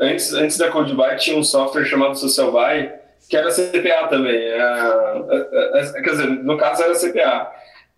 antes, 0.00 0.32
antes 0.32 0.58
da 0.58 0.70
CodeBuy, 0.70 1.16
tinha 1.16 1.36
um 1.36 1.44
software 1.44 1.84
chamado 1.84 2.16
SocialBuy, 2.16 2.90
que 3.28 3.36
era 3.36 3.50
CPA 3.50 4.08
também. 4.08 4.36
É, 4.36 4.58
é, 5.30 5.80
é, 5.80 6.02
quer 6.02 6.10
dizer, 6.10 6.28
no 6.28 6.56
caso 6.56 6.82
era 6.82 6.94
CPA. 6.94 7.52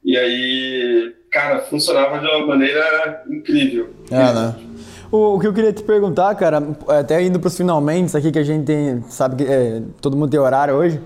E 0.04 0.16
aí, 0.16 1.14
cara, 1.30 1.60
funcionava 1.60 2.18
de 2.18 2.26
uma 2.26 2.46
maneira 2.46 3.22
incrível. 3.28 3.90
É, 4.10 4.32
né? 4.32 4.54
O, 5.10 5.36
o, 5.36 5.40
que 5.40 5.46
eu 5.46 5.54
queria 5.54 5.72
te 5.72 5.82
perguntar, 5.82 6.34
cara, 6.34 6.62
até 6.88 7.22
indo 7.22 7.40
para 7.40 7.48
os 7.48 7.56
finalmente 7.56 8.16
aqui 8.16 8.30
que 8.30 8.38
a 8.38 8.44
gente 8.44 8.64
tem, 8.64 9.02
sabe 9.08 9.42
que 9.42 9.50
é, 9.50 9.82
todo 10.00 10.16
mundo 10.16 10.30
tem 10.30 10.38
horário 10.38 10.74
hoje. 10.74 11.00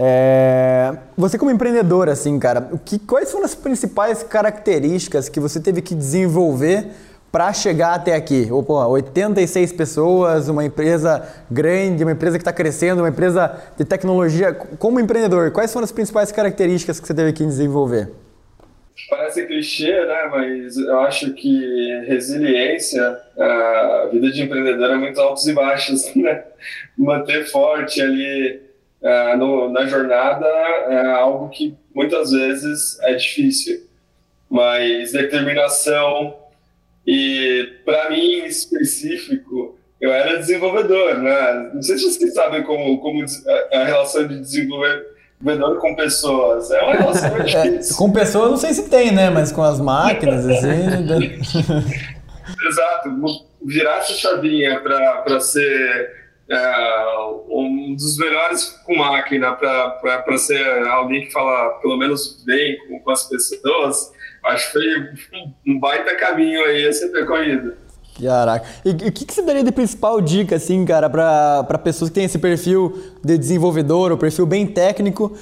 É, 0.00 0.96
você 1.16 1.36
como 1.36 1.50
empreendedor, 1.50 2.08
assim, 2.08 2.38
cara, 2.38 2.68
o 2.70 2.78
que, 2.78 3.00
quais 3.00 3.32
foram 3.32 3.44
as 3.44 3.54
principais 3.56 4.22
características 4.22 5.28
que 5.28 5.40
você 5.40 5.60
teve 5.60 5.82
que 5.82 5.92
desenvolver 5.92 6.86
para 7.32 7.52
chegar 7.52 7.94
até 7.94 8.14
aqui? 8.14 8.46
Ou, 8.48 8.62
pô, 8.62 8.74
86 8.86 9.72
pessoas, 9.72 10.48
uma 10.48 10.64
empresa 10.64 11.26
grande, 11.50 12.04
uma 12.04 12.12
empresa 12.12 12.38
que 12.38 12.42
está 12.42 12.52
crescendo, 12.52 13.02
uma 13.02 13.08
empresa 13.08 13.60
de 13.76 13.84
tecnologia. 13.84 14.52
Como 14.52 15.00
empreendedor, 15.00 15.50
quais 15.50 15.72
foram 15.72 15.84
as 15.84 15.92
principais 15.92 16.30
características 16.30 17.00
que 17.00 17.06
você 17.06 17.14
teve 17.14 17.32
que 17.32 17.44
desenvolver? 17.44 18.08
Parece 19.10 19.46
clichê, 19.46 20.04
né? 20.06 20.28
Mas 20.30 20.76
eu 20.76 21.00
acho 21.00 21.32
que 21.32 22.04
resiliência, 22.06 23.16
a 23.36 24.08
vida 24.12 24.30
de 24.30 24.42
empreendedor 24.42 24.90
é 24.90 24.96
muito 24.96 25.20
altos 25.20 25.46
e 25.46 25.52
baixos, 25.52 26.14
né? 26.14 26.44
Manter 26.96 27.46
forte 27.46 28.00
ali 28.00 28.67
é, 29.02 29.36
no, 29.36 29.68
na 29.70 29.86
jornada 29.86 30.46
é 30.46 31.06
algo 31.12 31.48
que 31.50 31.74
muitas 31.94 32.30
vezes 32.32 32.98
é 33.02 33.14
difícil, 33.14 33.86
mas 34.50 35.12
determinação 35.12 36.34
e 37.06 37.74
para 37.84 38.10
mim 38.10 38.40
em 38.40 38.46
específico 38.46 39.78
eu 40.00 40.12
era 40.12 40.38
desenvolvedor, 40.38 41.18
né? 41.18 41.70
Não 41.74 41.82
sei 41.82 41.98
se 41.98 42.04
vocês 42.04 42.34
sabem 42.34 42.62
como 42.62 43.00
como 43.00 43.24
a 43.72 43.84
relação 43.84 44.26
de 44.26 44.40
desenvolvedor 44.40 45.78
com 45.80 45.94
pessoas 45.94 46.70
é 46.70 46.82
uma 46.82 46.94
relação 46.94 47.38
difícil. 47.42 47.96
com 47.96 48.12
pessoas 48.12 48.50
não 48.50 48.56
sei 48.56 48.74
se 48.74 48.88
tem, 48.88 49.12
né? 49.12 49.30
Mas 49.30 49.52
com 49.52 49.62
as 49.62 49.80
máquinas 49.80 50.46
assim. 50.48 50.66
Né? 50.66 51.38
Exato, 52.68 53.10
virar 53.64 53.98
essa 53.98 54.14
chavinha 54.14 54.80
para 54.80 55.40
ser 55.40 56.27
um 57.48 57.94
dos 57.94 58.16
melhores 58.16 58.64
com 58.84 58.96
máquina 58.96 59.52
para 59.52 60.38
ser 60.38 60.66
alguém 60.88 61.26
que 61.26 61.32
fala 61.32 61.70
pelo 61.80 61.96
menos 61.96 62.42
bem 62.44 62.78
com, 62.86 63.00
com 63.00 63.10
as 63.10 63.28
pessoas, 63.28 64.12
acho 64.46 64.72
que 64.72 64.72
foi 64.72 65.42
um 65.66 65.78
baita 65.78 66.16
caminho 66.16 66.64
aí 66.64 66.86
a 66.86 66.92
ser 66.92 67.08
percorrido. 67.08 67.74
Caraca. 68.22 68.66
E 68.84 68.90
o 68.90 69.12
que, 69.12 69.24
que 69.24 69.32
você 69.32 69.42
daria 69.42 69.62
de 69.62 69.70
principal 69.70 70.20
dica, 70.20 70.56
assim, 70.56 70.84
cara, 70.84 71.08
para 71.08 71.78
pessoas 71.78 72.10
que 72.10 72.14
têm 72.14 72.24
esse 72.24 72.38
perfil 72.38 73.14
de 73.24 73.38
desenvolvedor, 73.38 74.10
o 74.10 74.18
perfil 74.18 74.44
bem 74.44 74.66
técnico, 74.66 75.36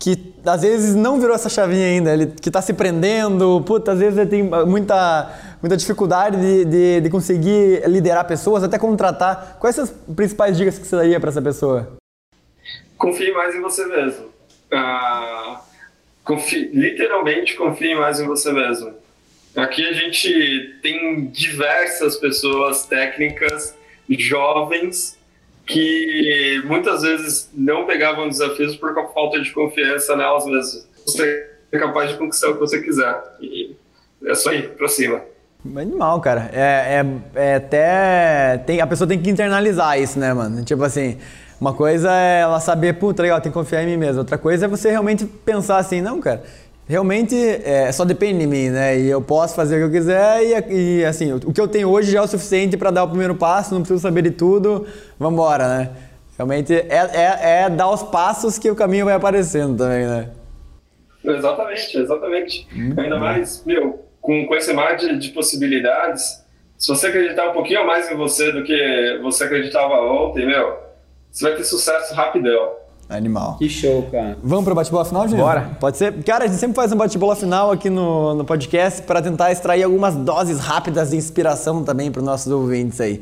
que 0.00 0.32
às 0.46 0.62
vezes 0.62 0.94
não 0.94 1.20
virou 1.20 1.34
essa 1.34 1.50
chavinha 1.50 1.86
ainda, 1.86 2.14
ele 2.14 2.28
que 2.28 2.48
está 2.48 2.62
se 2.62 2.72
prendendo, 2.72 3.62
puta, 3.66 3.92
às 3.92 3.98
vezes 3.98 4.18
ele 4.18 4.30
tem 4.30 4.42
muita, 4.42 5.30
muita 5.60 5.76
dificuldade 5.76 6.38
de, 6.38 6.64
de, 6.64 7.00
de, 7.02 7.10
conseguir 7.10 7.86
liderar 7.86 8.26
pessoas, 8.26 8.64
até 8.64 8.78
contratar. 8.78 9.58
Quais 9.60 9.76
são 9.76 9.84
as 9.84 9.90
principais 9.90 10.56
dicas 10.56 10.78
que 10.78 10.86
você 10.86 10.96
daria 10.96 11.20
para 11.20 11.28
essa 11.28 11.42
pessoa? 11.42 11.98
Confie 12.96 13.30
mais 13.32 13.54
em 13.54 13.60
você 13.60 13.84
mesmo. 13.84 14.24
Uh, 14.72 15.58
confie, 16.24 16.70
literalmente 16.72 17.54
confie 17.54 17.94
mais 17.94 18.18
em 18.20 18.26
você 18.26 18.50
mesmo. 18.52 18.94
Aqui 19.54 19.86
a 19.86 19.92
gente 19.92 20.78
tem 20.82 21.26
diversas 21.26 22.16
pessoas 22.16 22.86
técnicas, 22.86 23.74
jovens, 24.08 25.18
que 25.70 26.62
muitas 26.66 27.02
vezes 27.02 27.50
não 27.54 27.86
pegavam 27.86 28.28
desafios 28.28 28.76
por 28.76 28.94
falta 29.14 29.40
de 29.40 29.52
confiança 29.52 30.16
nelas 30.16 30.44
mesmas. 30.44 30.88
Você 31.06 31.46
é 31.72 31.78
capaz 31.78 32.10
de 32.10 32.18
conquistar 32.18 32.50
o 32.50 32.54
que 32.54 32.60
você 32.60 32.80
quiser. 32.80 33.16
E 33.40 33.74
é 34.24 34.34
só 34.34 34.52
ir 34.52 34.70
pra 34.70 34.88
cima. 34.88 35.22
Animal, 35.76 36.20
cara. 36.20 36.50
É, 36.52 37.02
é, 37.02 37.06
é, 37.34 37.54
até. 37.56 38.58
Tem, 38.66 38.80
a 38.80 38.86
pessoa 38.86 39.06
tem 39.06 39.20
que 39.20 39.30
internalizar 39.30 40.00
isso, 40.00 40.18
né, 40.18 40.32
mano? 40.32 40.64
Tipo 40.64 40.82
assim, 40.84 41.18
uma 41.60 41.74
coisa 41.74 42.10
é 42.12 42.40
ela 42.40 42.60
saber, 42.60 42.94
puta, 42.94 43.22
legal, 43.22 43.40
tem 43.40 43.52
que 43.52 43.58
confiar 43.58 43.82
em 43.82 43.86
mim 43.86 43.96
mesmo. 43.96 44.18
Outra 44.20 44.38
coisa 44.38 44.64
é 44.64 44.68
você 44.68 44.90
realmente 44.90 45.26
pensar 45.26 45.76
assim, 45.76 46.00
não, 46.00 46.20
cara 46.20 46.42
realmente 46.90 47.36
é, 47.36 47.92
só 47.92 48.04
depende 48.04 48.40
de 48.40 48.46
mim, 48.48 48.68
né? 48.68 48.98
E 48.98 49.08
eu 49.08 49.22
posso 49.22 49.54
fazer 49.54 49.76
o 49.76 49.78
que 49.78 49.84
eu 49.84 50.00
quiser 50.00 50.42
e, 50.42 50.98
e 50.98 51.04
assim, 51.04 51.32
o 51.32 51.52
que 51.52 51.60
eu 51.60 51.68
tenho 51.68 51.88
hoje 51.88 52.10
já 52.10 52.18
é 52.18 52.22
o 52.22 52.26
suficiente 52.26 52.76
para 52.76 52.90
dar 52.90 53.04
o 53.04 53.08
primeiro 53.08 53.36
passo, 53.36 53.72
não 53.72 53.80
preciso 53.80 54.00
saber 54.00 54.22
de 54.22 54.32
tudo, 54.32 54.84
vamos 55.16 55.34
embora, 55.34 55.68
né? 55.68 55.90
Realmente 56.36 56.74
é, 56.74 57.10
é, 57.14 57.62
é, 57.62 57.70
dar 57.70 57.90
os 57.90 58.02
passos 58.02 58.58
que 58.58 58.68
o 58.68 58.74
caminho 58.74 59.04
vai 59.04 59.14
aparecendo 59.14 59.78
também, 59.78 60.04
né? 60.04 60.30
Exatamente, 61.24 61.96
exatamente. 61.96 62.68
Hum, 62.74 62.94
Ainda 62.96 63.18
mais, 63.20 63.62
meu, 63.64 64.04
com, 64.20 64.46
com 64.46 64.54
esse 64.56 64.72
mar 64.72 64.96
de, 64.96 65.16
de 65.16 65.28
possibilidades, 65.28 66.44
se 66.76 66.88
você 66.88 67.06
acreditar 67.06 67.50
um 67.50 67.52
pouquinho 67.52 67.86
mais 67.86 68.10
em 68.10 68.16
você 68.16 68.50
do 68.50 68.64
que 68.64 69.20
você 69.22 69.44
acreditava 69.44 69.94
ontem, 70.00 70.44
meu, 70.44 70.76
você 71.30 71.44
vai 71.44 71.56
ter 71.56 71.64
sucesso 71.64 72.14
rapidão. 72.14 72.79
Animal. 73.10 73.56
Que 73.58 73.68
show, 73.68 74.08
cara. 74.10 74.38
Vamos 74.42 74.64
pro 74.64 74.74
bate-bola 74.74 75.04
final, 75.04 75.28
gente? 75.28 75.38
Bora. 75.38 75.76
Pode 75.80 75.96
ser? 75.96 76.12
Cara, 76.22 76.44
a 76.44 76.46
gente 76.46 76.58
sempre 76.58 76.76
faz 76.76 76.92
um 76.92 76.96
bate-bola 76.96 77.34
final 77.34 77.72
aqui 77.72 77.90
no, 77.90 78.34
no 78.34 78.44
podcast 78.44 79.02
para 79.02 79.20
tentar 79.20 79.50
extrair 79.50 79.82
algumas 79.82 80.14
doses 80.14 80.60
rápidas 80.60 81.10
de 81.10 81.16
inspiração 81.16 81.82
também 81.82 82.10
para 82.10 82.20
os 82.20 82.24
nossos 82.24 82.52
ouvintes 82.52 83.00
aí. 83.00 83.20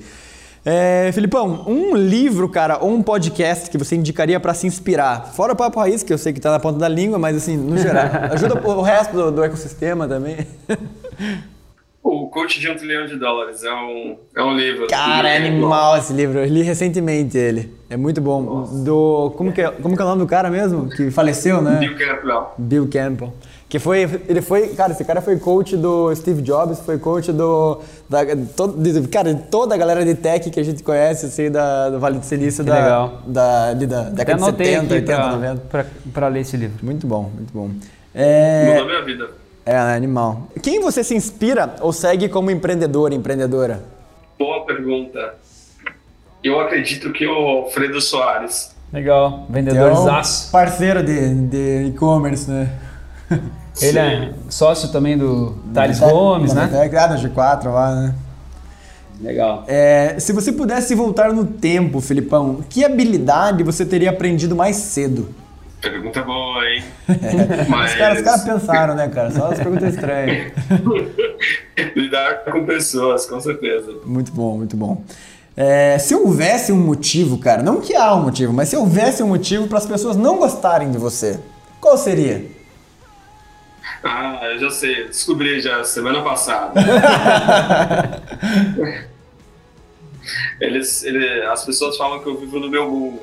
É, 0.65 1.11
Filipão, 1.13 1.65
um 1.67 1.97
livro, 1.97 2.49
cara, 2.49 2.79
ou 2.81 2.91
um 2.91 3.03
podcast 3.03 3.71
que 3.71 3.79
você 3.79 3.97
indicaria 3.97 4.39
para 4.39 4.53
se 4.53 4.67
inspirar? 4.67 5.33
Fora 5.33 5.55
o 5.55 5.57
Papo 5.57 5.81
Raiz, 5.81 6.03
que 6.03 6.13
eu 6.13 6.19
sei 6.19 6.33
que 6.33 6.41
tá 6.41 6.51
na 6.51 6.61
ponta 6.61 6.79
da 6.79 6.89
língua, 6.89 7.19
mas 7.19 7.37
assim, 7.37 7.57
no 7.57 7.79
geral. 7.79 8.05
ajuda 8.31 8.69
o 8.69 8.83
resto 8.83 9.13
do, 9.15 9.33
do 9.33 9.45
ecossistema 9.45 10.07
também. 10.07 10.47
O 12.11 12.27
Coach 12.29 12.59
de 12.59 12.71
um 12.71 12.75
Trilhão 12.75 13.05
de 13.05 13.17
Dólares 13.17 13.63
é 13.63 13.71
um, 13.71 14.17
é 14.35 14.43
um 14.43 14.57
livro. 14.57 14.87
Cara, 14.87 15.29
é 15.29 15.37
animal 15.37 15.99
esse 15.99 16.11
livro. 16.15 16.39
Eu 16.39 16.47
li 16.47 16.63
recentemente 16.63 17.37
ele. 17.37 17.71
É 17.91 17.99
muito 17.99 18.19
bom. 18.19 18.41
Nossa. 18.41 18.83
Do. 18.83 19.35
Como 19.37 19.53
que, 19.53 19.61
é, 19.61 19.71
como 19.71 19.95
que 19.95 20.01
é 20.01 20.05
o 20.07 20.09
nome 20.09 20.23
do 20.23 20.27
cara 20.27 20.49
mesmo? 20.49 20.89
Que 20.89 21.11
faleceu, 21.11 21.61
né? 21.61 21.77
Bill 21.79 21.99
Campbell. 21.99 22.55
Bill 22.57 22.89
Campbell. 22.91 23.35
Que 23.69 23.79
foi. 23.79 24.09
Ele 24.27 24.41
foi. 24.41 24.69
Cara, 24.69 24.93
esse 24.93 25.05
cara 25.05 25.21
foi 25.21 25.39
coach 25.39 25.77
do 25.77 26.15
Steve 26.15 26.41
Jobs, 26.41 26.81
foi 26.81 26.99
coach 26.99 27.31
do. 27.31 27.83
Da, 28.09 28.21
todo, 28.57 28.83
de, 28.83 29.07
cara, 29.09 29.35
de 29.35 29.43
toda 29.43 29.75
a 29.75 29.79
galera 29.79 30.03
de 30.03 30.15
tech 30.15 30.49
que 30.49 30.59
a 30.59 30.65
gente 30.65 30.83
conhece, 30.83 31.27
assim, 31.27 31.51
da, 31.51 31.91
do 31.91 32.01
Vale 32.01 32.21
do 32.21 32.25
Silício. 32.25 32.65
Que 32.65 32.71
da, 32.71 32.79
legal. 32.79 33.23
Da, 33.27 33.75
de, 33.75 33.87
da 33.87 34.03
década 34.05 34.39
de 34.39 34.45
70, 34.47 34.95
80, 34.95 35.05
pra, 35.05 35.33
90. 35.33 35.61
Pra, 35.69 35.87
pra 36.15 36.29
ler 36.29 36.41
esse 36.41 36.57
livro. 36.57 36.79
Muito 36.83 37.07
bom, 37.07 37.31
muito 37.35 37.53
bom. 37.53 37.71
É... 38.15 38.73
Mudou 38.73 38.87
minha 38.87 39.05
vida. 39.05 39.29
É, 39.69 39.77
animal. 39.77 40.49
Quem 40.63 40.81
você 40.81 41.05
se 41.05 41.15
inspira 41.15 41.77
ou 41.83 41.93
segue 41.93 42.27
como 42.27 42.51
empreendedor, 42.51 43.13
empreendedora? 43.13 43.85
Boa 44.39 44.65
pergunta. 44.65 45.35
Eu 46.43 46.59
acredito 46.59 47.13
que 47.13 47.27
o 47.27 47.35
Alfredo 47.35 48.01
Soares. 48.01 48.75
Legal, 48.91 49.45
vendedor 49.51 49.93
é 49.93 50.51
parceiro 50.51 51.03
de 51.03 51.89
e-commerce, 51.89 52.51
né? 52.51 52.73
Ele 53.83 53.99
é 53.99 54.33
sócio 54.49 54.91
também 54.91 55.19
do 55.19 55.55
Thales 55.75 56.01
Gomes, 56.01 56.55
né? 56.55 56.71
É, 56.73 57.07
no 57.09 57.17
G4 57.17 57.65
lá, 57.67 57.95
né? 57.95 58.15
Legal. 59.21 59.65
É, 59.69 60.19
se 60.19 60.33
você 60.33 60.51
pudesse 60.51 60.95
voltar 60.95 61.31
no 61.31 61.45
tempo, 61.45 62.01
Filipão, 62.01 62.65
que 62.71 62.87
habilidade 62.87 63.63
você 63.63 63.85
teria 63.85 64.09
aprendido 64.09 64.57
mais 64.57 64.77
cedo? 64.77 65.29
Pergunta 65.81 66.23
boa, 66.23 66.69
hein? 66.69 66.83
Mas... 67.69 67.93
Os 67.93 67.99
caras 67.99 68.23
cara 68.23 68.39
pensaram, 68.39 68.95
né, 68.95 69.09
cara? 69.09 69.31
Só 69.31 69.53
as 69.53 69.59
perguntas 69.59 69.95
estranhas. 69.95 70.53
Lidar 71.95 72.45
com 72.45 72.67
pessoas, 72.67 73.27
com 73.27 73.41
certeza. 73.41 73.93
Muito 74.05 74.33
bom, 74.33 74.57
muito 74.57 74.77
bom. 74.77 75.05
É, 75.57 75.99
se 75.99 76.15
houvesse 76.15 76.73
um 76.73 76.79
motivo, 76.79 77.39
cara, 77.39 77.63
não 77.63 77.81
que 77.81 77.95
há 77.95 78.15
um 78.15 78.23
motivo, 78.23 78.53
mas 78.53 78.69
se 78.69 78.77
houvesse 78.77 79.23
um 79.23 79.29
motivo 79.29 79.67
para 79.67 79.79
as 79.79 79.87
pessoas 79.87 80.17
não 80.17 80.39
gostarem 80.39 80.91
de 80.91 80.99
você, 80.99 81.41
qual 81.81 81.97
seria? 81.97 82.45
Ah, 84.05 84.41
eu 84.53 84.59
já 84.61 84.71
sei, 84.71 85.07
descobri 85.09 85.61
já 85.61 85.83
semana 85.83 86.23
passada. 86.23 86.81
eles, 90.61 91.03
ele, 91.03 91.43
as 91.47 91.65
pessoas 91.65 91.97
falam 91.97 92.21
que 92.21 92.29
eu 92.29 92.39
vivo 92.39 92.61
no 92.61 92.71
meu 92.71 92.89
mundo. 92.89 93.21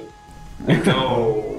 Então, 0.68 1.55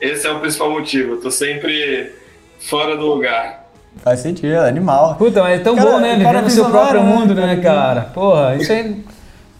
esse 0.00 0.26
é 0.26 0.30
o 0.30 0.40
principal 0.40 0.70
motivo. 0.70 1.14
Eu 1.14 1.20
tô 1.20 1.30
sempre 1.30 2.12
fora 2.58 2.96
do 2.96 3.06
lugar. 3.06 3.64
Faz 4.02 4.20
sentido, 4.20 4.52
é 4.52 4.68
animal. 4.68 5.14
Puta, 5.16 5.42
mas 5.42 5.60
é 5.60 5.62
tão 5.62 5.76
cara, 5.76 5.90
bom, 5.90 6.00
né? 6.00 6.16
Viver 6.16 6.42
no 6.42 6.50
seu 6.50 6.64
próprio 6.66 7.02
né? 7.02 7.08
mundo, 7.08 7.34
né, 7.34 7.56
cara? 7.62 8.02
Porra, 8.02 8.56
isso 8.56 8.72
aí. 8.72 9.04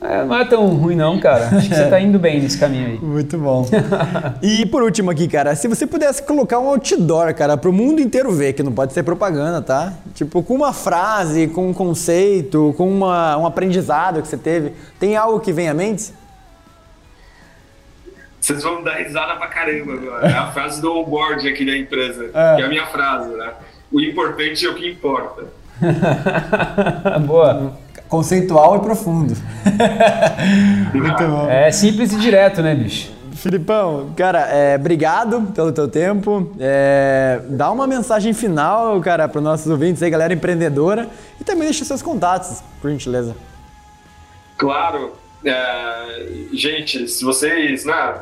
É, 0.00 0.22
não 0.22 0.36
é 0.36 0.44
tão 0.44 0.66
ruim 0.68 0.94
não, 0.94 1.18
cara. 1.18 1.46
Acho 1.46 1.68
que 1.68 1.74
você 1.74 1.86
tá 1.88 1.98
indo 1.98 2.18
bem 2.18 2.42
nesse 2.42 2.58
caminho 2.58 2.88
aí. 2.88 2.98
Muito 2.98 3.38
bom. 3.38 3.66
e 4.42 4.66
por 4.66 4.82
último 4.82 5.10
aqui, 5.10 5.26
cara, 5.26 5.54
se 5.56 5.66
você 5.66 5.86
pudesse 5.86 6.22
colocar 6.22 6.58
um 6.58 6.68
outdoor, 6.68 7.32
cara, 7.32 7.56
pro 7.56 7.72
mundo 7.72 8.02
inteiro 8.02 8.30
ver, 8.30 8.52
que 8.52 8.62
não 8.62 8.72
pode 8.72 8.92
ser 8.92 9.02
propaganda, 9.02 9.62
tá? 9.62 9.94
Tipo, 10.14 10.42
com 10.42 10.54
uma 10.54 10.74
frase, 10.74 11.46
com 11.46 11.68
um 11.70 11.72
conceito, 11.72 12.74
com 12.76 12.86
uma, 12.86 13.38
um 13.38 13.46
aprendizado 13.46 14.20
que 14.20 14.28
você 14.28 14.36
teve, 14.36 14.72
tem 15.00 15.16
algo 15.16 15.40
que 15.40 15.52
vem 15.52 15.68
à 15.70 15.74
mente? 15.74 16.12
Vocês 18.44 18.62
vão 18.62 18.82
dar 18.82 18.96
risada 18.96 19.36
pra 19.36 19.46
caramba 19.46 19.94
agora. 19.94 20.28
É 20.28 20.34
a 20.34 20.52
frase 20.52 20.78
do 20.78 20.94
onboard 20.94 21.48
aqui 21.48 21.64
da 21.64 21.74
empresa, 21.74 22.26
é. 22.26 22.56
que 22.56 22.60
é 22.60 22.64
a 22.66 22.68
minha 22.68 22.84
frase, 22.88 23.30
né? 23.30 23.54
O 23.90 23.98
importante 23.98 24.66
é 24.66 24.68
o 24.68 24.74
que 24.74 24.86
importa. 24.86 25.46
Boa. 27.24 27.72
Conceitual 28.06 28.76
e 28.76 28.80
profundo. 28.80 29.34
Muito 30.92 31.26
bom. 31.26 31.48
É 31.48 31.72
simples 31.72 32.12
e 32.12 32.18
direto, 32.18 32.60
né, 32.60 32.74
bicho? 32.74 33.10
Filipão, 33.32 34.12
cara, 34.14 34.40
é, 34.40 34.76
obrigado 34.76 35.50
pelo 35.54 35.72
teu 35.72 35.88
tempo. 35.88 36.52
É, 36.60 37.40
dá 37.48 37.70
uma 37.70 37.86
mensagem 37.86 38.34
final, 38.34 39.00
cara, 39.00 39.26
para 39.26 39.38
os 39.38 39.44
nossos 39.44 39.68
ouvintes 39.68 40.02
aí, 40.02 40.10
galera 40.10 40.34
empreendedora, 40.34 41.08
e 41.40 41.44
também 41.44 41.64
deixa 41.64 41.82
seus 41.82 42.02
contatos, 42.02 42.62
por 42.78 42.90
gentileza. 42.90 43.34
Claro. 44.58 45.14
É, 45.42 46.26
gente, 46.52 47.08
se 47.08 47.24
vocês, 47.24 47.86
né, 47.86 48.14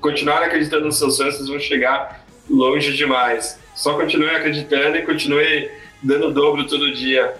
continuarem 0.00 0.46
acreditando 0.46 0.86
nos 0.86 0.98
seus 0.98 1.16
sonhos, 1.16 1.36
vocês 1.36 1.48
vão 1.48 1.58
chegar 1.58 2.24
longe 2.48 2.92
demais. 2.92 3.58
Só 3.74 3.94
continue 3.94 4.30
acreditando 4.30 4.96
e 4.96 5.02
continue 5.02 5.68
dando 6.02 6.32
dobro 6.32 6.66
todo 6.66 6.92
dia. 6.92 7.34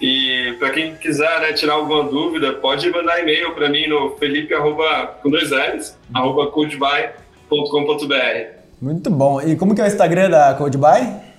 E 0.00 0.56
para 0.58 0.70
quem 0.70 0.96
quiser 0.96 1.40
né, 1.40 1.52
tirar 1.52 1.74
alguma 1.74 2.04
dúvida, 2.04 2.54
pode 2.54 2.88
mandar 2.90 3.20
e-mail 3.20 3.54
para 3.54 3.68
mim 3.68 3.86
no 3.86 4.16
felipe, 4.16 4.54
arroba, 4.54 5.18
com 5.22 5.30
dois 5.30 5.50
L's, 5.50 5.96
arroba 6.14 6.46
codebuy.com.br. 6.46 8.60
Muito 8.80 9.10
bom. 9.10 9.42
E 9.42 9.56
como 9.56 9.74
que 9.74 9.82
é 9.82 9.84
o 9.84 9.86
Instagram 9.86 10.30
da 10.30 10.54
Codebuy? 10.54 11.29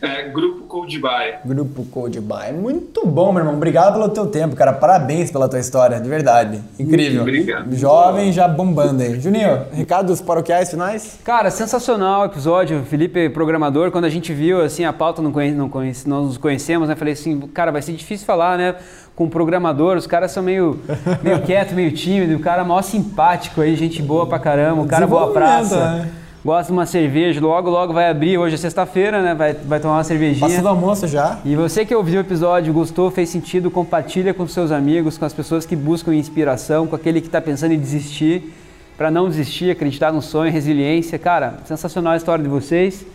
É, 0.00 0.28
Grupo 0.28 0.64
Cold 0.64 0.98
Buy. 0.98 1.34
Grupo 1.44 1.84
Cold 1.86 2.20
Buy. 2.20 2.52
Muito 2.52 3.06
bom, 3.06 3.32
meu 3.32 3.40
irmão. 3.40 3.54
Obrigado 3.54 3.94
pelo 3.94 4.08
teu 4.08 4.26
tempo, 4.26 4.56
cara. 4.56 4.72
Parabéns 4.72 5.30
pela 5.30 5.48
tua 5.48 5.60
história, 5.60 6.00
de 6.00 6.08
verdade. 6.08 6.60
Incrível. 6.78 7.22
Obrigado. 7.22 7.74
Jovem 7.76 8.32
já 8.32 8.48
bombando 8.48 9.02
aí. 9.02 9.20
Juninho, 9.20 9.66
recados 9.72 10.20
paroquiais 10.20 10.70
finais? 10.70 11.18
Cara, 11.24 11.50
sensacional 11.50 12.22
o 12.22 12.24
episódio. 12.26 12.82
Felipe, 12.84 13.28
programador, 13.30 13.90
quando 13.90 14.04
a 14.04 14.10
gente 14.10 14.32
viu 14.32 14.60
assim 14.60 14.84
a 14.84 14.92
pauta, 14.92 15.22
não, 15.22 15.32
conhece, 15.32 15.56
não 15.56 15.68
conhece, 15.68 16.08
nós 16.08 16.26
nos 16.26 16.36
conhecemos, 16.36 16.88
né? 16.88 16.96
Falei 16.96 17.14
assim, 17.14 17.40
cara, 17.48 17.70
vai 17.70 17.82
ser 17.82 17.92
difícil 17.92 18.26
falar, 18.26 18.58
né? 18.58 18.74
Com 19.14 19.28
programador, 19.28 19.96
os 19.96 20.06
caras 20.06 20.32
são 20.32 20.42
meio, 20.42 20.80
meio 21.22 21.42
quieto, 21.42 21.74
meio 21.74 21.92
tímido, 21.92 22.34
o 22.36 22.40
cara 22.40 22.62
é 22.62 22.64
maior 22.64 22.82
simpático 22.82 23.60
aí, 23.60 23.76
gente 23.76 24.02
boa 24.02 24.26
pra 24.26 24.38
caramba, 24.38 24.82
o 24.82 24.86
cara 24.86 25.06
boa 25.06 25.30
praça. 25.32 25.76
Né? 25.76 26.10
Gosta 26.44 26.72
de 26.72 26.72
uma 26.72 26.86
cerveja, 26.86 27.40
logo, 27.40 27.70
logo 27.70 27.92
vai 27.92 28.08
abrir, 28.10 28.36
hoje 28.36 28.56
é 28.56 28.58
sexta-feira, 28.58 29.22
né? 29.22 29.34
Vai, 29.34 29.52
vai 29.52 29.78
tomar 29.78 29.94
uma 29.94 30.04
cervejinha. 30.04 30.48
Passa 30.48 30.60
do 30.60 30.68
almoço 30.68 31.06
já. 31.06 31.38
E 31.44 31.54
você 31.54 31.86
que 31.86 31.94
ouviu 31.94 32.18
o 32.18 32.20
episódio, 32.20 32.72
gostou, 32.72 33.10
fez 33.10 33.28
sentido, 33.28 33.70
compartilha 33.70 34.34
com 34.34 34.46
seus 34.46 34.72
amigos, 34.72 35.16
com 35.16 35.24
as 35.24 35.32
pessoas 35.32 35.64
que 35.64 35.76
buscam 35.76 36.14
inspiração, 36.14 36.86
com 36.86 36.96
aquele 36.96 37.20
que 37.20 37.28
está 37.28 37.40
pensando 37.40 37.72
em 37.72 37.78
desistir, 37.78 38.52
para 38.96 39.10
não 39.10 39.28
desistir, 39.28 39.70
acreditar 39.70 40.12
no 40.12 40.20
sonho, 40.20 40.52
resiliência. 40.52 41.18
Cara, 41.18 41.58
sensacional 41.64 42.14
a 42.14 42.16
história 42.16 42.42
de 42.42 42.50
vocês. 42.50 43.06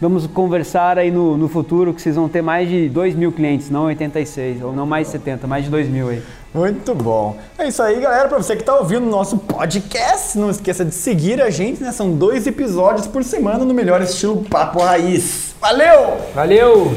Vamos 0.00 0.26
conversar 0.26 0.98
aí 0.98 1.10
no, 1.10 1.38
no 1.38 1.48
futuro 1.48 1.94
que 1.94 2.02
vocês 2.02 2.16
vão 2.16 2.28
ter 2.28 2.42
mais 2.42 2.68
de 2.68 2.88
2 2.88 3.14
mil 3.14 3.32
clientes, 3.32 3.70
não 3.70 3.84
86, 3.84 4.62
ou 4.62 4.72
não 4.72 4.84
mais 4.84 5.08
70, 5.08 5.46
mais 5.46 5.64
de 5.64 5.70
2 5.70 5.88
mil 5.88 6.10
aí. 6.10 6.22
Muito 6.54 6.94
bom. 6.94 7.36
É 7.58 7.68
isso 7.68 7.82
aí, 7.82 8.00
galera. 8.00 8.28
Para 8.28 8.38
você 8.38 8.54
que 8.56 8.62
está 8.62 8.78
ouvindo 8.78 9.06
o 9.06 9.10
nosso 9.10 9.38
podcast, 9.38 10.38
não 10.38 10.50
esqueça 10.50 10.84
de 10.84 10.94
seguir 10.94 11.40
a 11.40 11.48
gente, 11.48 11.82
né? 11.82 11.92
São 11.92 12.12
dois 12.12 12.46
episódios 12.46 13.06
por 13.06 13.24
semana 13.24 13.64
no 13.64 13.72
melhor 13.72 14.02
estilo 14.02 14.44
Papo 14.44 14.80
Raiz. 14.80 15.54
Valeu! 15.60 16.18
Valeu! 16.34 16.92